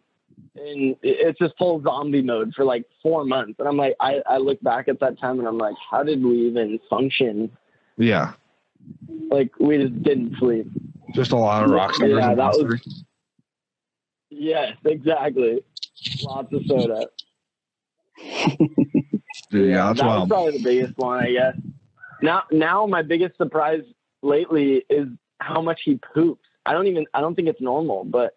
And 0.57 0.97
it- 1.03 1.21
it's 1.27 1.39
just 1.39 1.57
full 1.59 1.81
zombie 1.83 2.23
mode 2.23 2.55
for 2.55 2.65
like 2.65 2.85
four 3.03 3.25
months. 3.25 3.59
And 3.59 3.69
I'm 3.69 3.77
like, 3.77 3.95
I, 4.01 4.21
I 4.27 4.39
look 4.39 4.61
back 4.63 4.89
at 4.89 5.01
that 5.01 5.19
time 5.19 5.39
and 5.39 5.47
I'm 5.49 5.59
like, 5.59 5.77
how 5.91 6.03
did 6.03 6.23
we 6.23 6.47
even 6.49 6.79
function? 6.89 7.51
Yeah. 7.97 8.33
Like, 9.31 9.51
we 9.61 9.79
just 9.79 10.03
didn't 10.03 10.37
sleep. 10.39 10.67
Just 11.15 11.33
a 11.33 11.37
lot 11.37 11.65
of 11.65 11.71
rock 11.71 11.95
stars. 11.95 12.11
Yeah, 12.13 12.35
that 12.35 12.55
was- 12.57 13.05
Yes, 14.33 14.77
exactly. 14.85 15.63
Lots 16.23 16.53
of 16.53 16.63
soda. 16.67 17.07
Dude, 18.19 18.71
yeah, 19.71 19.87
that's 19.87 20.01
that 20.01 20.07
was 20.07 20.19
wild. 20.19 20.29
probably 20.29 20.53
the 20.59 20.63
biggest 20.65 20.99
one, 20.99 21.21
I 21.25 21.33
guess. 21.33 21.57
Now, 22.23 22.43
now 22.51 22.87
my 22.87 23.03
biggest 23.03 23.37
surprise 23.37 23.83
lately 24.23 24.85
is 24.91 25.09
how 25.39 25.63
much 25.63 25.83
he 25.85 25.97
poops. 26.15 26.47
I 26.67 26.73
don't 26.73 26.87
even, 26.87 27.07
I 27.15 27.21
don't 27.21 27.35
think 27.35 27.49
it's 27.49 27.61
normal, 27.61 28.05
but 28.05 28.37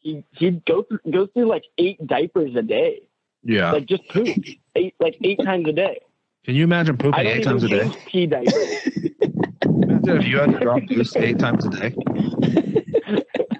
he 0.00 0.24
he 0.32 0.50
goes 0.50 0.84
through, 0.88 0.98
goes 1.10 1.28
through 1.34 1.46
like 1.46 1.64
eight 1.78 2.04
diapers 2.06 2.54
a 2.56 2.62
day, 2.62 3.02
Yeah. 3.44 3.72
like 3.72 3.86
just 3.86 4.08
poop 4.08 4.26
eight 4.74 4.94
like 5.00 5.16
eight 5.22 5.38
times 5.44 5.68
a 5.68 5.72
day. 5.72 6.00
Can 6.44 6.54
you 6.56 6.64
imagine 6.64 6.96
I 6.96 7.02
pooping 7.02 7.24
don't 7.24 7.26
eight 7.26 7.40
even 7.40 7.42
times 7.44 7.64
a 7.64 7.68
day? 7.68 7.90
pee 8.06 8.26
diapers. 8.26 8.54
Imagine 9.64 10.16
if 10.20 10.26
you 10.26 10.38
had 10.38 10.52
to 10.52 10.58
drop 10.60 10.84
deuce 10.86 11.16
eight 11.16 11.38
times 11.38 11.64
a 11.64 11.70
day. 11.70 11.94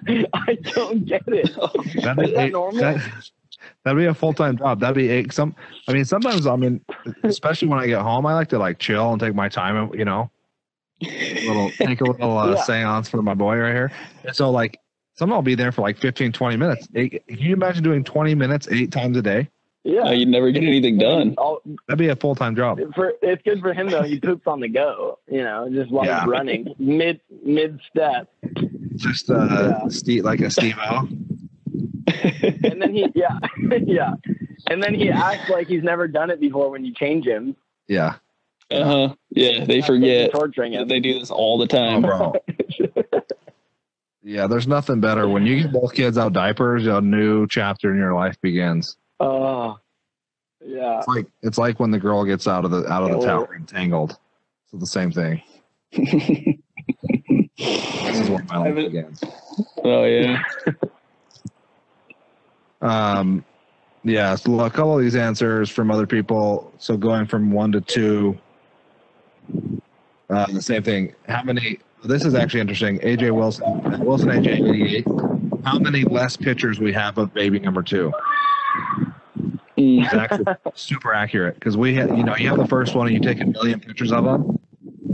I 0.65 0.71
don't 0.75 1.05
get 1.05 1.23
it. 1.27 1.55
That'd 2.03 2.17
be 2.17 2.31
Is 2.31 2.35
that 2.35 2.51
normal? 2.51 2.81
that- 2.81 3.01
that'd 3.83 3.97
be 3.97 4.05
a 4.05 4.13
full 4.13 4.33
time 4.33 4.57
job. 4.57 4.79
That'd 4.79 4.95
be 4.95 5.09
eight. 5.09 5.31
Some, 5.33 5.55
I 5.87 5.93
mean, 5.93 6.05
sometimes 6.05 6.45
I 6.47 6.55
mean, 6.55 6.81
especially 7.23 7.67
when 7.67 7.79
I 7.79 7.87
get 7.87 8.01
home, 8.01 8.25
I 8.25 8.33
like 8.33 8.49
to 8.49 8.57
like 8.59 8.79
chill 8.79 9.11
and 9.11 9.19
take 9.19 9.33
my 9.35 9.49
time. 9.49 9.75
and 9.77 9.93
You 9.97 10.05
know, 10.05 10.29
a 11.03 11.47
little 11.47 11.69
take 11.71 12.01
a 12.01 12.05
little 12.05 12.37
uh, 12.37 12.53
Yeah. 12.55 12.63
seance 12.63 13.09
for 13.09 13.21
my 13.21 13.33
boy 13.33 13.57
right 13.57 13.73
here. 13.73 13.91
And 14.23 14.35
so 14.35 14.51
like, 14.51 14.79
some 15.15 15.31
I'll 15.31 15.41
be 15.41 15.55
there 15.55 15.71
for 15.71 15.81
like 15.81 15.97
15, 15.97 16.31
20 16.33 16.57
minutes. 16.57 16.87
Eight, 16.95 17.23
can 17.27 17.37
you 17.37 17.53
imagine 17.53 17.83
doing 17.83 18.03
twenty 18.03 18.35
minutes 18.35 18.67
eight 18.69 18.91
times 18.91 19.15
a 19.17 19.21
day? 19.21 19.49
Yeah, 19.87 20.01
Uh, 20.07 20.11
you'd 20.13 20.29
never 20.29 20.49
get 20.51 20.63
anything 20.63 20.97
done. 20.97 21.35
I'll- 21.37 21.61
That'd 21.87 21.99
be 21.99 22.07
a 22.07 22.15
full 22.15 22.33
time 22.33 22.55
job. 22.55 22.79
for 22.95 23.13
it's 23.21 23.41
good 23.43 23.59
for 23.61 23.71
him 23.71 23.87
though. 23.87 24.01
He 24.01 24.19
poops 24.19 24.47
on 24.47 24.59
the 24.59 24.67
go, 24.67 25.19
you 25.31 25.43
know, 25.43 25.69
just 25.71 25.91
while 25.91 26.05
Yeah. 26.05 26.21
he's 26.21 26.27
running 26.27 26.73
mid 26.79 27.21
mid 27.43 27.79
step, 27.91 28.27
Just 28.95 29.29
uh, 29.29 29.35
Yeah. 29.83 29.87
Steve, 29.89 30.23
like 30.25 30.39
a 30.41 30.49
Steve 30.49 30.75
O. 30.89 31.07
and 32.63 32.81
then 32.81 32.93
he 32.93 33.05
yeah 33.13 33.37
yeah, 33.85 34.13
and 34.69 34.81
then 34.81 34.95
he 34.95 35.09
acts 35.11 35.49
like 35.49 35.67
he's 35.67 35.83
never 35.83 36.07
done 36.07 36.29
it 36.31 36.39
before 36.39 36.71
when 36.71 36.83
you 36.83 36.93
change 36.93 37.25
him. 37.27 37.55
Yeah. 37.87 38.15
Uh 38.71 38.83
huh. 38.83 39.15
Yeah, 39.29 39.65
they 39.65 39.81
forget. 39.81 40.31
torturing 40.31 40.73
him. 40.73 40.87
They 40.87 40.99
do 40.99 41.19
this 41.19 41.29
all 41.29 41.59
the 41.59 41.65
Oh, 41.65 41.67
time. 41.67 42.01
bro. 42.01 42.33
Yeah, 44.27 44.47
there's 44.47 44.67
nothing 44.67 45.01
better 45.01 45.29
when 45.29 45.45
you 45.45 45.61
get 45.61 45.71
both 45.71 45.93
kids 45.93 46.17
out 46.17 46.33
diapers. 46.33 46.87
A 46.87 46.99
new 46.99 47.45
chapter 47.45 47.91
in 47.91 47.97
your 47.97 48.15
life 48.15 48.41
begins. 48.41 48.97
Oh, 49.19 49.77
yeah. 50.63 50.97
It's 50.99 51.07
like 51.07 51.27
it's 51.41 51.57
like 51.57 51.79
when 51.79 51.91
the 51.91 51.99
girl 51.99 52.25
gets 52.25 52.47
out 52.47 52.65
of 52.65 52.71
the 52.71 52.85
out 52.91 53.03
of 53.03 53.11
the 53.11 53.17
well- 53.17 53.45
tower 53.45 53.55
entangled. 53.55 54.17
It's 54.71 54.79
the 54.79 54.87
same 54.87 55.11
thing. 55.11 55.41
This 57.57 58.19
is 58.19 58.29
where 58.29 58.43
my 58.49 58.57
life 58.57 58.75
begins. 58.75 59.23
oh 59.83 60.03
yeah. 60.03 60.41
Um, 62.81 63.43
yeah, 64.03 64.35
so 64.35 64.59
a 64.59 64.69
couple 64.69 64.95
of 64.97 65.01
these 65.01 65.15
answers 65.15 65.69
from 65.71 65.89
other 65.89 66.05
people. 66.05 66.71
So 66.77 66.95
going 66.97 67.25
from 67.25 67.51
one 67.51 67.71
to 67.71 67.81
two, 67.81 68.37
uh, 70.29 70.45
the 70.51 70.61
same 70.61 70.83
thing. 70.83 71.15
How 71.27 71.41
many? 71.41 71.79
This 72.03 72.23
is 72.25 72.35
actually 72.35 72.59
interesting. 72.59 72.99
AJ 72.99 73.31
Wilson, 73.33 73.65
Wilson 74.05 74.29
AJ. 74.29 75.63
How 75.65 75.79
many 75.79 76.03
less 76.03 76.37
pictures 76.37 76.79
we 76.79 76.93
have 76.93 77.17
of 77.17 77.33
baby 77.33 77.57
number 77.57 77.81
two? 77.81 78.13
It's 79.77 80.13
actually 80.13 80.45
super 80.75 81.13
accurate 81.13 81.55
because 81.55 81.75
we 81.77 81.93
had, 81.95 82.09
you 82.17 82.23
know, 82.23 82.35
you 82.35 82.47
have 82.49 82.57
the 82.57 82.67
first 82.67 82.95
one 82.95 83.07
and 83.07 83.15
you 83.15 83.21
take 83.21 83.41
a 83.41 83.45
million 83.45 83.79
pictures 83.79 84.11
of 84.11 84.23
them. 84.23 84.57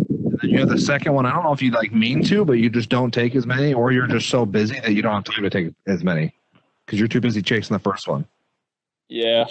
And 0.07 0.39
then 0.41 0.49
you 0.49 0.59
have 0.59 0.69
the 0.69 0.79
second 0.79 1.13
one. 1.13 1.25
I 1.25 1.31
don't 1.33 1.43
know 1.43 1.53
if 1.53 1.61
you 1.61 1.71
like 1.71 1.91
mean 1.93 2.23
to, 2.25 2.45
but 2.45 2.53
you 2.53 2.69
just 2.69 2.89
don't 2.89 3.11
take 3.11 3.35
as 3.35 3.45
many, 3.45 3.73
or 3.73 3.91
you're 3.91 4.07
just 4.07 4.29
so 4.29 4.45
busy 4.45 4.79
that 4.79 4.93
you 4.93 5.01
don't 5.01 5.13
have 5.13 5.23
time 5.23 5.43
to 5.43 5.49
take 5.49 5.73
as 5.87 6.03
many. 6.03 6.33
because 6.85 6.99
you're 6.99 7.07
too 7.07 7.21
busy 7.21 7.41
chasing 7.41 7.73
the 7.73 7.79
first 7.79 8.07
one. 8.07 8.25
Yeah. 9.07 9.45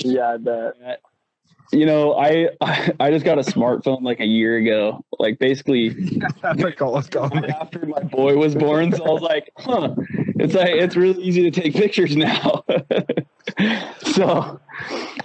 Yeah, 0.00 0.32
I 0.32 0.36
bet. 0.38 1.00
You 1.72 1.84
know, 1.84 2.14
I 2.18 2.48
I 3.00 3.10
just 3.10 3.24
got 3.24 3.38
a 3.38 3.42
smartphone 3.42 4.02
like 4.02 4.20
a 4.20 4.26
year 4.26 4.56
ago. 4.56 5.04
Like 5.18 5.38
basically 5.38 5.90
That's 6.42 6.62
what 6.62 6.76
Cole 6.76 6.94
was 6.94 7.08
after 7.14 7.84
my 7.86 8.00
boy 8.02 8.36
was 8.36 8.54
born. 8.54 8.92
So 8.92 9.04
I 9.04 9.10
was 9.10 9.22
like, 9.22 9.50
huh, 9.58 9.94
it's 10.36 10.54
like 10.54 10.70
it's 10.70 10.96
really 10.96 11.22
easy 11.22 11.48
to 11.48 11.60
take 11.60 11.74
pictures 11.74 12.16
now. 12.16 12.64
so 14.18 14.60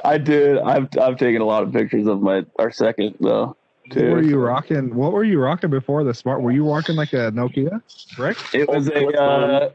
I 0.06 0.18
did. 0.18 0.58
I've 0.60 0.88
I've 1.00 1.18
taken 1.18 1.42
a 1.42 1.46
lot 1.46 1.64
of 1.64 1.72
pictures 1.74 2.08
of 2.08 2.22
my 2.22 2.46
our 2.60 2.72
second 2.72 3.16
though. 3.20 3.56
What 3.94 4.06
were 4.06 4.22
you 4.24 4.40
rocking? 4.40 4.96
What 4.96 5.12
were 5.12 5.24
you 5.26 5.40
rocking 5.40 5.70
before 5.70 6.04
the 6.04 6.14
smart? 6.14 6.42
Were 6.42 6.52
you 6.52 6.66
rocking 6.70 6.96
like 6.96 7.12
a 7.14 7.32
Nokia, 7.32 7.82
Rick? 8.18 8.38
It 8.54 8.70
was 8.70 8.88
a 8.88 9.06
uh, 9.08 9.70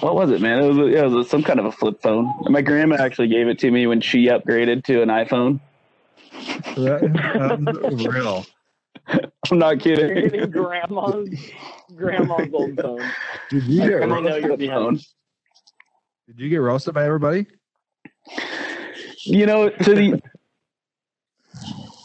what 0.00 0.14
was 0.14 0.30
it, 0.30 0.40
man? 0.40 0.62
It 0.62 0.68
was 0.68 0.78
a, 0.78 0.90
yeah, 0.90 1.04
it 1.04 1.10
was 1.10 1.28
some 1.28 1.42
kind 1.42 1.58
of 1.58 1.66
a 1.66 1.72
flip 1.72 2.00
phone. 2.02 2.32
My 2.44 2.62
grandma 2.62 2.96
actually 2.96 3.28
gave 3.28 3.48
it 3.48 3.58
to 3.60 3.70
me 3.70 3.86
when 3.86 4.00
she 4.00 4.26
upgraded 4.28 4.84
to 4.84 5.02
an 5.02 5.08
iPhone. 5.08 5.60
That- 6.76 7.72
that's 7.90 8.06
real. 8.06 8.46
I'm 9.50 9.58
not 9.58 9.84
You're 9.84 9.96
kidding. 9.96 10.24
getting 10.30 10.50
grandma's 10.50 11.28
grandma's 11.96 12.50
old 12.52 12.76
phone. 12.76 13.02
Did 13.50 13.64
you 13.64 13.80
get 13.88 14.02
And 14.02 14.12
I 14.12 14.20
know 14.20 14.38
roasted? 14.38 15.04
Did 16.28 16.38
you 16.40 16.48
get 16.48 16.58
roasted 16.58 16.94
by 16.94 17.04
everybody? 17.04 17.46
You 19.28 19.46
know 19.46 19.68
to 19.68 19.94
the 19.94 20.20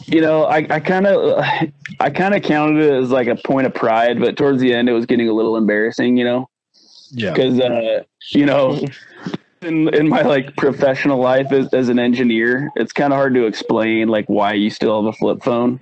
you 0.08 0.22
know 0.22 0.44
i 0.46 0.58
i 0.70 0.80
kind 0.80 1.08
of 1.08 1.44
i 2.00 2.10
kind 2.10 2.34
of 2.36 2.42
counted 2.44 2.84
it 2.84 2.92
as 2.94 3.10
like 3.12 3.28
a 3.28 3.36
point 3.36 3.66
of 3.66 3.74
pride 3.74 4.20
but 4.20 4.36
towards 4.38 4.60
the 4.62 4.74
end 4.74 4.90
it 4.90 4.94
was 4.94 5.06
getting 5.06 5.30
a 5.30 5.34
little 5.34 5.56
embarrassing 5.58 6.18
you 6.18 6.26
know 6.26 6.50
Yeah. 7.12 7.32
because 7.32 7.60
uh 7.60 8.04
you 8.32 8.46
know 8.46 8.80
in 9.64 9.94
in 9.94 10.08
my 10.08 10.22
like 10.22 10.56
professional 10.56 11.20
life 11.20 11.52
as, 11.52 11.74
as 11.74 11.90
an 11.90 12.00
engineer 12.00 12.72
it's 12.76 12.94
kind 12.94 13.14
of 13.14 13.18
hard 13.18 13.34
to 13.34 13.46
explain 13.46 14.08
like 14.08 14.28
why 14.28 14.54
you 14.54 14.70
still 14.70 15.04
have 15.04 15.14
a 15.14 15.18
flip 15.18 15.44
phone 15.44 15.80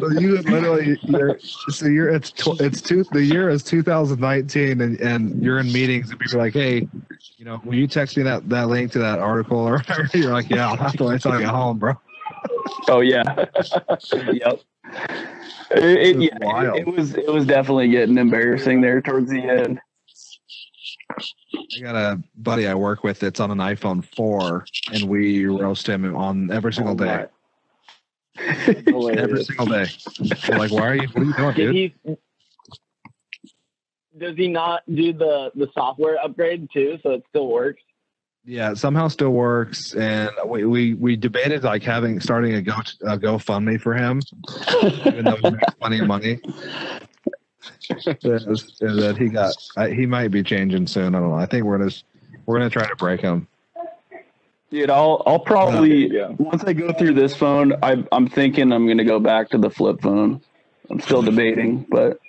So 0.00 0.10
you 0.10 0.36
literally, 0.42 0.98
you're, 1.04 1.38
so 1.40 1.86
you're 1.86 2.08
it's 2.08 2.32
it's 2.60 2.80
two 2.80 3.04
the 3.12 3.24
year 3.24 3.48
is 3.48 3.62
2019 3.62 4.80
and 4.80 5.00
and 5.00 5.42
you're 5.42 5.58
in 5.58 5.72
meetings 5.72 6.10
and 6.10 6.18
people 6.18 6.38
are 6.38 6.42
like, 6.42 6.54
hey, 6.54 6.88
you 7.36 7.44
know, 7.44 7.60
will 7.64 7.74
you 7.74 7.86
text 7.86 8.16
me 8.16 8.22
that 8.24 8.48
that 8.48 8.68
link 8.68 8.92
to 8.92 8.98
that 8.98 9.18
article 9.18 9.58
or 9.58 9.78
whatever? 9.78 10.08
You're 10.14 10.32
like, 10.32 10.50
yeah, 10.50 10.68
I'll 10.68 10.76
have 10.76 10.96
to 10.96 11.04
wait 11.04 11.20
till 11.20 11.32
I 11.32 11.40
get 11.40 11.48
home, 11.48 11.78
bro. 11.78 11.94
oh 12.88 13.00
yeah 13.00 13.22
yep 14.32 14.60
it, 15.70 15.84
it, 15.84 16.20
yeah, 16.20 16.38
wild. 16.40 16.76
it, 16.76 16.80
it 16.80 16.86
was 16.86 17.14
it 17.14 17.32
was 17.32 17.46
definitely 17.46 17.88
getting 17.88 18.18
embarrassing 18.18 18.80
there 18.80 19.00
towards 19.00 19.30
the 19.30 19.40
end 19.42 19.80
I 21.10 21.80
got 21.80 21.94
a 21.94 22.22
buddy 22.36 22.66
I 22.66 22.74
work 22.74 23.04
with 23.04 23.20
that's 23.20 23.40
on 23.40 23.50
an 23.50 23.58
iPhone 23.58 24.04
4, 24.16 24.66
and 24.92 25.04
we 25.08 25.46
roast 25.46 25.86
him 25.88 26.14
on 26.16 26.50
every 26.50 26.72
single 26.72 26.94
Oh, 26.94 26.96
day. 26.96 27.26
Every 28.38 29.44
single 29.44 29.66
day. 29.66 29.86
We're 30.48 30.58
like, 30.58 30.72
why 30.72 30.88
are 30.88 30.94
you? 30.94 31.08
What 31.08 31.22
are 31.22 31.24
you 31.24 31.34
doing, 31.34 31.54
Did 31.54 31.72
dude? 31.72 31.92
he? 32.04 32.16
Does 34.18 34.36
he 34.36 34.48
not 34.48 34.82
do 34.92 35.12
the 35.12 35.50
the 35.54 35.68
software 35.74 36.16
upgrade 36.22 36.68
too, 36.72 36.98
so 37.02 37.10
it 37.12 37.22
still 37.28 37.48
works? 37.48 37.82
Yeah, 38.48 38.70
it 38.70 38.78
somehow 38.78 39.08
still 39.08 39.30
works, 39.30 39.92
and 39.94 40.30
we 40.46 40.64
we, 40.64 40.94
we 40.94 41.16
debated 41.16 41.64
like 41.64 41.82
having 41.82 42.20
starting 42.20 42.54
a 42.54 42.62
go 42.62 42.74
a 43.02 43.18
GoFundMe 43.18 43.80
for 43.80 43.92
him, 43.92 44.22
even 45.04 45.24
though 45.24 45.36
he 45.36 45.50
makes 45.50 45.74
plenty 45.80 45.98
of 45.98 46.06
money. 46.06 46.38
That 47.88 49.16
he 49.18 49.28
got, 49.28 49.52
I, 49.76 49.90
he 49.90 50.06
might 50.06 50.28
be 50.28 50.44
changing 50.44 50.86
soon. 50.86 51.16
I 51.16 51.18
don't 51.18 51.30
know. 51.30 51.34
I 51.34 51.46
think 51.46 51.64
we're 51.64 51.78
gonna 51.78 51.90
we're 52.46 52.58
gonna 52.58 52.70
try 52.70 52.86
to 52.86 52.94
break 52.94 53.20
him. 53.20 53.48
Dude, 54.70 54.90
I'll 54.90 55.24
I'll 55.26 55.40
probably 55.40 56.06
uh, 56.08 56.12
Yeah. 56.12 56.28
once 56.38 56.62
I 56.62 56.72
go 56.72 56.92
through 56.92 57.14
this 57.14 57.34
phone, 57.34 57.72
I, 57.82 58.04
I'm 58.12 58.28
thinking 58.28 58.72
I'm 58.72 58.86
gonna 58.86 59.04
go 59.04 59.18
back 59.18 59.50
to 59.50 59.58
the 59.58 59.70
flip 59.70 60.00
phone. 60.02 60.40
I'm 60.88 61.00
still 61.00 61.22
debating, 61.22 61.84
but 61.90 62.20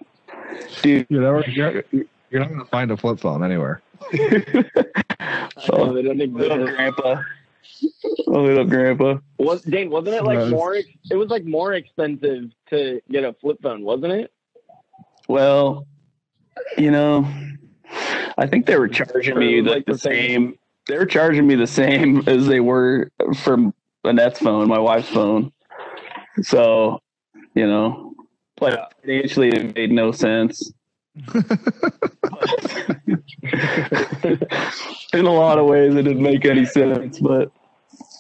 dude, 0.81 1.09
never, 1.11 1.43
you're, 1.47 1.83
you're 2.29 2.41
not 2.41 2.49
gonna 2.49 2.65
find 2.65 2.91
a 2.91 2.97
flip 2.97 3.19
phone 3.19 3.43
anywhere. 3.43 3.81
Oh, 5.69 5.91
they 5.93 6.01
don't 6.03 6.17
little 6.17 6.61
exist. 6.61 6.75
grandpa, 6.77 7.21
oh, 8.27 8.31
little 8.41 8.63
grandpa. 8.65 9.17
Was 9.39 9.61
Dane? 9.63 9.89
Wasn't 9.89 10.15
it 10.15 10.23
like 10.23 10.37
No. 10.39 10.49
more? 10.49 10.75
It 10.75 11.15
was 11.15 11.29
like 11.29 11.43
more 11.45 11.73
expensive 11.73 12.51
to 12.69 13.01
get 13.11 13.23
a 13.23 13.33
flip 13.33 13.57
phone, 13.61 13.83
wasn't 13.83 14.13
it? 14.13 14.31
Well, 15.27 15.85
you 16.77 16.91
know, 16.91 17.27
I 18.37 18.45
think 18.47 18.65
they 18.67 18.77
were 18.77 18.87
charging 18.87 19.37
me 19.37 19.61
Like 19.61 19.75
like 19.77 19.85
the 19.87 19.93
the 19.93 19.97
same- 19.97 20.13
same. 20.13 20.59
They 20.87 20.97
were 20.97 21.05
charging 21.05 21.45
me 21.47 21.55
the 21.55 21.67
same 21.67 22.23
as 22.27 22.47
they 22.47 22.59
were 22.61 23.11
for 23.43 23.57
Annette's 24.05 24.39
phone, 24.39 24.69
my 24.69 24.79
wife's 24.79 25.09
phone. 25.09 25.51
So, 26.43 27.01
you 27.55 27.67
know, 27.67 28.13
like 28.61 28.79
financially, 29.01 29.49
it 29.49 29.75
made 29.75 29.91
no 29.91 30.11
sense. 30.11 30.71
in 35.13 35.25
a 35.25 35.31
lot 35.31 35.59
of 35.59 35.65
ways, 35.65 35.95
it 35.95 36.03
didn't 36.03 36.21
make 36.21 36.45
any 36.45 36.65
sense. 36.65 37.19
But 37.19 37.51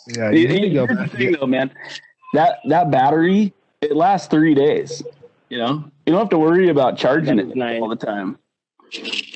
yeah, 0.07 0.31
you 0.31 0.47
need 0.47 0.61
to 0.61 0.69
go 0.69 0.87
back. 0.87 1.11
Thing, 1.11 1.35
though, 1.39 1.47
man, 1.47 1.71
that 2.33 2.59
that 2.65 2.91
battery 2.91 3.53
it 3.81 3.95
lasts 3.95 4.27
three 4.27 4.53
days. 4.53 5.03
You 5.49 5.59
know, 5.59 5.91
you 6.05 6.13
don't 6.13 6.19
have 6.19 6.29
to 6.29 6.39
worry 6.39 6.69
about 6.69 6.97
charging 6.97 7.39
it 7.39 7.81
all 7.81 7.89
the 7.89 7.95
time. 7.95 8.37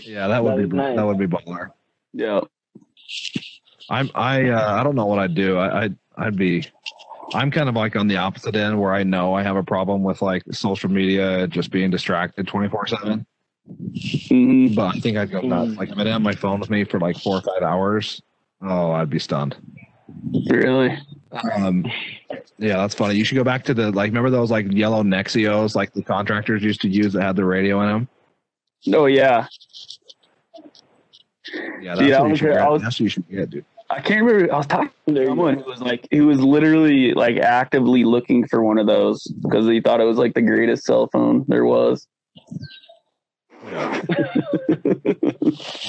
Yeah, 0.03 0.27
that, 0.27 0.35
that 0.35 0.43
would 0.43 0.69
be 0.69 0.77
that 0.77 1.05
would 1.05 1.17
be 1.17 1.27
baller. 1.27 1.71
Yeah, 2.13 2.41
I'm 3.89 4.09
I 4.15 4.49
uh, 4.49 4.79
I 4.79 4.83
don't 4.83 4.95
know 4.95 5.05
what 5.05 5.19
I'd 5.19 5.35
do. 5.35 5.57
I 5.57 5.83
I'd, 5.83 5.97
I'd 6.17 6.37
be 6.37 6.65
I'm 7.33 7.51
kind 7.51 7.69
of 7.69 7.75
like 7.75 7.95
on 7.95 8.07
the 8.07 8.17
opposite 8.17 8.55
end 8.55 8.79
where 8.79 8.93
I 8.93 9.03
know 9.03 9.33
I 9.33 9.43
have 9.43 9.55
a 9.55 9.63
problem 9.63 10.03
with 10.03 10.21
like 10.21 10.43
social 10.51 10.89
media 10.89 11.47
just 11.47 11.71
being 11.71 11.89
distracted 11.89 12.47
24 12.47 12.87
7. 12.87 13.25
Mm-hmm. 13.71 14.75
But 14.75 14.95
I 14.95 14.99
think 14.99 15.17
I'd 15.17 15.31
go 15.31 15.41
nuts. 15.41 15.71
Mm. 15.71 15.77
Like 15.77 15.89
if 15.89 15.95
I 15.95 15.97
didn't 15.99 16.13
have 16.13 16.21
my 16.21 16.35
phone 16.35 16.59
with 16.59 16.69
me 16.69 16.83
for 16.83 16.99
like 16.99 17.17
four 17.17 17.37
or 17.37 17.41
five 17.41 17.63
hours, 17.63 18.21
oh, 18.61 18.91
I'd 18.91 19.09
be 19.09 19.19
stunned. 19.19 19.55
Really? 20.49 20.97
Um, 21.55 21.85
yeah, 22.57 22.77
that's 22.77 22.95
funny. 22.95 23.15
You 23.15 23.23
should 23.23 23.35
go 23.35 23.43
back 23.43 23.63
to 23.65 23.73
the 23.73 23.91
like. 23.91 24.09
Remember 24.09 24.29
those 24.29 24.51
like 24.51 24.71
yellow 24.71 25.03
Nexios, 25.03 25.75
like 25.75 25.93
the 25.93 26.03
contractors 26.03 26.61
used 26.61 26.81
to 26.81 26.89
use 26.89 27.13
that 27.13 27.21
had 27.23 27.35
the 27.35 27.45
radio 27.45 27.81
in 27.81 27.87
them. 27.87 28.07
Oh 28.93 29.05
yeah. 29.05 29.47
Yeah, 31.81 31.95
that's, 31.95 31.99
dude, 31.99 32.19
what, 32.19 32.29
you 32.29 32.35
should, 32.35 32.49
was, 32.49 32.81
that's 32.81 32.95
what 32.95 32.99
you 33.01 33.09
should 33.09 33.29
get, 33.29 33.49
dude. 33.49 33.65
I 33.89 33.99
can't 33.99 34.23
remember. 34.23 34.53
I 34.53 34.57
was 34.57 34.67
talking 34.67 35.15
to 35.15 35.25
someone 35.25 35.57
who 35.57 35.65
was 35.65 35.81
like, 35.81 36.07
who 36.11 36.27
was 36.27 36.39
literally 36.39 37.13
like 37.13 37.37
actively 37.37 38.05
looking 38.05 38.47
for 38.47 38.63
one 38.63 38.77
of 38.77 38.87
those 38.87 39.25
because 39.41 39.67
he 39.67 39.81
thought 39.81 39.99
it 39.99 40.05
was 40.05 40.17
like 40.17 40.33
the 40.33 40.41
greatest 40.41 40.85
cell 40.85 41.09
phone 41.11 41.43
there 41.49 41.65
was. 41.65 42.07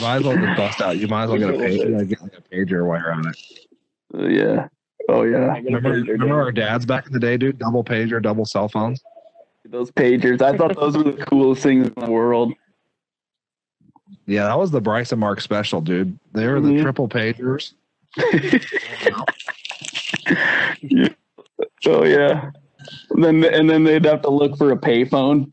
Might 0.00 0.16
as 0.16 0.22
well 0.24 0.36
just 0.36 0.56
bust 0.56 0.80
out. 0.80 0.98
You 0.98 1.08
might 1.08 1.24
as 1.24 1.30
well 1.30 1.38
get 1.38 1.50
a 1.50 1.52
pager. 1.58 2.08
Get 2.08 2.22
like 2.22 2.38
a 2.38 2.42
pager 2.54 2.86
while 2.86 3.00
you're 3.00 3.12
on 3.12 3.28
it. 3.28 3.36
Uh, 4.14 4.26
yeah. 4.28 4.68
Oh 5.08 5.22
yeah. 5.22 5.52
I 5.52 5.60
get 5.60 5.72
a 5.72 5.76
Remember, 5.76 6.00
pager, 6.00 6.08
remember 6.08 6.40
our 6.42 6.52
dads 6.52 6.86
back 6.86 7.06
in 7.06 7.12
the 7.12 7.20
day, 7.20 7.36
dude? 7.36 7.58
Double 7.58 7.84
pager, 7.84 8.22
double 8.22 8.44
cell 8.44 8.68
phones. 8.68 9.02
Those 9.64 9.90
pagers. 9.90 10.42
I 10.42 10.56
thought 10.56 10.76
those 10.76 10.96
were 10.96 11.04
the 11.04 11.24
coolest 11.24 11.62
things 11.62 11.88
in 11.88 11.94
the 12.04 12.10
world. 12.10 12.52
Yeah, 14.26 14.44
that 14.44 14.58
was 14.58 14.70
the 14.70 14.80
Bryce 14.80 15.12
and 15.12 15.20
Mark 15.20 15.40
special, 15.40 15.80
dude. 15.80 16.18
They 16.32 16.46
were 16.46 16.60
the 16.60 16.68
Mhm. 16.68 16.82
triple 16.82 17.08
pagers. 17.08 17.74
Oh 21.86 22.04
yeah. 22.04 22.50
And 23.10 23.22
then 23.24 23.44
and 23.44 23.68
then 23.68 23.84
they'd 23.84 24.04
have 24.04 24.22
to 24.22 24.30
look 24.30 24.56
for 24.56 24.72
a 24.72 24.76
payphone, 24.76 25.52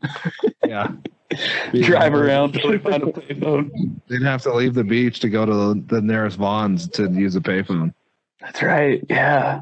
Yeah. 0.64 0.92
drive 1.82 2.12
around 2.14 2.54
till 2.54 2.70
they 2.72 2.78
find 2.78 3.02
a 3.04 3.06
payphone. 3.06 3.70
They'd 4.08 4.22
have 4.22 4.42
to 4.42 4.52
leave 4.54 4.74
the 4.74 4.82
beach 4.82 5.20
to 5.20 5.28
go 5.28 5.46
to 5.46 5.52
the, 5.52 5.84
the 5.86 6.00
nearest 6.02 6.38
Vons 6.38 6.88
to 6.88 7.08
use 7.08 7.36
a 7.36 7.40
payphone. 7.40 7.94
That's 8.40 8.62
right. 8.62 9.04
Yeah. 9.08 9.60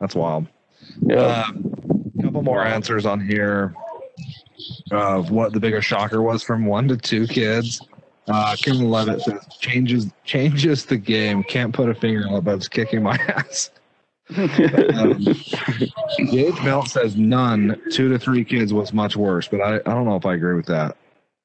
That's 0.00 0.14
wild. 0.14 0.46
Yeah. 1.02 1.50
A 2.18 2.22
couple 2.22 2.42
more 2.42 2.64
answers 2.64 3.04
on 3.04 3.20
here 3.20 3.74
of 4.90 5.30
what 5.30 5.52
the 5.52 5.60
biggest 5.60 5.86
shocker 5.86 6.22
was 6.22 6.42
from 6.42 6.64
one 6.64 6.88
to 6.88 6.96
two 6.96 7.26
kids. 7.26 7.82
Uh, 8.26 8.54
Kim 8.56 8.78
Levitt 8.90 9.22
says 9.22 9.46
changes 9.58 10.06
changes 10.24 10.84
the 10.84 10.96
game. 10.96 11.42
Can't 11.44 11.74
put 11.74 11.88
a 11.88 11.94
finger 11.94 12.26
on 12.28 12.34
it, 12.36 12.44
but 12.44 12.56
it's 12.56 12.68
kicking 12.68 13.02
my 13.02 13.16
ass. 13.28 13.70
Um, 14.36 15.18
Gage 16.30 16.60
Melt 16.62 16.88
says 16.88 17.16
none. 17.16 17.80
Two 17.90 18.08
to 18.08 18.18
three 18.18 18.44
kids 18.44 18.72
was 18.72 18.92
much 18.92 19.16
worse, 19.16 19.48
but 19.48 19.60
I, 19.60 19.76
I 19.76 19.94
don't 19.94 20.04
know 20.04 20.16
if 20.16 20.26
I 20.26 20.34
agree 20.34 20.54
with 20.54 20.66
that. 20.66 20.96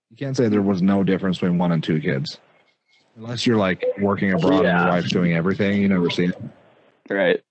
You 0.09 0.17
can't 0.17 0.35
say 0.35 0.47
there 0.49 0.61
was 0.61 0.81
no 0.81 1.03
difference 1.03 1.37
between 1.37 1.57
one 1.57 1.71
and 1.71 1.83
two 1.83 1.99
kids, 1.99 2.39
unless 3.15 3.47
you're 3.47 3.57
like 3.57 3.83
working 3.99 4.33
abroad 4.33 4.65
and 4.65 4.79
your 4.79 4.89
wife's 4.89 5.11
doing 5.11 5.33
everything. 5.33 5.81
You 5.81 5.87
never 5.87 6.09
see 6.09 6.25
it. 6.25 6.41
right. 7.09 7.41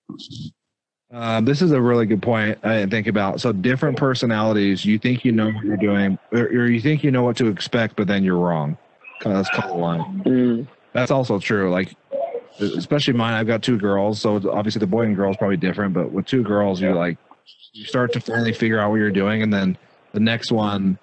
Uh, 1.12 1.42
this 1.42 1.60
is 1.60 1.72
a 1.72 1.80
really 1.80 2.06
good 2.06 2.22
point 2.22 2.58
I 2.62 2.78
didn't 2.78 2.90
think 2.90 3.06
about. 3.06 3.40
So 3.40 3.52
different 3.52 3.98
personalities, 3.98 4.84
you 4.84 4.98
think 4.98 5.24
you 5.24 5.32
know 5.32 5.50
what 5.50 5.64
you're 5.64 5.76
doing, 5.76 6.18
or, 6.32 6.44
or 6.44 6.66
you 6.68 6.80
think 6.80 7.04
you 7.04 7.10
know 7.10 7.22
what 7.22 7.36
to 7.36 7.48
expect, 7.48 7.96
but 7.96 8.06
then 8.06 8.24
you're 8.24 8.38
wrong. 8.38 8.78
That's 9.22 9.50
called 9.50 9.76
a 9.76 9.78
line. 9.78 10.22
Mm. 10.24 10.68
That's 10.94 11.10
also 11.10 11.38
true. 11.38 11.70
Like, 11.70 11.94
especially 12.60 13.14
mine, 13.14 13.34
I've 13.34 13.46
got 13.46 13.62
two 13.62 13.78
girls, 13.78 14.20
so 14.20 14.36
obviously 14.50 14.80
the 14.80 14.86
boy 14.86 15.02
and 15.02 15.16
girl 15.16 15.30
is 15.30 15.36
probably 15.36 15.56
different. 15.56 15.94
But 15.94 16.12
with 16.12 16.26
two 16.26 16.42
girls, 16.42 16.80
you're 16.80 16.94
like, 16.94 17.18
you 17.72 17.84
start 17.84 18.12
to 18.12 18.20
finally 18.20 18.52
figure 18.52 18.78
out 18.78 18.90
what 18.90 18.96
you're 18.96 19.10
doing, 19.10 19.42
and 19.42 19.52
then 19.52 19.76
the 20.12 20.20
next 20.20 20.52
one, 20.52 20.98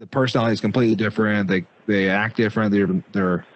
the 0.00 0.06
personality 0.06 0.52
is 0.54 0.60
completely 0.60 0.94
different. 0.96 1.48
They 1.48 1.64
they 1.86 2.08
act 2.08 2.36
different. 2.36 2.72
They're 2.72 2.88
they're 3.12 3.46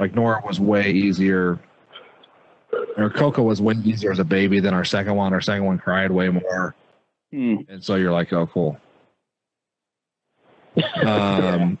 like 0.00 0.14
Nora 0.14 0.42
was 0.46 0.60
way 0.60 0.90
easier. 0.90 1.58
Or 2.96 3.08
Coco 3.10 3.42
was 3.42 3.62
way 3.62 3.74
easier 3.84 4.10
as 4.12 4.18
a 4.18 4.24
baby 4.24 4.60
than 4.60 4.74
our 4.74 4.84
second 4.84 5.14
one. 5.16 5.32
Our 5.32 5.40
second 5.40 5.64
one 5.64 5.78
cried 5.78 6.10
way 6.10 6.28
more, 6.28 6.74
Hmm. 7.32 7.56
and 7.68 7.82
so 7.82 7.94
you're 7.96 8.12
like, 8.12 8.32
oh, 8.32 8.46
cool. 8.46 8.76
Um, 11.06 11.78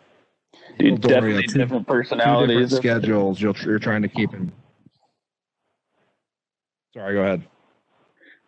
Dude, 0.78 1.00
definitely 1.00 1.30
different 1.42 1.50
two 1.50 1.58
different 1.58 1.86
personalities. 1.86 2.74
schedules. 2.76 3.40
You're, 3.40 3.54
you're 3.64 3.78
trying 3.78 4.02
to 4.02 4.08
keep 4.08 4.32
in. 4.34 4.52
Sorry, 6.94 7.14
go 7.14 7.22
ahead. 7.22 7.42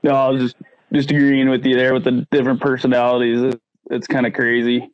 No, 0.04 0.12
I 0.12 0.28
was 0.28 0.40
just 0.40 0.56
just 0.92 1.10
agreeing 1.10 1.48
with 1.48 1.66
you 1.66 1.74
there 1.76 1.92
with 1.92 2.04
the 2.04 2.26
different 2.30 2.60
personalities. 2.60 3.54
It's 3.90 4.06
kind 4.06 4.24
of 4.24 4.34
crazy. 4.34 4.88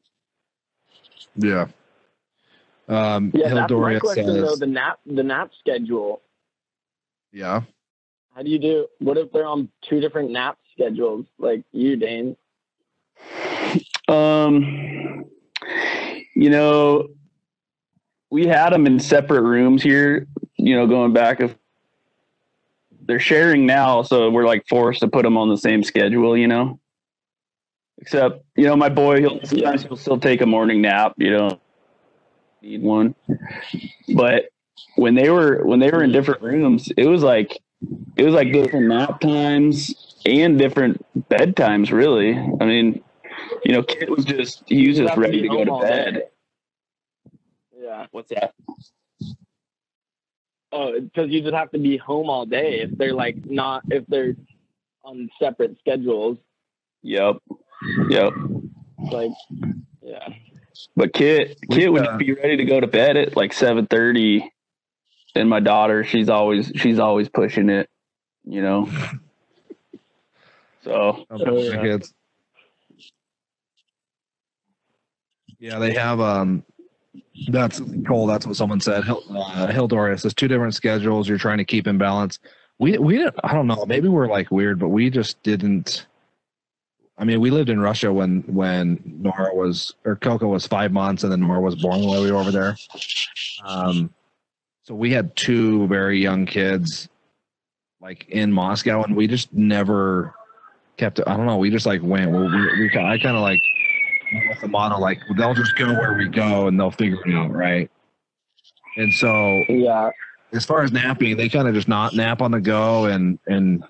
Yeah. 1.37 1.67
Um, 2.89 3.31
Yeah, 3.35 3.53
that's 3.55 3.71
my 3.71 3.77
Hildoria 3.77 4.01
question 4.01 4.27
though. 4.27 4.57
The 4.57 4.67
nap, 4.67 5.01
the 5.05 5.23
nap 5.23 5.51
schedule. 5.61 6.23
yeah. 7.31 7.61
How 8.35 8.43
do 8.43 8.49
you 8.49 8.59
do? 8.59 8.87
What 9.01 9.19
if 9.19 9.31
they're 9.33 9.47
on 9.47 9.69
two 9.83 10.01
different 10.01 10.31
nap 10.31 10.57
schedules, 10.73 11.27
like 11.39 11.63
you, 11.73 11.97
Dane? 11.97 12.35
Um, 14.09 15.27
you 16.35 16.49
know, 16.49 17.09
we 18.31 18.47
had 18.47 18.71
them 18.71 18.87
in 18.87 18.99
separate 18.99 19.43
rooms 19.43 19.83
here. 19.83 20.27
You 20.57 20.77
know, 20.77 20.87
going 20.87 21.13
back 21.13 21.41
if 21.41 21.55
they're 23.07 23.21
sharing 23.21 23.67
now, 23.67 24.03
so 24.03 24.31
we're 24.31 24.47
like 24.47 24.67
forced 24.69 25.01
to 25.01 25.09
put 25.09 25.23
them 25.23 25.37
on 25.37 25.49
the 25.49 25.57
same 25.57 25.83
schedule. 25.83 26.37
You 26.37 26.49
know, 26.49 26.81
except 27.99 28.45
you 28.57 28.67
know, 28.67 28.77
my 28.77 28.89
boy, 28.89 29.21
he'll 29.21 29.41
sometimes 29.45 29.83
he'll 29.83 29.97
still 29.97 30.19
take 30.19 30.41
a 30.41 30.47
morning 30.47 30.83
nap. 30.83 31.15
You 31.17 31.31
know, 31.31 31.61
need 32.63 32.83
one, 32.83 33.15
but 34.15 34.47
when 34.97 35.15
they 35.15 35.31
were 35.31 35.65
when 35.65 35.81
they 35.81 35.91
were 35.91 36.03
in 36.03 36.13
different 36.13 36.43
rooms, 36.43 36.91
it 36.97 37.07
was 37.07 37.23
like 37.23 37.59
it 38.17 38.25
was 38.25 38.35
like 38.35 38.53
different 38.53 38.89
nap 38.89 39.21
times 39.21 40.21
and 40.25 40.59
different 40.59 41.05
bedtimes. 41.31 41.91
Really, 41.91 42.37
I 42.37 42.65
mean, 42.65 43.03
you 43.65 43.73
know, 43.73 43.83
kid 43.83 44.11
was 44.11 44.25
just 44.25 44.63
he 44.67 44.89
was 44.89 44.99
just 44.99 45.17
ready 45.17 45.43
to 45.43 45.49
go 45.49 45.65
to 45.65 45.81
bed. 45.81 46.23
Yeah. 47.77 48.07
What's 48.11 48.31
that? 48.31 48.55
Oh, 50.73 50.99
because 50.99 51.31
you 51.31 51.43
just 51.43 51.55
have 51.55 51.71
to 51.73 51.79
be 51.79 51.99
home 51.99 52.31
all 52.31 52.47
day 52.47 52.81
if 52.81 52.97
they're 52.97 53.13
like 53.13 53.45
not 53.45 53.83
if 53.91 54.07
they're 54.07 54.35
on 55.05 55.29
separate 55.39 55.77
schedules. 55.79 56.39
Yep, 57.03 57.37
yep. 58.09 58.33
Like, 58.99 59.33
yeah. 60.03 60.29
But 60.97 61.13
Kit, 61.13 61.59
We, 61.69 61.77
Kit 61.77 61.93
would 61.93 62.07
uh, 62.07 62.17
be 62.17 62.33
ready 62.33 62.57
to 62.57 62.65
go 62.65 62.81
to 62.81 62.87
bed 62.87 63.17
at 63.19 63.37
like 63.37 63.53
seven 63.53 63.87
thirty, 63.87 64.51
and 65.35 65.51
my 65.51 65.61
daughter, 65.61 66.05
she's 66.05 66.31
always 66.31 66.73
she's 66.77 66.99
always 66.99 67.29
pushing 67.29 67.69
it, 67.69 67.91
you 68.45 68.63
know. 68.63 68.89
So 70.85 71.27
the 71.29 72.01
yeah. 75.61 75.73
Yeah, 75.73 75.79
they 75.79 75.93
have. 75.93 76.21
Um, 76.21 76.65
that's 77.49 77.81
Cole. 78.07 78.27
That's 78.27 78.47
what 78.47 78.57
someone 78.57 78.81
said. 78.81 79.05
Hil, 79.05 79.23
uh, 79.31 79.69
Hildoria 79.69 80.19
says 80.21 80.35
two 80.35 80.49
different 80.49 80.75
schedules. 80.75 81.29
You're 81.29 81.39
trying 81.39 81.59
to 81.59 81.65
keep 81.65 81.87
in 81.87 81.99
balance. 81.99 82.39
We 82.79 82.99
we. 82.99 83.27
I 83.45 83.53
don't 83.53 83.67
know. 83.67 83.85
Maybe 83.87 84.09
we're 84.09 84.29
like 84.29 84.51
weird, 84.51 84.79
but 84.79 84.89
we 84.89 85.11
just 85.11 85.43
didn't. 85.43 86.07
I 87.19 87.25
mean, 87.25 87.41
we 87.41 87.51
lived 87.51 87.71
in 87.71 87.81
Russia 87.81 88.13
when 88.13 88.43
when 88.43 89.01
Nora 89.05 89.55
was 89.55 89.95
or 90.05 90.17
Coco 90.17 90.49
was 90.49 90.67
five 90.67 90.93
months, 90.93 91.23
and 91.23 91.33
then 91.33 91.41
Nora 91.41 91.61
was 91.61 91.77
born 91.77 92.03
while 92.03 92.23
we 92.23 92.31
were 92.31 92.39
over 92.39 92.51
there. 92.51 92.77
Um, 93.65 94.13
so 94.83 94.95
we 94.95 95.13
had 95.13 95.35
two 95.37 95.87
very 95.87 96.21
young 96.21 96.45
kids, 96.45 97.09
like 98.01 98.27
in 98.29 98.53
Moscow, 98.53 99.03
and 99.05 99.15
we 99.15 99.27
just 99.27 99.53
never 99.53 100.35
kept. 100.97 101.21
I 101.27 101.37
don't 101.37 101.47
know. 101.47 101.59
We 101.59 101.71
just 101.71 101.87
like 101.87 102.03
went. 102.03 102.31
We, 102.31 102.39
we, 102.39 102.81
we 102.81 102.89
I 102.99 103.19
kind 103.19 103.37
of 103.37 103.43
like 103.43 103.61
with 104.49 104.61
the 104.61 104.69
model 104.69 105.01
like 105.01 105.21
they'll 105.37 105.55
just 105.55 105.77
go 105.77 105.93
where 105.93 106.15
we 106.17 106.29
go 106.29 106.67
and 106.69 106.79
they'll 106.79 106.91
figure 106.91 107.19
it 107.27 107.35
out, 107.35 107.51
right? 107.53 107.91
And 108.97 109.13
so 109.13 109.63
Yeah. 109.69 110.11
as 110.53 110.65
far 110.65 110.83
as 110.83 110.93
napping, 110.93 111.37
they 111.37 111.49
kind 111.49 111.67
of 111.69 111.75
just 111.75 111.89
not 111.89 112.15
nap 112.15 112.43
on 112.43 112.51
the 112.51 112.61
go, 112.61 113.07
and 113.07 113.39
and 113.47 113.83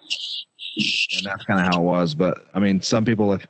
and 1.17 1.25
that's 1.25 1.45
kind 1.45 1.61
of 1.61 1.67
how 1.67 1.81
it 1.81 1.85
was. 1.85 2.15
But 2.15 2.47
I 2.55 2.61
mean, 2.61 2.81
some 2.81 3.05
people 3.05 3.33
if 3.33 3.47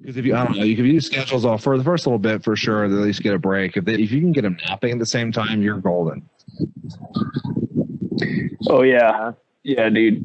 because 0.00 0.16
if 0.16 0.24
you 0.24 0.34
I 0.34 0.44
don't 0.44 0.56
know, 0.56 0.64
you 0.64 0.74
can 0.74 0.86
use 0.86 1.06
schedules 1.06 1.44
off 1.44 1.62
for 1.62 1.76
the 1.78 1.84
first 1.84 2.06
little 2.06 2.18
bit 2.18 2.42
for 2.42 2.56
sure. 2.56 2.88
They 2.88 2.96
at 2.96 3.02
least 3.02 3.22
get 3.22 3.34
a 3.34 3.38
break. 3.38 3.76
If 3.76 3.84
they, 3.84 3.94
if 3.94 4.10
you 4.10 4.20
can 4.20 4.32
get 4.32 4.42
them 4.42 4.56
napping 4.66 4.92
at 4.92 4.98
the 4.98 5.06
same 5.06 5.30
time, 5.30 5.62
you're 5.62 5.78
golden. 5.78 6.28
oh 8.68 8.82
yeah, 8.82 9.32
yeah, 9.62 9.88
dude. 9.90 10.24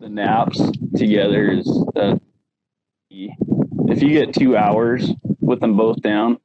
The 0.00 0.08
naps 0.08 0.60
together 0.96 1.52
is 1.52 1.84
uh, 1.94 2.18
key. 3.08 3.32
If 3.92 4.02
you 4.02 4.08
get 4.10 4.34
two 4.34 4.56
hours 4.56 5.10
with 5.40 5.60
them 5.60 5.76
both 5.76 6.00
down, 6.00 6.38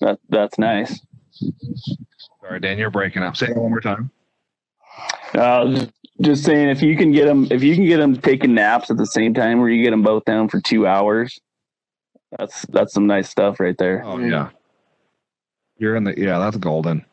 that 0.00 0.18
that's 0.28 0.58
nice. 0.58 1.00
Sorry, 2.40 2.60
Dan, 2.60 2.78
you're 2.78 2.90
breaking 2.90 3.22
up. 3.22 3.36
Say 3.36 3.48
it 3.48 3.56
one 3.56 3.70
more 3.70 3.80
time. 3.80 4.10
Uh, 5.32 5.86
just, 6.20 6.44
saying, 6.44 6.68
if 6.68 6.82
you 6.82 6.96
can 6.96 7.10
get 7.10 7.24
them, 7.24 7.48
if 7.50 7.62
you 7.62 7.74
can 7.74 7.86
get 7.86 7.96
them 7.96 8.16
taking 8.16 8.54
naps 8.54 8.90
at 8.90 8.98
the 8.98 9.06
same 9.06 9.34
time, 9.34 9.60
where 9.60 9.68
you 9.68 9.82
get 9.82 9.90
them 9.90 10.02
both 10.02 10.24
down 10.24 10.48
for 10.48 10.60
two 10.60 10.86
hours, 10.86 11.40
that's 12.38 12.62
that's 12.66 12.92
some 12.92 13.06
nice 13.06 13.28
stuff 13.28 13.58
right 13.58 13.76
there. 13.78 14.02
Oh 14.04 14.18
yeah, 14.18 14.50
you're 15.78 15.96
in 15.96 16.04
the 16.04 16.14
yeah. 16.16 16.38
That's 16.38 16.56
golden. 16.58 17.04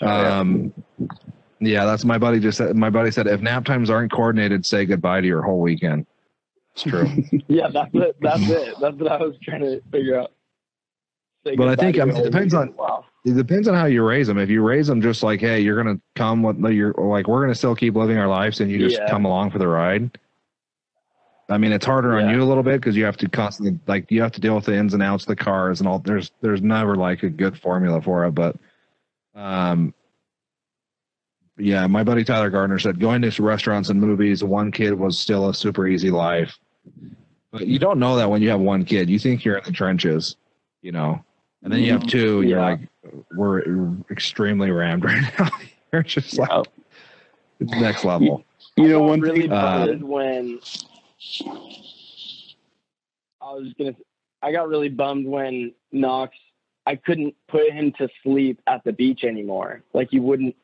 Um, 0.00 0.72
yeah, 1.58 1.84
that's 1.84 2.04
my 2.04 2.18
buddy. 2.18 2.38
Just 2.38 2.58
said 2.58 2.76
my 2.76 2.90
buddy 2.90 3.10
said 3.10 3.26
if 3.26 3.40
nap 3.40 3.64
times 3.64 3.90
aren't 3.90 4.12
coordinated, 4.12 4.64
say 4.64 4.86
goodbye 4.86 5.20
to 5.20 5.26
your 5.26 5.42
whole 5.42 5.60
weekend. 5.60 6.06
It's 6.76 6.82
true. 6.82 7.08
Yeah, 7.48 7.68
that's 7.72 7.90
it. 7.94 8.16
That's 8.20 8.48
it. 8.50 8.74
That's 8.80 8.96
what 8.96 9.10
I 9.10 9.16
was 9.16 9.34
trying 9.42 9.60
to 9.62 9.80
figure 9.90 10.20
out. 10.20 10.32
Say 11.46 11.56
But 11.56 11.68
I 11.68 11.76
think, 11.76 11.98
I 11.98 12.04
mean, 12.04 12.16
it 12.16 12.24
depends 12.24 12.52
weekend. 12.54 12.76
Wow. 12.76 13.04
it 13.24 13.34
depends 13.34 13.66
on 13.66 13.74
how 13.74 13.86
you 13.86 14.04
raise 14.04 14.26
them. 14.26 14.36
If 14.36 14.50
you 14.50 14.62
raise 14.62 14.86
them 14.86 15.00
just 15.00 15.22
like, 15.22 15.40
hey, 15.40 15.60
you're 15.60 15.82
gonna 15.82 15.98
come 16.16 16.42
with 16.42 16.58
you're 16.72 16.92
like 16.92 17.28
we're 17.28 17.40
gonna 17.40 17.54
still 17.54 17.74
keep 17.74 17.94
living 17.94 18.18
our 18.18 18.28
lives, 18.28 18.60
and 18.60 18.70
you 18.70 18.78
just 18.78 18.98
Yeah. 19.00 19.08
come 19.08 19.24
along 19.24 19.52
for 19.52 19.58
the 19.58 19.68
ride. 19.68 20.18
I 21.48 21.56
mean, 21.58 21.72
it's 21.72 21.86
harder 21.86 22.18
on 22.18 22.28
you 22.28 22.42
a 22.42 22.44
little 22.44 22.64
bit 22.64 22.80
because 22.80 22.96
you 22.96 23.04
have 23.04 23.16
to 23.18 23.28
constantly 23.28 23.78
like 23.86 24.10
you 24.10 24.20
have 24.20 24.32
to 24.32 24.40
deal 24.40 24.56
with 24.56 24.64
the 24.64 24.74
ins 24.76 24.92
and 24.92 25.02
outs 25.02 25.24
of 25.24 25.28
the 25.28 25.36
cars 25.36 25.80
and 25.80 25.88
all. 25.88 26.00
There's 26.00 26.32
there's 26.42 26.60
never 26.60 26.96
like 26.96 27.22
a 27.22 27.30
good 27.30 27.56
formula 27.58 28.02
for 28.02 28.26
it, 28.26 28.32
but 28.32 28.56
um, 29.34 29.94
yeah, 31.56 31.86
my 31.86 32.02
buddy 32.02 32.24
Tyler 32.24 32.50
Gardner 32.50 32.78
said 32.78 32.98
going 33.00 33.22
to 33.22 33.42
restaurants 33.42 33.88
and 33.88 34.00
movies, 34.00 34.42
one 34.44 34.70
kid 34.72 34.92
was 34.92 35.18
still 35.18 35.48
a 35.48 35.54
super 35.54 35.86
easy 35.86 36.10
life. 36.10 36.58
But 37.50 37.66
you 37.66 37.78
don't 37.78 37.98
know 37.98 38.16
that 38.16 38.28
when 38.28 38.42
you 38.42 38.50
have 38.50 38.60
one 38.60 38.84
kid. 38.84 39.08
You 39.08 39.18
think 39.18 39.44
you're 39.44 39.56
in 39.58 39.64
the 39.64 39.72
trenches, 39.72 40.36
you 40.82 40.92
know, 40.92 41.22
and 41.62 41.72
then 41.72 41.80
you 41.80 41.92
have 41.92 42.06
two, 42.06 42.40
and 42.40 42.48
you're 42.50 42.60
like, 42.60 42.80
we're 43.32 43.62
extremely 44.10 44.70
rammed 44.70 45.04
right 45.04 45.22
now. 45.38 45.48
you're 45.92 46.02
just 46.02 46.36
like 46.38 46.50
it's 47.60 47.72
next 47.72 48.04
level. 48.04 48.44
You 48.76 48.88
know, 48.88 49.00
one 49.02 49.20
really 49.20 49.42
thing. 49.42 49.52
uh, 49.52 49.86
when 50.00 50.60
I 53.40 53.52
was 53.52 53.72
gonna. 53.78 53.94
I 54.42 54.52
got 54.52 54.68
really 54.68 54.88
bummed 54.90 55.26
when 55.26 55.72
Knox. 55.92 56.36
I 56.86 56.94
couldn't 56.94 57.34
put 57.48 57.72
him 57.72 57.92
to 57.98 58.08
sleep 58.22 58.60
at 58.66 58.84
the 58.84 58.92
beach 58.92 59.24
anymore. 59.24 59.82
Like 59.92 60.08
he 60.10 60.20
wouldn't, 60.20 60.54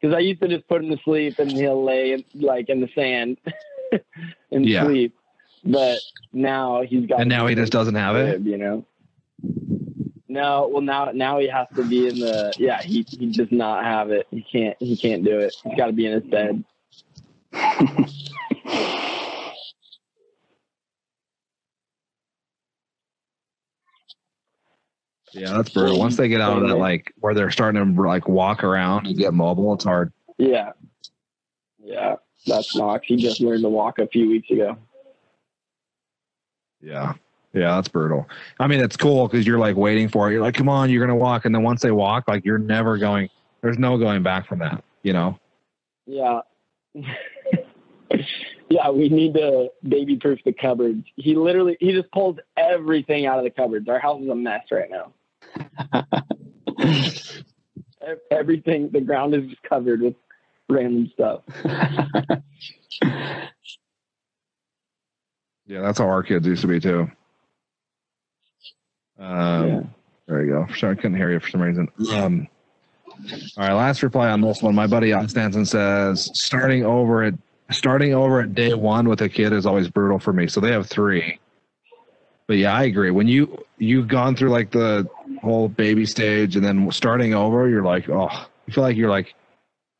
because 0.00 0.14
I 0.14 0.18
used 0.20 0.40
to 0.40 0.48
just 0.48 0.66
put 0.66 0.82
him 0.82 0.90
to 0.90 1.00
sleep 1.04 1.38
and 1.38 1.50
he'll 1.52 1.84
lay 1.84 2.24
like 2.34 2.68
in 2.68 2.80
the 2.80 2.88
sand 2.94 3.38
and 4.50 4.66
Yeah. 4.66 4.84
sleep. 4.84 5.14
But 5.64 5.98
now 6.32 6.82
he's 6.82 7.06
got. 7.06 7.20
And 7.20 7.28
now 7.28 7.46
he 7.46 7.54
just 7.54 7.72
doesn't 7.72 7.94
have 7.94 8.16
it. 8.16 8.40
You 8.40 8.56
know. 8.56 8.86
No, 10.28 10.68
well 10.70 10.82
now 10.82 11.10
now 11.14 11.38
he 11.38 11.48
has 11.48 11.66
to 11.74 11.84
be 11.84 12.06
in 12.06 12.18
the 12.18 12.52
yeah 12.58 12.82
he 12.82 13.04
he 13.08 13.32
does 13.32 13.50
not 13.50 13.84
have 13.84 14.10
it 14.10 14.26
he 14.30 14.42
can't 14.42 14.76
he 14.78 14.94
can't 14.96 15.24
do 15.24 15.38
it 15.38 15.56
he's 15.64 15.74
got 15.74 15.86
to 15.86 15.92
be 15.92 16.06
in 16.06 16.12
his 16.12 16.24
bed 16.24 16.64
Yeah, 25.34 25.52
that's 25.52 25.70
brutal. 25.70 25.98
Once 25.98 26.16
they 26.16 26.28
get 26.28 26.40
out 26.40 26.62
of 26.62 26.68
that, 26.68 26.76
like 26.76 27.12
where 27.20 27.34
they're 27.34 27.50
starting 27.50 27.94
to 27.94 28.02
like 28.02 28.28
walk 28.28 28.64
around 28.64 29.06
and 29.06 29.16
get 29.16 29.34
mobile, 29.34 29.74
it's 29.74 29.84
hard. 29.84 30.12
yeah 30.38 30.72
yeah 31.82 32.16
that's 32.46 32.74
Knox. 32.76 33.06
He 33.06 33.16
just 33.16 33.40
learned 33.40 33.62
to 33.62 33.68
walk 33.68 33.98
a 33.98 34.06
few 34.06 34.28
weeks 34.28 34.50
ago. 34.50 34.76
Yeah. 36.80 37.14
Yeah, 37.54 37.74
that's 37.76 37.88
brutal. 37.88 38.28
I 38.60 38.66
mean, 38.66 38.80
it's 38.80 38.96
cool 38.96 39.26
because 39.26 39.46
you're 39.46 39.58
like 39.58 39.76
waiting 39.76 40.08
for 40.08 40.28
it. 40.28 40.32
You're 40.32 40.42
like, 40.42 40.54
come 40.54 40.68
on, 40.68 40.90
you're 40.90 41.04
gonna 41.04 41.16
walk, 41.16 41.44
and 41.44 41.54
then 41.54 41.62
once 41.62 41.80
they 41.80 41.90
walk, 41.90 42.28
like 42.28 42.44
you're 42.44 42.58
never 42.58 42.98
going. 42.98 43.30
There's 43.62 43.78
no 43.78 43.98
going 43.98 44.22
back 44.22 44.46
from 44.46 44.58
that. 44.60 44.84
You 45.02 45.14
know. 45.14 45.38
Yeah. 46.06 46.40
yeah, 48.68 48.90
we 48.90 49.08
need 49.08 49.34
to 49.34 49.70
baby 49.82 50.16
proof 50.16 50.40
the 50.44 50.52
cupboards. 50.52 51.04
He 51.16 51.34
literally 51.34 51.76
he 51.80 51.92
just 51.92 52.10
pulls 52.12 52.36
everything 52.56 53.26
out 53.26 53.38
of 53.38 53.44
the 53.44 53.50
cupboards. 53.50 53.88
Our 53.88 53.98
house 53.98 54.20
is 54.22 54.28
a 54.28 54.34
mess 54.34 54.66
right 54.70 54.90
now. 54.90 55.12
Everything 58.30 58.90
the 58.92 59.00
ground 59.00 59.34
is 59.34 59.48
just 59.48 59.62
covered 59.62 60.02
with 60.02 60.14
random 60.68 61.10
stuff. 61.14 61.42
Yeah, 65.68 65.82
that's 65.82 65.98
how 65.98 66.06
our 66.08 66.22
kids 66.22 66.46
used 66.46 66.62
to 66.62 66.66
be 66.66 66.80
too. 66.80 67.10
Um, 69.18 69.68
Yeah. 69.68 69.80
There 70.26 70.44
you 70.44 70.50
go. 70.52 70.74
Sorry, 70.74 70.92
I 70.92 70.94
couldn't 70.94 71.16
hear 71.16 71.30
you 71.30 71.40
for 71.40 71.48
some 71.48 71.62
reason. 71.62 71.88
Um, 72.12 72.48
all 73.56 73.66
right, 73.66 73.72
last 73.72 74.02
reply 74.02 74.28
on 74.30 74.40
this 74.42 74.62
one. 74.62 74.74
My 74.74 74.86
buddy 74.86 75.12
Stanson 75.26 75.64
says 75.64 76.30
starting 76.34 76.84
over 76.84 77.22
at 77.24 77.34
starting 77.70 78.14
over 78.14 78.40
at 78.40 78.54
day 78.54 78.74
one 78.74 79.08
with 79.08 79.22
a 79.22 79.28
kid 79.28 79.52
is 79.52 79.64
always 79.66 79.88
brutal 79.88 80.18
for 80.18 80.32
me. 80.32 80.46
So 80.46 80.60
they 80.60 80.70
have 80.72 80.86
three. 80.86 81.38
But 82.46 82.58
yeah, 82.58 82.74
I 82.74 82.84
agree. 82.84 83.10
When 83.10 83.26
you 83.26 83.64
you've 83.78 84.08
gone 84.08 84.36
through 84.36 84.50
like 84.50 84.70
the 84.70 85.08
whole 85.42 85.68
baby 85.68 86.04
stage 86.04 86.54
and 86.56 86.64
then 86.64 86.90
starting 86.92 87.34
over, 87.34 87.68
you're 87.68 87.82
like, 87.84 88.08
oh, 88.10 88.46
you 88.66 88.74
feel 88.74 88.84
like 88.84 88.96
you're 88.96 89.10
like 89.10 89.34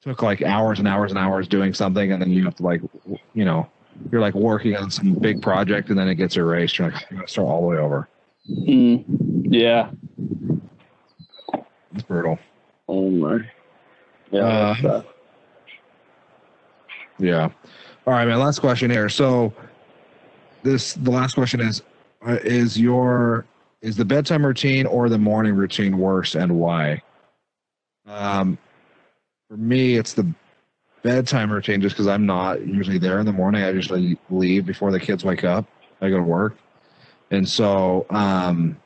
took 0.02 0.22
like 0.22 0.42
hours 0.42 0.78
and 0.78 0.86
hours 0.86 1.10
and 1.10 1.18
hours 1.18 1.48
doing 1.48 1.72
something, 1.74 2.12
and 2.12 2.20
then 2.20 2.30
you 2.30 2.44
have 2.44 2.54
to 2.56 2.62
like, 2.62 2.82
you 3.34 3.44
know, 3.46 3.68
you're 4.10 4.20
like 4.20 4.34
working 4.34 4.76
on 4.76 4.90
some 4.90 5.14
big 5.14 5.42
project, 5.42 5.90
and 5.90 5.98
then 5.98 6.08
it 6.08 6.16
gets 6.16 6.36
erased. 6.36 6.78
You're 6.78 6.90
like, 6.90 7.06
you're 7.10 7.18
gonna 7.18 7.28
start 7.28 7.48
all 7.48 7.62
the 7.62 7.66
way 7.66 7.76
over. 7.76 8.08
Mm, 8.50 9.04
yeah. 9.50 9.90
It's 11.94 12.02
brutal. 12.02 12.38
Oh 12.88 13.10
my. 13.10 13.40
Yeah. 14.30 14.40
Uh. 14.42 15.02
Yeah. 17.18 17.48
All 18.06 18.14
right, 18.14 18.26
man. 18.26 18.38
Last 18.38 18.60
question 18.60 18.90
here. 18.90 19.08
So, 19.08 19.52
this 20.62 20.94
the 20.94 21.10
last 21.10 21.34
question 21.34 21.60
is: 21.60 21.82
uh, 22.26 22.38
Is 22.42 22.80
your 22.80 23.46
is 23.82 23.96
the 23.96 24.04
bedtime 24.04 24.44
routine 24.44 24.86
or 24.86 25.08
the 25.08 25.18
morning 25.18 25.54
routine 25.54 25.98
worse, 25.98 26.34
and 26.34 26.58
why? 26.58 27.02
Um, 28.06 28.58
for 29.48 29.56
me, 29.56 29.96
it's 29.96 30.14
the 30.14 30.32
bedtime 31.02 31.50
routine, 31.52 31.80
just 31.80 31.94
because 31.96 32.06
I'm 32.08 32.26
not 32.26 32.64
usually 32.66 32.98
there 32.98 33.18
in 33.20 33.26
the 33.26 33.32
morning. 33.32 33.62
I 33.64 33.70
usually 33.70 34.18
leave 34.30 34.66
before 34.66 34.90
the 34.92 35.00
kids 35.00 35.24
wake 35.24 35.44
up. 35.44 35.66
I 36.00 36.08
go 36.10 36.16
to 36.18 36.22
work, 36.22 36.56
and 37.30 37.46
so 37.48 38.06
um, 38.10 38.76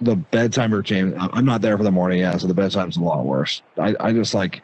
the 0.00 0.16
bedtime 0.16 0.72
routine. 0.74 1.14
I- 1.18 1.30
I'm 1.32 1.44
not 1.44 1.60
there 1.62 1.76
for 1.78 1.84
the 1.84 1.92
morning. 1.92 2.18
Yeah, 2.20 2.36
so 2.38 2.46
the 2.48 2.54
bedtime's 2.54 2.96
a 2.96 3.02
lot 3.02 3.24
worse. 3.26 3.62
I 3.78 3.94
I 4.00 4.12
just 4.12 4.34
like 4.34 4.62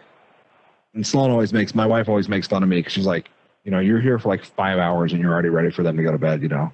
and 0.94 1.06
Sloan 1.06 1.30
always 1.30 1.52
makes 1.52 1.74
my 1.74 1.86
wife 1.86 2.08
always 2.08 2.28
makes 2.28 2.46
fun 2.48 2.62
of 2.62 2.68
me 2.68 2.76
because 2.78 2.92
she's 2.92 3.06
like, 3.06 3.30
you 3.64 3.70
know, 3.70 3.78
you're 3.78 4.00
here 4.00 4.18
for 4.18 4.28
like 4.28 4.44
five 4.44 4.78
hours 4.78 5.12
and 5.12 5.20
you're 5.22 5.32
already 5.32 5.48
ready 5.50 5.70
for 5.70 5.82
them 5.82 5.96
to 5.96 6.02
go 6.02 6.12
to 6.12 6.18
bed. 6.18 6.42
You 6.42 6.48
know, 6.48 6.70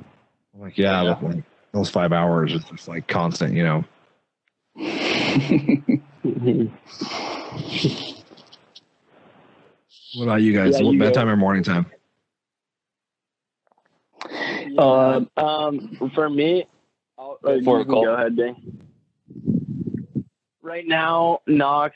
I'm 0.55 0.61
like, 0.61 0.79
yeah, 0.79 1.03
Yeah. 1.03 1.15
but 1.21 1.35
like 1.37 1.45
those 1.73 1.91
five 1.91 2.13
hours 2.13 2.53
is 2.55 2.65
just 2.65 2.89
like 2.89 3.07
constant. 3.09 3.55
You 3.55 3.65
know, 3.65 3.85
what 10.17 10.25
about 10.25 10.43
you 10.43 10.53
guys? 10.55 10.75
Yeah, 10.79 10.85
what 10.85 10.93
you 10.95 10.99
go. 10.99 11.07
bedtime 11.07 11.29
or 11.29 11.37
morning 11.37 11.63
time? 11.63 11.87
Yeah, 14.31 15.21
um, 15.37 16.11
for 16.15 16.29
me, 16.29 16.67
I'll, 17.19 17.39
uh, 17.45 17.49
For 17.49 17.55
you 17.55 17.75
a 17.81 17.85
can 17.85 17.93
call. 17.93 18.05
go 18.05 18.15
ahead, 18.15 18.37
Dane. 18.37 18.83
Right 20.63 20.87
now, 20.87 21.41
Knox 21.47 21.95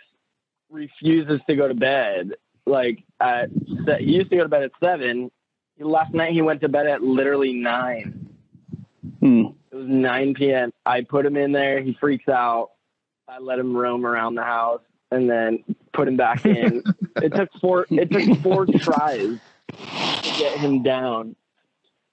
refuses 0.71 1.41
to 1.49 1.57
go 1.57 1.67
to 1.69 1.75
bed. 1.75 2.33
Like 2.67 3.03
at 3.21 3.51
he 3.99 4.13
used 4.13 4.31
to 4.31 4.37
go 4.37 4.43
to 4.45 4.49
bed 4.49 4.63
at 4.63 4.73
seven. 4.83 5.31
Last 5.79 6.13
night 6.15 6.33
he 6.33 6.43
went 6.43 6.61
to 6.61 6.69
bed 6.69 6.87
at 6.87 7.03
literally 7.03 7.55
nine. 7.55 8.29
Hmm. 9.21 9.47
It 9.73 9.77
was 9.77 9.87
9 9.89 10.35
p.m. 10.35 10.73
I 10.85 11.03
put 11.03 11.25
him 11.25 11.37
in 11.37 11.53
there. 11.53 11.81
He 11.81 11.97
freaks 12.01 12.29
out. 12.29 12.71
I 13.29 13.39
let 13.39 13.59
him 13.59 13.75
roam 13.77 14.05
around 14.05 14.35
the 14.35 14.43
house 14.43 14.83
and 15.11 15.29
then 15.29 15.65
put 15.93 16.09
him 16.09 16.17
back 16.17 16.45
in. 16.47 16.83
it 17.17 17.35
took 17.35 17.49
four. 17.61 17.87
It 17.91 18.11
took 18.11 18.39
four 18.43 18.67
tries 18.67 19.39
to 19.69 20.31
get 20.39 20.59
him 20.59 20.83
down. 20.83 21.37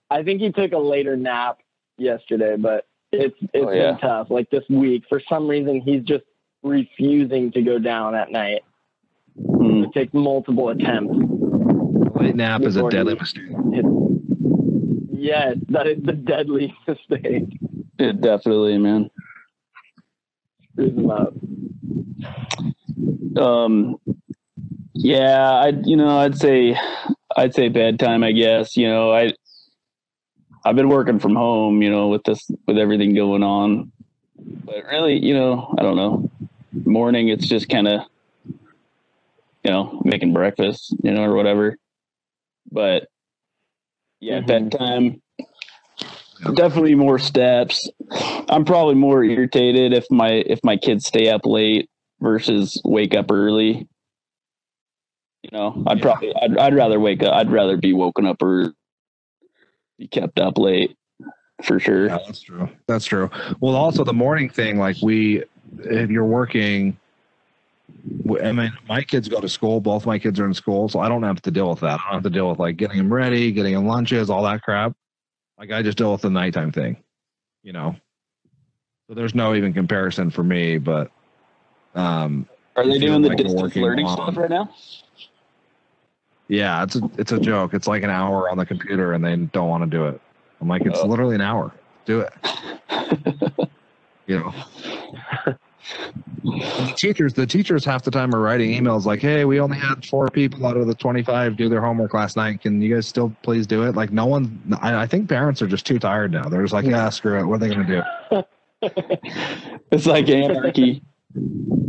I 0.09 0.23
think 0.23 0.41
he 0.41 0.51
took 0.51 0.71
a 0.71 0.77
later 0.77 1.15
nap 1.17 1.59
yesterday, 1.97 2.55
but 2.57 2.85
it's 3.11 3.35
it's 3.53 3.65
Oh, 3.65 3.71
yeah. 3.71 3.91
been 3.91 3.99
tough. 3.99 4.27
Like 4.29 4.49
this 4.49 4.63
week, 4.69 5.03
for 5.09 5.21
some 5.29 5.47
reason, 5.47 5.81
he's 5.81 6.03
just 6.03 6.23
refusing 6.63 7.51
to 7.53 7.61
go 7.61 7.77
down 7.79 8.15
at 8.15 8.31
night. 8.31 8.61
Hmm. 9.39 9.83
It 9.83 9.93
takes 9.93 10.13
multiple 10.13 10.69
attempts. 10.69 11.13
Late 12.19 12.35
nap 12.35 12.61
is 12.63 12.75
a 12.77 12.89
deadly 12.89 13.15
mistake. 13.15 13.43
Yes, 15.11 15.57
that 15.69 15.87
is 15.87 15.97
the 16.03 16.13
deadly 16.13 16.73
mistake. 16.87 17.45
It 17.99 18.21
definitely, 18.21 18.77
man. 18.77 19.09
Screws 20.73 20.93
him 20.95 21.09
up. 21.11 21.33
Um, 23.37 23.97
yeah, 24.93 25.49
I 25.51 25.67
you 25.83 25.95
know 25.95 26.17
I'd 26.19 26.37
say 26.37 26.77
I'd 27.35 27.53
say 27.53 27.69
bedtime. 27.69 28.23
I 28.23 28.31
guess 28.31 28.75
you 28.77 28.87
know 28.87 29.11
I 29.13 29.33
I've 30.65 30.75
been 30.75 30.89
working 30.89 31.19
from 31.19 31.35
home. 31.35 31.81
You 31.81 31.89
know 31.91 32.07
with 32.09 32.23
this 32.23 32.49
with 32.67 32.77
everything 32.77 33.13
going 33.15 33.43
on, 33.43 33.91
but 34.65 34.83
really 34.85 35.23
you 35.23 35.33
know 35.33 35.73
I 35.77 35.83
don't 35.83 35.95
know. 35.95 36.29
Morning, 36.85 37.29
it's 37.29 37.47
just 37.47 37.69
kind 37.69 37.87
of 37.87 38.01
you 39.63 39.71
know 39.71 40.01
making 40.03 40.33
breakfast, 40.33 40.95
you 41.03 41.11
know, 41.11 41.23
or 41.23 41.35
whatever. 41.35 41.77
But 42.71 43.07
yeah, 44.19 44.41
Mhm. 44.41 44.47
bedtime. 44.47 45.21
Yep. 46.45 46.53
Definitely 46.55 46.95
more 46.95 47.17
steps. 47.17 47.89
I'm 48.49 48.63
probably 48.63 48.93
more 48.95 49.23
irritated 49.23 49.91
if 49.93 50.05
my 50.11 50.29
if 50.45 50.59
my 50.63 50.77
kids 50.77 51.05
stay 51.05 51.29
up 51.29 51.45
late 51.45 51.89
versus 52.19 52.81
wake 52.83 53.15
up 53.15 53.31
early. 53.31 53.87
You 55.43 55.49
know, 55.51 55.83
I'd 55.87 55.97
Yeah. 55.99 56.03
probably 56.03 56.35
I'd, 56.35 56.57
I'd 56.57 56.75
rather 56.75 56.99
wake 56.99 57.23
up. 57.23 57.33
I'd 57.33 57.51
rather 57.51 57.77
be 57.77 57.93
woken 57.93 58.25
up 58.25 58.41
or 58.41 58.73
be 59.97 60.07
kept 60.07 60.39
up 60.39 60.57
late 60.57 60.97
for 61.63 61.79
sure. 61.79 62.07
Yeah, 62.07 62.19
that's 62.25 62.41
true. 62.41 62.69
That's 62.87 63.05
true. 63.05 63.29
Well, 63.61 63.75
also 63.75 64.03
the 64.03 64.13
morning 64.13 64.49
thing, 64.49 64.77
like 64.77 64.97
we, 65.01 65.43
if 65.79 66.09
you're 66.09 66.25
working, 66.25 66.97
I 68.43 68.51
mean, 68.51 68.73
my 68.87 69.01
kids 69.01 69.29
go 69.29 69.39
to 69.39 69.49
school. 69.49 69.79
Both 69.79 70.05
my 70.05 70.19
kids 70.19 70.39
are 70.39 70.45
in 70.45 70.53
school, 70.53 70.89
so 70.89 70.99
I 70.99 71.07
don't 71.07 71.23
have 71.23 71.41
to 71.43 71.51
deal 71.51 71.69
with 71.69 71.79
that. 71.79 71.99
I 71.99 72.11
don't 72.11 72.13
have 72.15 72.23
to 72.23 72.29
deal 72.29 72.49
with 72.49 72.59
like 72.59 72.77
getting 72.77 72.97
them 72.97 73.11
ready, 73.13 73.51
getting 73.51 73.73
them 73.73 73.87
lunches, 73.87 74.29
all 74.29 74.43
that 74.43 74.61
crap. 74.61 74.93
Like 75.57 75.71
I 75.71 75.81
just 75.81 75.97
deal 75.97 76.11
with 76.11 76.21
the 76.21 76.29
nighttime 76.29 76.71
thing, 76.71 76.97
you 77.63 77.73
know. 77.73 77.95
So 79.07 79.15
there's 79.15 79.33
no 79.33 79.55
even 79.55 79.73
comparison 79.73 80.29
for 80.29 80.43
me, 80.43 80.77
but 80.77 81.09
um, 81.97 82.47
Are 82.75 82.85
they 82.85 82.99
doing 82.99 83.21
the 83.21 83.29
like 83.29 83.39
a 83.39 83.43
distance 83.43 83.61
working 83.61 83.83
learning 83.83 84.07
stuff 84.07 84.37
right 84.37 84.49
now? 84.49 84.69
yeah, 86.47 86.83
it's 86.83 86.95
a 86.95 87.01
it's 87.17 87.31
a 87.31 87.39
joke. 87.39 87.73
It's 87.73 87.87
like 87.87 88.03
an 88.03 88.09
hour 88.09 88.49
on 88.49 88.57
the 88.57 88.65
computer, 88.65 89.13
and 89.13 89.23
they 89.25 89.35
don't 89.35 89.67
want 89.69 89.83
to 89.83 89.89
do 89.89 90.05
it. 90.07 90.21
I'm 90.61 90.67
like, 90.67 90.85
it's 90.85 90.99
Oh. 90.99 91.05
literally 91.07 91.35
an 91.35 91.41
hour. 91.41 91.71
Do 92.05 92.21
it. 92.21 92.33
You 94.27 94.39
know. 94.39 94.53
The 96.43 96.93
teachers, 96.97 97.33
the 97.33 97.45
teachers 97.47 97.85
half 97.85 98.03
the 98.03 98.11
time 98.11 98.35
are 98.35 98.41
writing 98.41 98.71
emails 98.71 99.05
like, 99.05 99.21
"Hey, 99.21 99.45
we 99.45 99.61
only 99.61 99.77
had 99.77 100.05
four 100.05 100.27
people 100.29 100.65
out 100.65 100.75
of 100.75 100.85
the 100.85 100.93
25 100.95 101.55
do 101.55 101.69
their 101.69 101.79
homework 101.79 102.13
last 102.13 102.35
night. 102.35 102.59
Can 102.61 102.81
you 102.81 102.93
guys 102.93 103.07
still 103.07 103.33
please 103.41 103.65
do 103.65 103.83
it?" 103.83 103.95
Like, 103.95 104.11
no 104.11 104.25
one. 104.25 104.61
I, 104.81 105.03
I 105.03 105.07
think 105.07 105.29
parents 105.29 105.61
are 105.61 105.67
just 105.67 105.85
too 105.85 105.97
tired 105.97 106.33
now. 106.33 106.49
They're 106.49 106.61
just 106.61 106.73
like, 106.73 106.83
"Yeah, 106.83 107.07
screw 107.07 107.39
it. 107.39 107.45
What 107.45 107.55
are 107.55 107.59
they 107.59 107.73
going 107.73 107.87
to 107.87 108.03
do?" 108.31 108.43
it's 109.91 110.05
like 110.05 110.27
anarchy. 110.27 111.01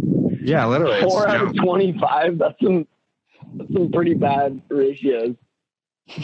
Yeah, 0.48 0.64
literally. 0.66 1.02
Four 1.02 1.28
out 1.28 1.42
of 1.42 1.56
twenty-five. 1.56 2.38
That's 2.38 2.58
some 2.62 2.86
that's 3.54 3.72
some 3.72 3.92
pretty 3.92 4.14
bad 4.14 4.60
ratios. 4.68 5.36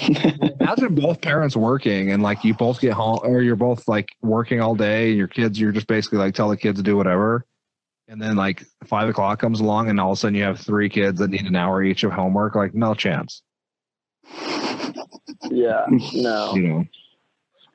Imagine 0.61 0.95
both 0.95 1.21
parents 1.21 1.55
working 1.55 2.11
and 2.11 2.23
like 2.23 2.43
you 2.43 2.55
both 2.55 2.81
get 2.81 2.95
home, 2.95 3.21
or 3.23 3.43
you're 3.43 3.55
both 3.55 3.87
like 3.87 4.09
working 4.23 4.61
all 4.61 4.75
day, 4.75 5.11
and 5.11 5.19
your 5.19 5.29
kids, 5.29 5.61
you're 5.61 5.73
just 5.73 5.87
basically 5.87 6.19
like 6.19 6.35
tell 6.35 6.49
the 6.49 6.57
kids 6.57 6.79
to 6.79 6.83
do 6.83 6.97
whatever. 6.97 7.45
And 8.09 8.21
then 8.21 8.37
like 8.37 8.65
five 8.85 9.09
o'clock 9.09 9.39
comes 9.39 9.61
along, 9.61 9.91
and 9.91 10.01
all 10.01 10.13
of 10.13 10.19
a 10.19 10.21
sudden 10.21 10.35
you 10.35 10.45
have 10.45 10.59
three 10.59 10.89
kids 10.89 11.19
that 11.19 11.31
need 11.31 11.45
an 11.45 11.57
hour 11.57 11.83
each 11.83 12.03
of 12.03 12.13
homework. 12.13 12.55
Like, 12.55 12.75
no 12.75 12.95
chance. 12.95 13.43
Yeah, 15.51 15.85
no. 15.91 16.55
you 16.55 16.63
know 16.63 16.85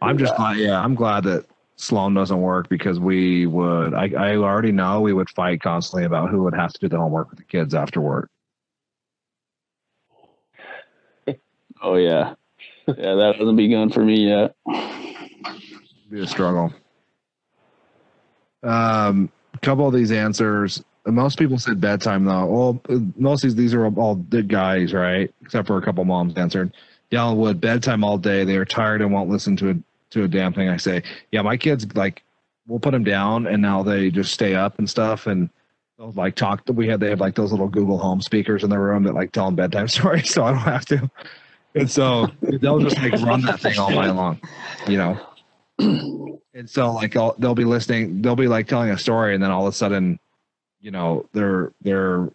i'm 0.01 0.17
just 0.17 0.35
glad 0.35 0.57
yeah 0.57 0.79
i'm 0.79 0.95
glad 0.95 1.23
that 1.23 1.45
sloan 1.79 2.13
doesn't 2.13 2.41
work 2.41 2.67
because 2.69 2.99
we 2.99 3.45
would 3.45 3.93
I, 3.93 4.11
I 4.17 4.35
already 4.35 4.71
know 4.71 5.01
we 5.01 5.13
would 5.13 5.29
fight 5.29 5.61
constantly 5.61 6.05
about 6.05 6.29
who 6.29 6.43
would 6.43 6.53
have 6.53 6.73
to 6.73 6.79
do 6.79 6.89
the 6.89 6.97
homework 6.97 7.29
with 7.29 7.39
the 7.39 7.45
kids 7.45 7.73
after 7.73 8.01
work 8.01 8.29
Oh 11.81 11.95
yeah, 11.95 12.33
yeah. 12.87 13.15
That 13.15 13.35
hasn't 13.39 13.55
begun 13.55 13.89
for 13.89 14.03
me 14.03 14.27
yet. 14.27 14.53
Be 16.09 16.21
a 16.21 16.27
struggle. 16.27 16.73
Um, 18.63 19.31
a 19.53 19.57
couple 19.59 19.87
of 19.87 19.93
these 19.93 20.11
answers. 20.11 20.83
Most 21.05 21.39
people 21.39 21.57
said 21.57 21.79
bedtime 21.79 22.25
though. 22.25 22.45
Well, 22.45 22.81
most 23.15 23.43
of 23.43 23.49
these 23.49 23.55
these 23.55 23.73
are 23.73 23.85
all 23.85 24.15
good 24.15 24.49
guys, 24.49 24.93
right? 24.93 25.33
Except 25.41 25.67
for 25.67 25.77
a 25.77 25.81
couple 25.81 26.03
moms 26.05 26.35
answered. 26.35 26.73
Y'all 27.11 27.35
would 27.37 27.61
bedtime 27.61 28.03
all 28.03 28.17
day. 28.17 28.43
They 28.43 28.57
are 28.57 28.65
tired 28.65 29.01
and 29.01 29.11
won't 29.11 29.29
listen 29.29 29.55
to 29.57 29.69
a 29.69 29.75
to 30.11 30.23
a 30.23 30.27
damn 30.27 30.53
thing 30.53 30.69
I 30.69 30.77
say. 30.77 31.03
Yeah, 31.31 31.41
my 31.41 31.57
kids 31.57 31.87
like 31.95 32.23
we'll 32.67 32.79
put 32.79 32.91
them 32.91 33.03
down 33.03 33.47
and 33.47 33.61
now 33.61 33.83
they 33.83 34.11
just 34.11 34.33
stay 34.33 34.55
up 34.55 34.77
and 34.79 34.89
stuff 34.89 35.27
and 35.27 35.49
they'll 35.97 36.11
like 36.11 36.35
talk. 36.35 36.63
We 36.67 36.87
had 36.87 36.99
they 36.99 37.09
have 37.09 37.19
like 37.19 37.35
those 37.35 37.51
little 37.51 37.67
Google 37.67 37.97
Home 37.97 38.21
speakers 38.21 38.63
in 38.63 38.69
their 38.69 38.81
room 38.81 39.03
that 39.03 39.15
like 39.15 39.31
tell 39.31 39.45
them 39.45 39.55
bedtime 39.55 39.87
stories, 39.89 40.33
so 40.33 40.43
I 40.43 40.51
don't 40.51 40.59
have 40.59 40.85
to. 40.85 41.09
And 41.75 41.89
so 41.89 42.27
they'll 42.41 42.79
just 42.79 42.97
like 42.97 43.13
run 43.21 43.41
that 43.41 43.59
thing 43.59 43.77
all 43.77 43.91
night 43.91 44.11
long, 44.11 44.39
you 44.87 44.97
know. 44.97 45.19
And 45.79 46.69
so 46.69 46.93
like 46.93 47.15
I'll, 47.15 47.35
they'll 47.37 47.55
be 47.55 47.65
listening, 47.65 48.21
they'll 48.21 48.35
be 48.35 48.47
like 48.47 48.67
telling 48.67 48.89
a 48.89 48.97
story, 48.97 49.33
and 49.35 49.43
then 49.43 49.51
all 49.51 49.67
of 49.67 49.73
a 49.73 49.75
sudden, 49.75 50.19
you 50.81 50.91
know, 50.91 51.27
they're 51.33 51.71
they're 51.81 52.29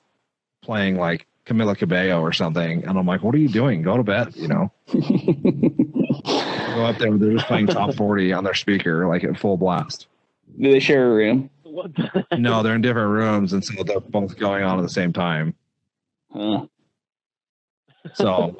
playing 0.62 0.97
like 0.97 1.27
Camila 1.47 1.77
Cabello 1.77 2.20
or 2.20 2.33
something, 2.33 2.85
and 2.85 2.99
I'm 2.99 3.07
like, 3.07 3.22
"What 3.22 3.35
are 3.35 3.39
you 3.39 3.49
doing? 3.49 3.83
Go 3.83 3.97
to 3.97 4.03
bed," 4.03 4.35
you 4.37 4.49
know. 4.49 4.72
Go 6.25 6.85
up 6.85 6.99
there, 6.99 7.16
they're 7.16 7.33
just 7.33 7.47
playing 7.47 7.66
top 7.68 7.95
forty 7.95 8.33
on 8.33 8.45
their 8.45 8.55
speaker, 8.55 9.07
like 9.07 9.25
at 9.25 9.39
full 9.39 9.57
blast. 9.57 10.07
Do 10.61 10.70
they 10.70 10.81
share 10.81 11.11
a 11.11 11.14
room? 11.14 11.51
No, 12.39 12.62
they're 12.62 12.75
in 12.75 12.83
different 12.83 13.11
rooms, 13.11 13.53
and 13.53 13.64
so 13.64 13.83
they're 13.83 14.01
both 14.01 14.37
going 14.39 14.62
on 14.62 14.79
at 14.79 14.83
the 14.83 14.89
same 14.89 15.12
time. 15.12 15.55
Huh. 16.33 16.66
So, 18.14 18.55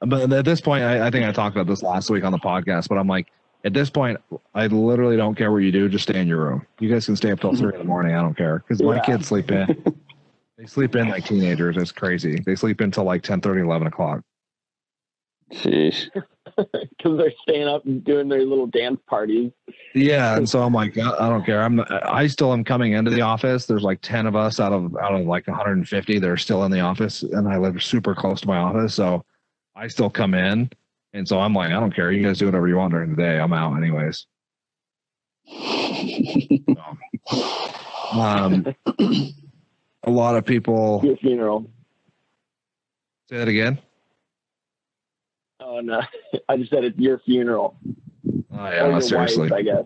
but 0.00 0.32
at 0.32 0.44
this 0.44 0.60
point, 0.60 0.84
I, 0.84 1.06
I 1.06 1.10
think 1.10 1.26
I 1.26 1.32
talked 1.32 1.56
about 1.56 1.66
this 1.66 1.82
last 1.82 2.10
week 2.10 2.24
on 2.24 2.32
the 2.32 2.38
podcast. 2.38 2.88
But 2.88 2.98
I'm 2.98 3.08
like, 3.08 3.28
at 3.64 3.74
this 3.74 3.90
point, 3.90 4.18
I 4.54 4.66
literally 4.66 5.16
don't 5.16 5.34
care 5.34 5.52
what 5.52 5.58
you 5.58 5.72
do. 5.72 5.88
Just 5.88 6.04
stay 6.04 6.20
in 6.20 6.28
your 6.28 6.44
room. 6.44 6.66
You 6.80 6.88
guys 6.88 7.06
can 7.06 7.16
stay 7.16 7.32
up 7.32 7.40
till 7.40 7.54
three 7.54 7.72
in 7.72 7.78
the 7.78 7.84
morning. 7.84 8.14
I 8.14 8.20
don't 8.20 8.36
care 8.36 8.60
because 8.60 8.82
my 8.82 9.00
kids 9.00 9.26
sleep 9.28 9.50
in. 9.50 9.94
They 10.56 10.66
sleep 10.66 10.94
in 10.94 11.08
like 11.08 11.24
teenagers. 11.24 11.76
It's 11.76 11.90
crazy. 11.92 12.40
They 12.46 12.54
sleep 12.54 12.80
until 12.80 13.04
like 13.04 13.22
10, 13.22 13.40
30, 13.40 13.62
11 13.62 13.88
o'clock. 13.88 14.22
Sheesh. 15.52 16.08
because 16.56 17.18
they're 17.18 17.32
staying 17.42 17.68
up 17.68 17.84
and 17.84 18.04
doing 18.04 18.28
their 18.28 18.44
little 18.44 18.66
dance 18.66 19.00
parties. 19.06 19.50
Yeah, 19.94 20.36
and 20.36 20.48
so 20.48 20.62
I'm 20.62 20.72
like, 20.72 20.96
I 20.98 21.28
don't 21.28 21.44
care. 21.44 21.62
I'm 21.62 21.84
I 21.90 22.26
still 22.26 22.52
am 22.52 22.64
coming 22.64 22.92
into 22.92 23.10
the 23.10 23.22
office. 23.22 23.66
There's 23.66 23.82
like 23.82 24.00
ten 24.02 24.26
of 24.26 24.36
us 24.36 24.60
out 24.60 24.72
of 24.72 24.96
out 24.96 25.14
of 25.14 25.26
like 25.26 25.46
150 25.46 26.18
that 26.18 26.28
are 26.28 26.36
still 26.36 26.64
in 26.64 26.70
the 26.70 26.80
office, 26.80 27.22
and 27.22 27.48
I 27.48 27.56
live 27.58 27.82
super 27.82 28.14
close 28.14 28.40
to 28.42 28.46
my 28.46 28.58
office, 28.58 28.94
so 28.94 29.24
I 29.74 29.88
still 29.88 30.10
come 30.10 30.34
in, 30.34 30.70
and 31.12 31.26
so 31.26 31.40
I'm 31.40 31.54
like, 31.54 31.70
I 31.70 31.80
don't 31.80 31.94
care. 31.94 32.12
You 32.12 32.22
guys 32.22 32.38
do 32.38 32.46
whatever 32.46 32.68
you 32.68 32.76
want 32.76 32.92
during 32.92 33.10
the 33.10 33.16
day. 33.16 33.38
I'm 33.38 33.52
out 33.52 33.76
anyways. 33.76 34.26
Um, 38.12 38.66
a 40.04 40.10
lot 40.10 40.36
of 40.36 40.44
people 40.44 41.00
Your 41.04 41.16
funeral. 41.16 41.70
say 43.28 43.38
that 43.38 43.48
again. 43.48 43.78
Oh 45.74 45.80
no, 45.80 46.00
I 46.48 46.56
just 46.56 46.70
said 46.70 46.84
it's 46.84 46.98
your 46.98 47.18
funeral. 47.18 47.76
Oh 48.26 48.40
yeah, 48.52 48.88
your 48.88 49.00
seriously. 49.00 49.50
Wife, 49.50 49.52
I 49.52 49.62
guess. 49.62 49.84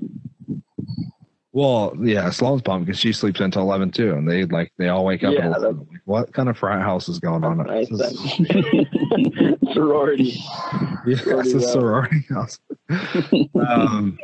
Well, 1.52 1.94
yeah, 2.00 2.28
Sloan's 2.30 2.60
pumped 2.62 2.86
because 2.86 3.00
she 3.00 3.12
sleeps 3.12 3.40
until 3.40 3.62
11 3.62 3.90
too, 3.92 4.12
and 4.12 4.30
they 4.30 4.44
like 4.44 4.70
they 4.78 4.88
all 4.88 5.04
wake 5.04 5.24
up. 5.24 5.32
Yeah, 5.34 5.46
and 5.54 5.62
like, 5.62 6.00
what 6.04 6.32
kind 6.34 6.48
of 6.50 6.58
frat 6.58 6.82
house 6.82 7.08
is 7.08 7.18
going 7.18 7.42
on? 7.42 7.56
Nice 7.66 7.88
This 7.88 8.12
is- 8.12 9.72
Sorority. 9.72 10.34
Yeah, 11.06 11.16
Sorority 11.16 11.50
it's 11.50 11.54
a 11.54 11.60
sorority 11.68 12.24
house. 12.28 12.58
um, 13.66 14.18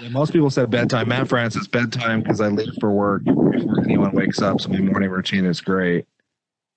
yeah, 0.00 0.08
most 0.10 0.32
people 0.32 0.50
said 0.50 0.68
bedtime. 0.70 1.08
Matt 1.08 1.28
Francis, 1.28 1.66
bedtime 1.68 2.22
because 2.22 2.40
I 2.40 2.48
leave 2.48 2.74
for 2.80 2.90
work 2.90 3.24
before 3.24 3.80
anyone 3.84 4.12
wakes 4.12 4.42
up, 4.42 4.60
so 4.60 4.68
my 4.68 4.78
morning 4.80 5.10
routine 5.10 5.46
is 5.46 5.60
great. 5.60 6.06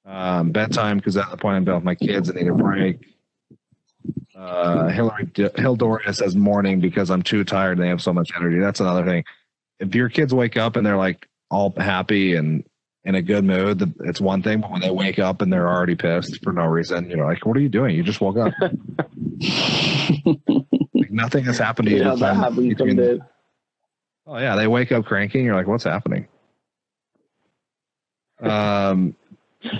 Um, 0.05 0.51
bedtime 0.51 0.97
because 0.97 1.17
at 1.17 1.29
the 1.31 1.37
point 1.37 1.55
I'm 1.57 1.65
done 1.65 1.75
with 1.75 1.83
my 1.83 1.95
kids 1.95 2.29
and 2.29 2.37
need 2.39 2.47
a 2.49 2.53
break. 2.53 2.99
Uh, 4.43 4.89
Hillary 4.89 5.25
Hildoria 5.27 6.13
says 6.13 6.35
morning 6.35 6.81
because 6.81 7.09
I'm 7.09 7.21
too 7.21 7.45
tired 7.45 7.77
and 7.77 7.81
they 7.81 7.87
have 7.87 8.01
so 8.01 8.11
much 8.11 8.31
energy. 8.35 8.59
That's 8.59 8.81
another 8.81 9.05
thing. 9.05 9.23
If 9.79 9.95
your 9.95 10.09
kids 10.09 10.33
wake 10.33 10.57
up 10.57 10.75
and 10.75 10.85
they're 10.85 10.97
like 10.97 11.29
all 11.49 11.73
happy 11.77 12.35
and 12.35 12.65
in 13.05 13.15
a 13.15 13.21
good 13.21 13.45
mood, 13.45 13.93
it's 14.01 14.19
one 14.19 14.43
thing. 14.43 14.59
But 14.59 14.71
when 14.71 14.81
they 14.81 14.91
wake 14.91 15.17
up 15.17 15.41
and 15.41 15.51
they're 15.51 15.69
already 15.69 15.95
pissed 15.95 16.43
for 16.43 16.51
no 16.51 16.65
reason, 16.65 17.09
you're 17.09 17.25
like, 17.25 17.45
"What 17.45 17.55
are 17.55 17.61
you 17.61 17.69
doing? 17.69 17.95
You 17.95 18.03
just 18.03 18.19
woke 18.19 18.37
up." 18.37 18.53
like 20.93 21.11
nothing 21.11 21.45
has 21.45 21.57
happened 21.57 21.87
to 21.89 21.95
you. 21.95 22.03
Yeah, 22.03 22.15
that 22.15 22.35
happens 22.35 22.67
between-. 22.75 23.21
Oh 24.25 24.37
yeah, 24.37 24.55
they 24.55 24.67
wake 24.67 24.91
up 24.91 25.05
cranky. 25.05 25.39
And 25.39 25.45
you're 25.45 25.55
like, 25.55 25.67
"What's 25.67 25.83
happening?" 25.85 26.27
Um, 28.41 29.15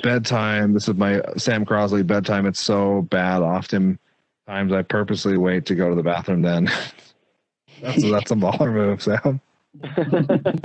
bedtime. 0.02 0.74
This 0.74 0.88
is 0.88 0.96
my 0.96 1.22
Sam 1.38 1.66
Crosley 1.66 2.06
bedtime. 2.06 2.46
It's 2.46 2.62
so 2.62 3.04
bad. 3.04 3.42
Often 3.42 4.00
times 4.48 4.74
I 4.74 4.82
purposely 4.82 5.38
wait 5.38 5.66
to 5.68 5.76
go 5.76 5.90
to 5.90 5.96
the 5.96 6.04
bathroom. 6.04 6.42
Then 6.42 6.66
that's 7.82 8.02
that's 8.02 8.32
a 8.32 8.36
baller 8.36 8.72
move, 8.74 9.02
Sam. 9.02 9.40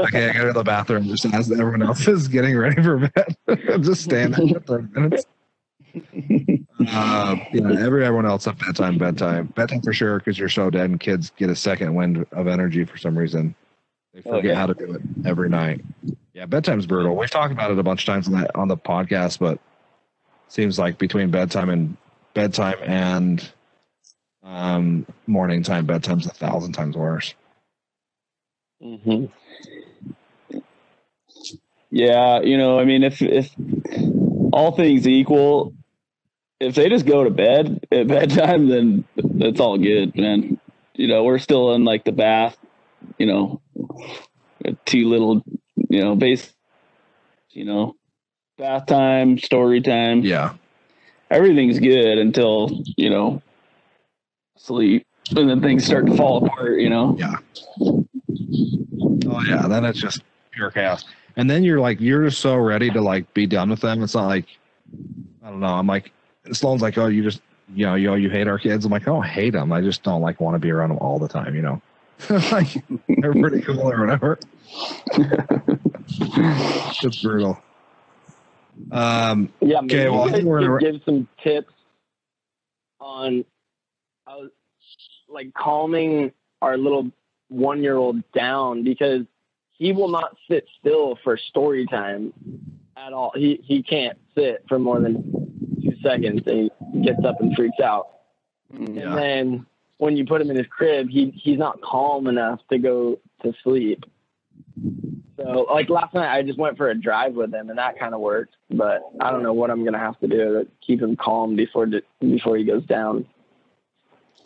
Okay, 0.01 0.29
I 0.29 0.33
go 0.35 0.47
to 0.49 0.53
the 0.53 0.63
bathroom 0.65 1.05
just 1.05 1.25
as 1.33 1.51
everyone 1.51 1.83
else 1.83 2.07
is 2.07 2.29
getting 2.29 2.57
ready 2.57 2.83
for 2.83 2.99
bed. 3.09 3.37
I'm 3.73 3.83
just 3.83 4.05
stand 4.05 4.35
there 4.35 4.61
for 4.61 4.61
30 4.61 5.01
minutes. 5.01 5.27
Uh, 6.91 7.37
yeah, 7.53 7.81
every 7.81 8.05
everyone 8.05 8.27
else 8.27 8.47
at 8.47 8.59
bedtime, 8.59 8.99
bedtime, 8.99 9.47
bedtime 9.57 9.81
for 9.81 9.93
sure 9.95 10.19
because 10.19 10.39
you're 10.39 10.49
so 10.51 10.69
dead, 10.69 10.91
and 10.91 11.01
kids 11.01 11.33
get 11.37 11.49
a 11.49 11.57
second 11.57 11.95
wind 11.95 12.27
of 12.33 12.47
energy 12.47 12.85
for 12.85 12.99
some 12.99 13.17
reason. 13.17 13.55
They 14.13 14.21
Oh, 14.27 14.37
forget 14.37 14.57
how 14.57 14.67
to 14.67 14.75
do 14.75 14.93
it 14.95 15.03
every 15.27 15.49
night. 15.49 15.83
Yeah, 16.35 16.45
bedtime's 16.47 16.87
brutal. 16.87 17.17
We've 17.17 17.31
talked 17.31 17.53
about 17.53 17.71
it 17.71 17.79
a 17.79 17.83
bunch 17.83 18.03
of 18.03 18.07
times 18.07 18.27
on 18.29 18.35
that 18.35 18.55
on 18.55 18.69
the 18.69 18.77
podcast, 18.77 19.39
but 19.39 19.59
seems 20.49 20.79
like 20.79 20.99
between 20.99 21.31
bedtime 21.31 21.71
and 21.71 21.97
bedtime 22.35 22.77
and 22.83 23.51
um, 24.49 25.07
morning 25.27 25.63
time, 25.63 25.87
bedtime's 25.87 26.27
a 26.27 26.31
thousand 26.31 26.73
times 26.73 26.97
worse. 26.97 27.35
hmm 28.81 29.27
Yeah, 31.91 32.41
you 32.41 32.57
know, 32.57 32.79
I 32.79 32.85
mean, 32.85 33.03
if 33.03 33.21
if 33.23 33.51
all 34.53 34.73
things 34.73 35.07
equal, 35.07 35.75
if 36.61 36.75
they 36.75 36.89
just 36.89 37.07
go 37.07 37.25
to 37.25 37.31
bed 37.31 37.87
at 37.93 38.09
bedtime, 38.09 38.69
then 38.69 39.05
that's 39.17 39.61
all 39.61 39.79
good, 39.79 40.17
man. 40.17 40.59
You 40.95 41.09
know, 41.09 41.25
we're 41.25 41.39
still 41.39 41.75
in 41.75 41.85
like 41.85 42.05
the 42.05 42.13
bath, 42.13 42.57
you 43.19 43.27
know, 43.27 43.61
two 44.87 45.09
little, 45.09 45.43
you 45.89 46.03
know, 46.03 46.17
base, 46.17 46.53
you 47.51 47.65
know, 47.65 47.95
bath 48.57 48.87
time, 48.87 49.39
story 49.39 49.81
time. 49.81 50.23
Yeah, 50.23 50.55
Everything's 51.31 51.79
good 51.79 52.19
until 52.19 52.71
you 52.97 53.11
know 53.11 53.43
sleep, 54.59 55.07
and 55.37 55.49
then 55.49 55.61
things 55.61 55.85
start 55.85 56.07
to 56.07 56.17
fall 56.17 56.45
apart. 56.45 56.81
You 56.81 56.91
know. 56.91 57.17
Yeah. 57.19 57.37
Oh 59.31 59.43
yeah, 59.47 59.67
then 59.69 59.85
it's 59.85 60.01
just 60.01 60.23
pure 60.51 60.71
chaos. 60.71 61.05
And 61.37 61.49
then 61.49 61.63
you're 61.63 61.81
like, 61.81 62.01
you're 62.01 62.25
just 62.25 62.41
so 62.41 62.57
ready 62.57 62.91
to 62.91 63.01
like 63.01 63.33
be 63.35 63.47
done 63.47 63.71
with 63.71 63.81
them. 63.81 64.03
It's 64.03 64.15
not 64.15 64.27
like, 64.27 64.47
I 65.45 65.51
don't 65.51 65.61
know. 65.61 65.67
I'm 65.69 65.87
like, 65.87 66.11
Sloan's 66.53 66.83
like, 66.83 66.99
oh, 66.99 67.07
you 67.07 67.23
just, 67.23 67.41
you 67.75 67.87
know, 67.87 67.95
you 67.95 68.13
you 68.17 68.29
hate 68.31 68.49
our 68.49 68.59
kids. 68.59 68.85
I'm 68.85 68.91
like, 68.91 69.03
I 69.03 69.07
don't 69.07 69.25
hate 69.25 69.51
them. 69.53 69.73
I 69.73 69.81
just 69.81 70.03
don't 70.03 70.21
like 70.23 70.41
want 70.41 70.55
to 70.57 70.59
be 70.59 70.71
around 70.71 70.89
them 70.89 70.99
all 70.99 71.19
the 71.19 71.29
time. 71.29 71.55
You 71.55 71.63
know, 71.63 71.83
like 72.51 72.69
they're 73.21 73.33
pretty 73.35 73.61
cool 73.63 73.89
or 73.91 74.01
whatever. 74.01 74.39
it's 76.21 77.23
brutal. 77.23 77.59
Um, 78.91 79.53
Yeah, 79.61 79.81
maybe 79.81 79.95
Okay, 79.95 80.09
well, 80.09 80.29
I 80.29 80.33
think 80.33 80.45
we're 80.45 80.61
gonna- 80.61 80.79
give 80.81 81.03
some 81.05 81.29
tips 81.43 81.73
on 83.01 83.39
how, 83.39 83.45
like 85.39 85.55
calming 85.55 86.33
our 86.61 86.77
little 86.77 87.09
one-year-old 87.49 88.21
down 88.33 88.83
because 88.83 89.23
he 89.71 89.93
will 89.93 90.09
not 90.09 90.37
sit 90.51 90.67
still 90.81 91.17
for 91.23 91.37
story 91.37 91.87
time 91.87 92.33
at 92.97 93.13
all. 93.13 93.31
He 93.37 93.61
he 93.63 93.85
can't 93.85 94.19
sit 94.35 94.65
for 94.69 94.81
more 94.81 95.01
than 95.01 95.23
two 95.81 95.95
seconds, 96.03 96.43
and 96.47 96.71
he 96.93 97.03
gets 97.03 97.25
up 97.25 97.41
and 97.41 97.55
freaks 97.55 97.79
out. 97.81 98.09
Mm, 98.75 98.97
Yeah. 98.97 99.11
And 99.11 99.19
then 99.19 99.67
when 99.99 100.17
you 100.17 100.27
put 100.27 100.41
him 100.41 100.51
in 100.51 100.57
his 100.57 100.67
crib, 100.67 101.09
he 101.09 101.31
he's 101.31 101.59
not 101.59 101.81
calm 101.83 102.27
enough 102.27 102.59
to 102.71 102.79
go 102.79 103.21
to 103.45 103.53
sleep. 103.63 104.05
So 105.37 105.69
like 105.71 105.89
last 105.89 106.15
night, 106.15 106.37
I 106.37 106.43
just 106.43 106.59
went 106.59 106.77
for 106.77 106.91
a 106.91 106.97
drive 107.01 107.35
with 107.35 107.55
him, 107.55 107.71
and 107.71 107.79
that 107.79 107.97
kind 107.97 108.13
of 108.13 108.21
worked. 108.21 108.57
But 108.71 109.03
I 109.21 109.31
don't 109.31 109.45
know 109.45 109.53
what 109.53 109.71
I'm 109.71 109.85
gonna 109.85 110.01
have 110.01 110.19
to 110.19 110.27
do 110.27 110.37
to 110.37 110.67
keep 110.85 111.01
him 111.01 111.15
calm 111.15 111.55
before 111.55 111.87
before 112.21 112.57
he 112.57 112.65
goes 112.65 112.85
down. 112.87 113.25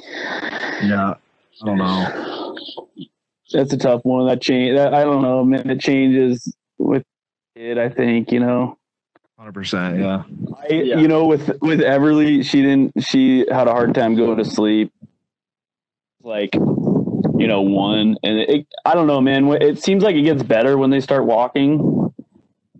Yeah, 0.00 1.14
I 1.62 1.66
don't 1.66 1.78
know. 1.78 2.56
That's 3.52 3.72
a 3.72 3.76
tough 3.76 4.00
one. 4.04 4.26
That 4.26 4.40
change. 4.40 4.76
That, 4.76 4.94
I 4.94 5.04
don't 5.04 5.22
know. 5.22 5.44
Man, 5.44 5.68
it 5.70 5.80
changes 5.80 6.54
with 6.78 7.04
it. 7.54 7.78
I 7.78 7.88
think 7.88 8.32
you 8.32 8.40
know. 8.40 8.78
Hundred 9.38 9.52
percent. 9.54 9.98
Yeah. 9.98 10.22
I, 10.70 10.72
Yeah. 10.72 10.98
you 10.98 11.08
know, 11.08 11.26
with 11.26 11.48
with 11.60 11.80
Everly, 11.80 12.44
she 12.44 12.62
didn't. 12.62 13.02
She 13.04 13.40
had 13.50 13.68
a 13.68 13.72
hard 13.72 13.94
time 13.94 14.14
going 14.16 14.38
to 14.38 14.44
sleep. 14.44 14.92
Like, 16.22 16.54
you 16.54 17.48
know, 17.48 17.62
one, 17.62 18.16
and 18.22 18.38
it, 18.38 18.66
I 18.84 18.94
don't 18.94 19.08
know, 19.08 19.20
man. 19.20 19.48
It 19.60 19.82
seems 19.82 20.04
like 20.04 20.14
it 20.14 20.22
gets 20.22 20.42
better 20.44 20.78
when 20.78 20.90
they 20.90 21.00
start 21.00 21.24
walking, 21.26 22.14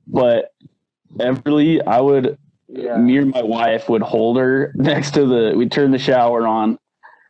but 0.07 0.53
Everly, 1.17 1.85
I 1.85 2.01
would 2.01 2.39
Yeah. 2.69 2.97
me 2.99 3.19
or 3.19 3.27
my 3.27 3.43
wife 3.43 3.89
would 3.89 4.03
hold 4.03 4.39
her 4.39 4.73
next 4.77 5.13
to 5.15 5.27
the 5.27 5.55
we'd 5.57 5.73
turn 5.73 5.91
the 5.91 5.99
shower 5.99 6.47
on 6.47 6.79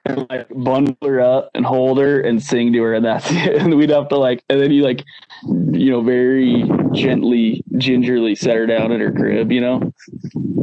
and 0.04 0.26
like 0.30 0.48
bundle 0.54 0.96
her 1.02 1.20
up 1.20 1.50
and 1.54 1.64
hold 1.64 1.98
her 1.98 2.20
and 2.20 2.42
sing 2.42 2.72
to 2.72 2.82
her 2.82 2.94
and 2.94 3.04
that's 3.04 3.26
it 3.30 3.56
and 3.56 3.76
we'd 3.76 3.90
have 3.90 4.08
to 4.08 4.16
like 4.16 4.42
and 4.48 4.60
then 4.60 4.70
you 4.70 4.82
like 4.82 5.04
you 5.44 5.90
know 5.90 6.02
very 6.02 6.68
gently 6.92 7.62
gingerly 7.78 8.34
set 8.34 8.56
her 8.56 8.66
down 8.66 8.92
in 8.92 9.00
her 9.00 9.12
crib 9.12 9.50
you 9.52 9.60
know 9.60 9.92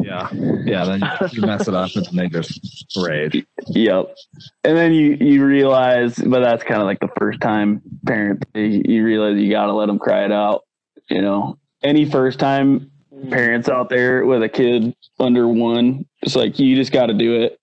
Yeah. 0.02 0.30
Yeah. 0.32 0.86
Then 0.86 1.02
you 1.32 1.42
mess 1.42 1.68
it 1.68 1.74
up 1.74 1.96
and 1.96 2.06
then 2.06 2.16
they 2.16 2.28
just 2.30 2.98
rage. 2.98 3.46
yep 3.68 4.16
and 4.64 4.78
then 4.78 4.94
you 4.94 5.18
you 5.20 5.46
realize 5.46 6.16
but 6.16 6.42
that's 6.42 6.64
kind 6.64 6.82
of 6.82 6.86
like 6.86 7.00
the 7.00 7.10
first 7.18 7.40
time 7.42 7.82
parent 8.06 8.44
you, 8.56 8.82
you 8.86 9.06
realize 9.06 9.38
you 9.38 9.52
got 9.52 9.68
to 9.68 9.74
let 9.74 9.88
them 9.88 10.00
cry 10.00 10.26
it 10.26 10.32
out 10.32 10.64
you 11.10 11.22
know 11.22 11.58
any 11.84 12.06
first 12.10 12.40
time 12.40 12.92
mm. 13.14 13.30
parents 13.30 13.70
out 13.70 13.90
there 13.90 14.26
with 14.26 14.44
a 14.44 14.50
kid 14.50 14.96
under 15.20 15.48
one 15.48 16.06
it's 16.22 16.36
like 16.36 16.60
you 16.60 16.76
just 16.76 16.92
got 16.92 17.08
to 17.08 17.14
do 17.14 17.42
it 17.42 17.59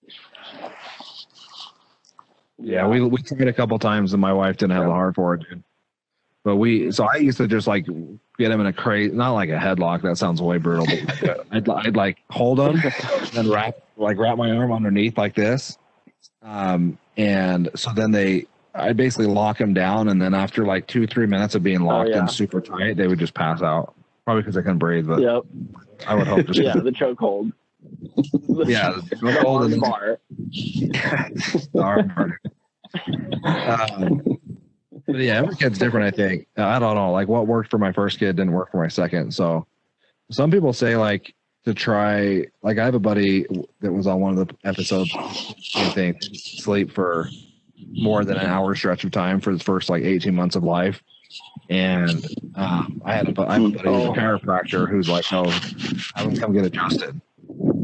Yeah, 2.59 2.87
we 2.87 3.01
we 3.03 3.23
tried 3.23 3.49
a 3.49 3.53
couple 3.53 3.79
times 3.79 4.13
and 4.13 4.21
my 4.21 4.33
wife 4.33 4.57
didn't 4.57 4.73
have 4.73 4.87
the 4.87 4.93
heart 4.93 5.15
for 5.15 5.35
it, 5.35 5.43
dude. 5.49 5.63
But 6.47 6.57
we, 6.57 6.93
so 6.93 7.09
I 7.13 7.17
used 7.17 7.39
to 7.39 7.49
just 7.49 7.67
like 7.67 7.87
get 8.39 8.53
him 8.53 8.61
in 8.61 8.67
a 8.67 8.73
crate, 8.73 9.13
not 9.13 9.33
like 9.33 9.49
a 9.49 9.57
headlock. 9.57 10.03
That 10.03 10.17
sounds 10.17 10.41
way 10.41 10.59
brutal. 10.59 10.87
But 11.21 11.47
I'd, 11.51 11.69
I'd 11.69 11.97
like 11.97 12.19
hold 12.31 12.61
him 12.61 12.81
and 12.85 13.27
then 13.33 13.51
wrap 13.51 13.77
like 13.97 14.17
wrap 14.17 14.39
my 14.39 14.53
arm 14.53 14.73
underneath 14.73 15.19
like 15.19 15.35
this, 15.35 15.77
um, 16.43 16.99
and 17.17 17.69
so 17.75 17.91
then 17.93 18.13
they, 18.13 18.47
I 18.75 18.93
basically 18.93 19.27
lock 19.27 19.61
him 19.61 19.75
down, 19.75 20.09
and 20.09 20.23
then 20.23 20.35
after 20.35 20.65
like 20.65 20.87
two 20.87 21.07
three 21.09 21.27
minutes 21.27 21.57
of 21.57 21.65
being 21.65 21.81
locked 21.81 22.11
yeah. 22.11 22.21
in 22.21 22.29
super 22.29 22.61
tight, 22.61 22.97
they 22.97 23.09
would 23.09 23.19
just 23.19 23.35
pass 23.35 23.61
out. 23.61 23.95
Probably 24.25 24.43
because 24.43 24.55
they 24.55 24.63
couldn't 24.63 24.79
breathe, 24.79 25.07
but 25.09 25.21
Yep. 25.21 25.43
I 26.07 26.15
would 26.15 26.27
hope 26.27 26.47
just 26.47 26.61
Yeah, 26.61 26.75
the 26.75 26.91
chokehold. 26.91 27.53
Yeah, 28.67 28.93
The 29.11 29.17
the 29.23 29.47
arm 29.47 29.63
and 29.65 29.73
then- 29.73 29.81
bar. 29.81 30.19
bar. 31.73 32.41
Um, 33.45 34.23
but 35.07 35.17
yeah, 35.17 35.35
every 35.39 35.55
kid's 35.57 35.79
different. 35.79 36.07
I 36.13 36.17
think 36.17 36.47
I 36.57 36.79
don't 36.79 36.95
know. 36.95 37.13
Like 37.13 37.29
what 37.29 37.47
worked 37.47 37.71
for 37.71 37.79
my 37.79 37.93
first 37.93 38.19
kid 38.19 38.37
didn't 38.37 38.53
work 38.53 38.71
for 38.71 38.79
my 38.83 38.89
second. 38.89 39.33
So 39.33 39.67
some 40.31 40.51
people 40.51 40.73
say 40.73 40.97
like 40.97 41.35
to 41.65 41.75
try. 41.75 42.47
Like 42.63 42.79
I 42.79 42.85
have 42.85 42.95
a 42.95 42.99
buddy 43.01 43.47
that 43.81 43.93
was 43.93 44.07
on 44.07 44.21
one 44.21 44.39
of 44.39 44.49
the 44.49 44.55
episodes. 44.65 45.13
I 45.75 45.91
think 45.91 46.23
Sleep 46.23 46.91
for 46.93 47.29
more 47.93 48.25
than 48.25 48.37
an 48.39 48.47
hour 48.47 48.75
stretch 48.75 49.05
of 49.05 49.11
time 49.11 49.41
for 49.41 49.55
the 49.55 49.63
first 49.63 49.89
like 49.91 50.03
18 50.03 50.35
months 50.35 50.57
of 50.57 50.65
life. 50.65 51.03
And 51.69 52.27
um, 52.55 53.03
I 53.05 53.15
had 53.15 53.29
a, 53.37 53.43
I 53.43 53.55
have 53.55 53.65
a 53.65 53.69
buddy 53.69 53.89
who's 53.89 54.05
a 54.09 54.13
chiropractor 54.21 54.89
who's 54.89 55.09
like, 55.09 55.31
no, 55.31 55.45
have 56.15 56.27
him 56.33 56.37
come 56.37 56.53
get 56.53 56.65
adjusted. 56.65 57.21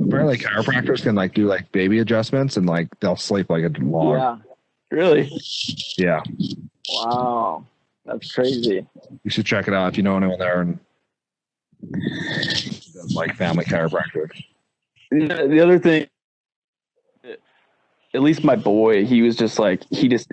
Apparently, 0.04 0.36
chiropractors 0.38 1.02
can 1.02 1.14
like 1.14 1.34
do 1.34 1.46
like 1.46 1.70
baby 1.72 1.98
adjustments 2.00 2.56
and 2.56 2.66
like 2.66 2.88
they'll 3.00 3.16
sleep 3.16 3.50
like 3.50 3.64
a 3.64 3.72
log. 3.80 4.18
Yeah. 4.18 4.36
really 4.90 5.30
yeah. 5.96 6.22
Wow. 6.90 7.66
That's 8.04 8.32
crazy. 8.32 8.86
You 9.22 9.30
should 9.30 9.46
check 9.46 9.68
it 9.68 9.74
out 9.74 9.92
if 9.92 9.96
you 9.96 10.02
know 10.02 10.16
anyone 10.16 10.38
there 10.38 10.60
and 10.60 10.78
like 13.14 13.34
family 13.36 13.64
chiropractor. 13.64 14.30
the 15.10 15.46
the 15.48 15.60
other 15.60 15.78
thing 15.78 16.06
at 18.14 18.22
least 18.22 18.44
my 18.44 18.56
boy 18.56 19.04
he 19.04 19.22
was 19.22 19.36
just 19.36 19.58
like 19.58 19.82
he 19.90 20.08
just 20.08 20.30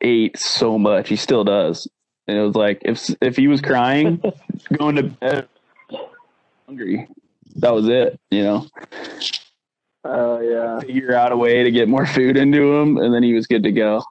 ate 0.00 0.38
so 0.38 0.78
much 0.78 1.08
he 1.08 1.16
still 1.16 1.44
does 1.44 1.88
and 2.26 2.38
it 2.38 2.42
was 2.42 2.54
like 2.54 2.80
if 2.84 3.10
if 3.20 3.36
he 3.36 3.48
was 3.48 3.60
crying 3.60 4.22
going 4.78 4.96
to 4.96 5.02
bed 5.02 5.48
hungry 6.66 7.08
that 7.60 7.74
was 7.74 7.88
it 7.88 8.18
you 8.30 8.42
know? 8.42 8.66
Oh 10.04 10.40
yeah. 10.40 10.80
figure 10.80 11.14
out 11.14 11.32
a 11.32 11.36
way 11.36 11.62
to 11.62 11.70
get 11.70 11.88
more 11.88 12.06
food 12.06 12.36
into 12.36 12.74
him 12.74 12.96
and 12.96 13.14
then 13.14 13.22
he 13.22 13.34
was 13.34 13.46
good 13.46 13.62
to 13.64 13.72
go. 13.72 14.02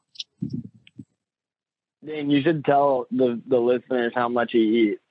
Dang, 2.05 2.29
you 2.29 2.41
should 2.41 2.63
tell 2.63 3.07
the 3.11 3.41
the 3.47 3.57
listeners 3.57 4.13
how 4.15 4.29
much 4.29 4.51
he 4.53 4.91
eats. 4.91 5.01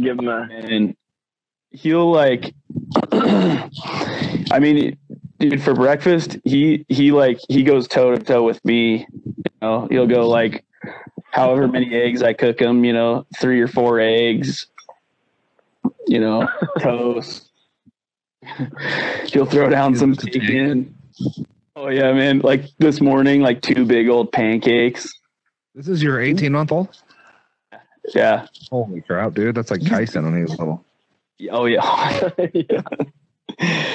Give 0.00 0.18
him 0.18 0.28
a 0.28 0.48
and 0.50 0.96
he'll 1.70 2.10
like 2.10 2.54
i 3.12 4.58
mean 4.60 4.98
dude 5.38 5.62
for 5.62 5.72
breakfast 5.74 6.36
he 6.44 6.84
he 6.88 7.12
like 7.12 7.38
he 7.48 7.62
goes 7.62 7.88
toe 7.88 8.14
to 8.14 8.22
toe 8.22 8.42
with 8.42 8.62
me 8.64 9.06
you 9.24 9.44
know? 9.62 9.88
He'll 9.90 10.06
go 10.06 10.28
like 10.28 10.64
however 11.30 11.66
many 11.66 11.94
eggs 11.94 12.22
i 12.22 12.32
cook 12.32 12.60
him 12.60 12.84
you 12.84 12.92
know? 12.92 13.26
Three 13.40 13.60
or 13.60 13.68
four 13.68 14.00
eggs 14.00 14.66
you 16.12 16.20
know 16.20 16.46
toast 16.80 17.50
he'll 19.26 19.46
throw 19.46 19.68
down 19.70 19.94
some 19.94 20.12
bacon 20.12 20.94
oh 21.76 21.88
yeah 21.88 22.12
man 22.12 22.40
like 22.40 22.64
this 22.78 23.00
morning 23.00 23.40
like 23.40 23.62
two 23.62 23.84
big 23.86 24.08
old 24.08 24.30
pancakes 24.32 25.08
This 25.74 25.88
is 25.88 26.02
your 26.02 26.20
18 26.20 26.52
month 26.52 26.70
old? 26.72 26.88
yeah 28.14 28.46
Holy 28.70 29.00
crap, 29.00 29.32
dude. 29.34 29.54
That's 29.54 29.70
like 29.70 29.84
Tyson 29.86 30.24
on 30.26 30.34
his 30.34 30.50
level. 30.58 30.84
oh 31.50 31.64
yeah 31.66 32.30
yeah. 32.52 32.82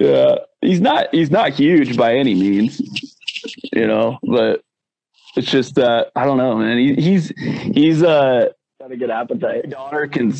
yeah, 0.00 0.34
he's 0.60 0.80
not 0.80 1.06
he's 1.12 1.30
not 1.30 1.52
huge 1.52 1.96
by 1.96 2.14
any 2.16 2.34
means, 2.34 2.80
you 3.72 3.86
know, 3.86 4.18
but 4.22 4.62
it's 5.36 5.50
just 5.50 5.78
uh 5.78 6.04
I 6.14 6.24
don't 6.24 6.36
know, 6.38 6.56
man. 6.56 6.78
He, 6.78 6.94
he's 6.94 7.32
he's 7.74 8.02
uh 8.02 8.48
got 8.80 8.92
a 8.92 8.96
good 8.96 9.10
appetite. 9.10 9.64
my 9.64 9.70
daughter 9.70 10.06
can 10.08 10.32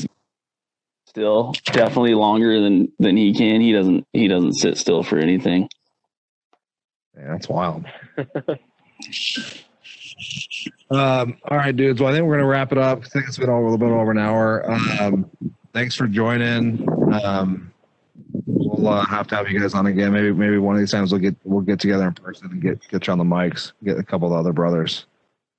still 1.14 1.54
definitely 1.66 2.14
longer 2.14 2.60
than 2.60 2.90
than 2.98 3.16
he 3.16 3.32
can. 3.32 3.60
He 3.60 3.72
doesn't 3.72 4.04
he 4.12 4.26
doesn't 4.26 4.54
sit 4.54 4.76
still 4.76 5.04
for 5.04 5.18
anything. 5.18 5.68
Yeah, 7.16 7.28
that's 7.28 7.48
wild. 7.48 7.84
um, 10.90 11.38
all 11.48 11.56
right, 11.56 11.74
dudes. 11.74 12.00
Well, 12.00 12.10
I 12.10 12.16
think 12.16 12.26
we're 12.26 12.34
gonna 12.34 12.48
wrap 12.48 12.72
it 12.72 12.78
up. 12.78 13.02
I 13.04 13.08
think 13.08 13.28
it's 13.28 13.38
been 13.38 13.48
a 13.48 13.62
little 13.62 13.78
bit 13.78 13.90
over 13.90 14.10
an 14.10 14.18
hour. 14.18 14.68
Um, 15.00 15.30
thanks 15.72 15.94
for 15.94 16.08
joining. 16.08 16.84
Um, 17.12 17.72
we'll 18.46 18.88
uh, 18.88 19.06
have 19.06 19.28
to 19.28 19.36
have 19.36 19.48
you 19.48 19.60
guys 19.60 19.74
on 19.74 19.86
again. 19.86 20.12
Maybe 20.12 20.32
maybe 20.32 20.58
one 20.58 20.74
of 20.74 20.80
these 20.80 20.90
times 20.90 21.12
we'll 21.12 21.20
get 21.20 21.36
we'll 21.44 21.60
get 21.60 21.78
together 21.78 22.08
in 22.08 22.14
person 22.14 22.50
and 22.50 22.60
get 22.60 22.80
get 22.88 23.06
you 23.06 23.12
on 23.12 23.18
the 23.18 23.24
mics. 23.24 23.70
Get 23.84 23.98
a 23.98 24.02
couple 24.02 24.26
of 24.26 24.32
the 24.32 24.38
other 24.40 24.52
brothers. 24.52 25.06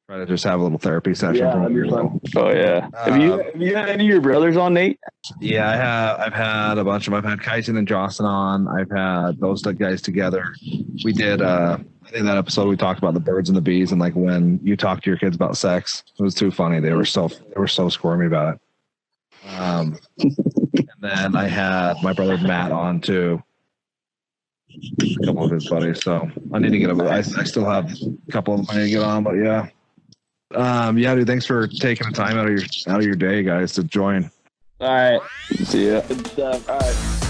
Try 0.08 0.18
to 0.20 0.26
just 0.28 0.43
have 0.43 0.60
a 0.60 0.64
little 0.64 0.78
therapy 0.78 1.16
session. 1.16 1.38
Yeah, 1.43 1.51
from 1.53 1.62
that'd 1.62 1.76
be 1.76 1.82
your 1.82 1.89
fun. 1.89 2.20
little- 2.34 2.43
Oh 2.45 2.51
yeah. 2.51 2.88
have 3.03 3.20
you 3.20 3.34
Uh, 3.34 3.43
have 3.43 3.62
you 3.62 3.76
had 3.76 3.89
any 3.89 4.03
of 4.03 4.10
your 4.10 4.22
brothers 4.22 4.56
on 4.56 4.74
Nate? 4.76 4.99
Yeah, 5.39 5.68
I 5.68 5.76
have. 5.76 6.20
I've 6.20 6.34
had 6.34 6.78
a 6.78 6.84
bunch 6.84 7.08
of. 7.08 7.12
Them. 7.14 7.18
I've 7.26 7.30
had 7.30 7.41
Kyson 7.41 7.76
and 7.78 7.88
Jocelyn 7.88 8.30
on. 8.30 8.68
I've 8.68 8.91
had 8.91 9.39
those 9.39 9.64
guys 9.64 10.01
together. 10.03 10.53
We 11.03 11.12
did. 11.12 11.41
uh 11.41 11.80
I 12.06 12.10
think 12.12 12.26
that 12.26 12.38
episode 12.38 12.68
we 12.68 12.78
talked 12.78 12.99
about 12.99 13.16
the 13.16 13.20
birds 13.20 13.49
and 13.49 13.58
the 13.58 13.62
bees 13.62 13.91
and 13.91 13.99
like 13.99 14.14
when 14.14 14.60
you 14.64 14.78
talk 14.78 15.01
to 15.01 15.10
your 15.10 15.18
kids 15.18 15.36
about 15.36 15.58
sex. 15.58 16.03
It 16.20 16.22
was 16.22 16.36
too 16.36 16.51
funny. 16.51 16.80
They 16.80 16.93
were 16.93 17.03
so 17.03 17.28
they 17.30 17.58
were 17.60 17.68
so 17.68 17.89
squirmy 17.89 18.28
about 18.28 18.56
it. 18.56 18.62
Um, 19.60 19.97
and 20.20 20.86
then 21.01 21.36
I 21.36 21.47
had 21.47 21.95
my 22.03 22.14
brother 22.14 22.38
Matt 22.38 22.72
on 22.72 23.01
too. 23.01 23.41
A 25.01 25.26
couple 25.26 25.45
of 25.45 25.51
his 25.51 25.68
buddies. 25.68 26.03
So 26.03 26.30
I 26.53 26.60
need 26.60 26.74
to 26.74 26.78
get. 26.78 26.91
A, 26.91 27.03
I, 27.06 27.18
I 27.18 27.22
still 27.43 27.66
have 27.66 27.91
a 27.91 28.32
couple 28.32 28.53
of 28.53 28.60
them 28.60 28.68
I 28.70 28.78
need 28.78 28.84
to 28.86 28.89
get 28.91 29.01
on, 29.03 29.24
but 29.24 29.34
yeah. 29.34 29.68
Um, 30.56 30.97
yeah, 30.97 31.16
dude. 31.16 31.28
Thanks 31.28 31.45
for 31.45 31.68
taking 31.68 32.08
the 32.08 32.14
time 32.14 32.38
out 32.38 32.47
of 32.47 32.51
your 32.51 32.64
out 32.88 32.99
of 32.99 33.06
your 33.06 33.16
day, 33.16 33.43
guys, 33.43 33.74
to 33.74 33.84
join. 33.84 34.32
All 34.80 34.88
right. 34.88 35.22
See 35.64 35.89
ya. 35.89 36.01
Good 36.01 36.28
stuff. 36.28 36.70
All 36.70 36.80
right. 36.80 37.24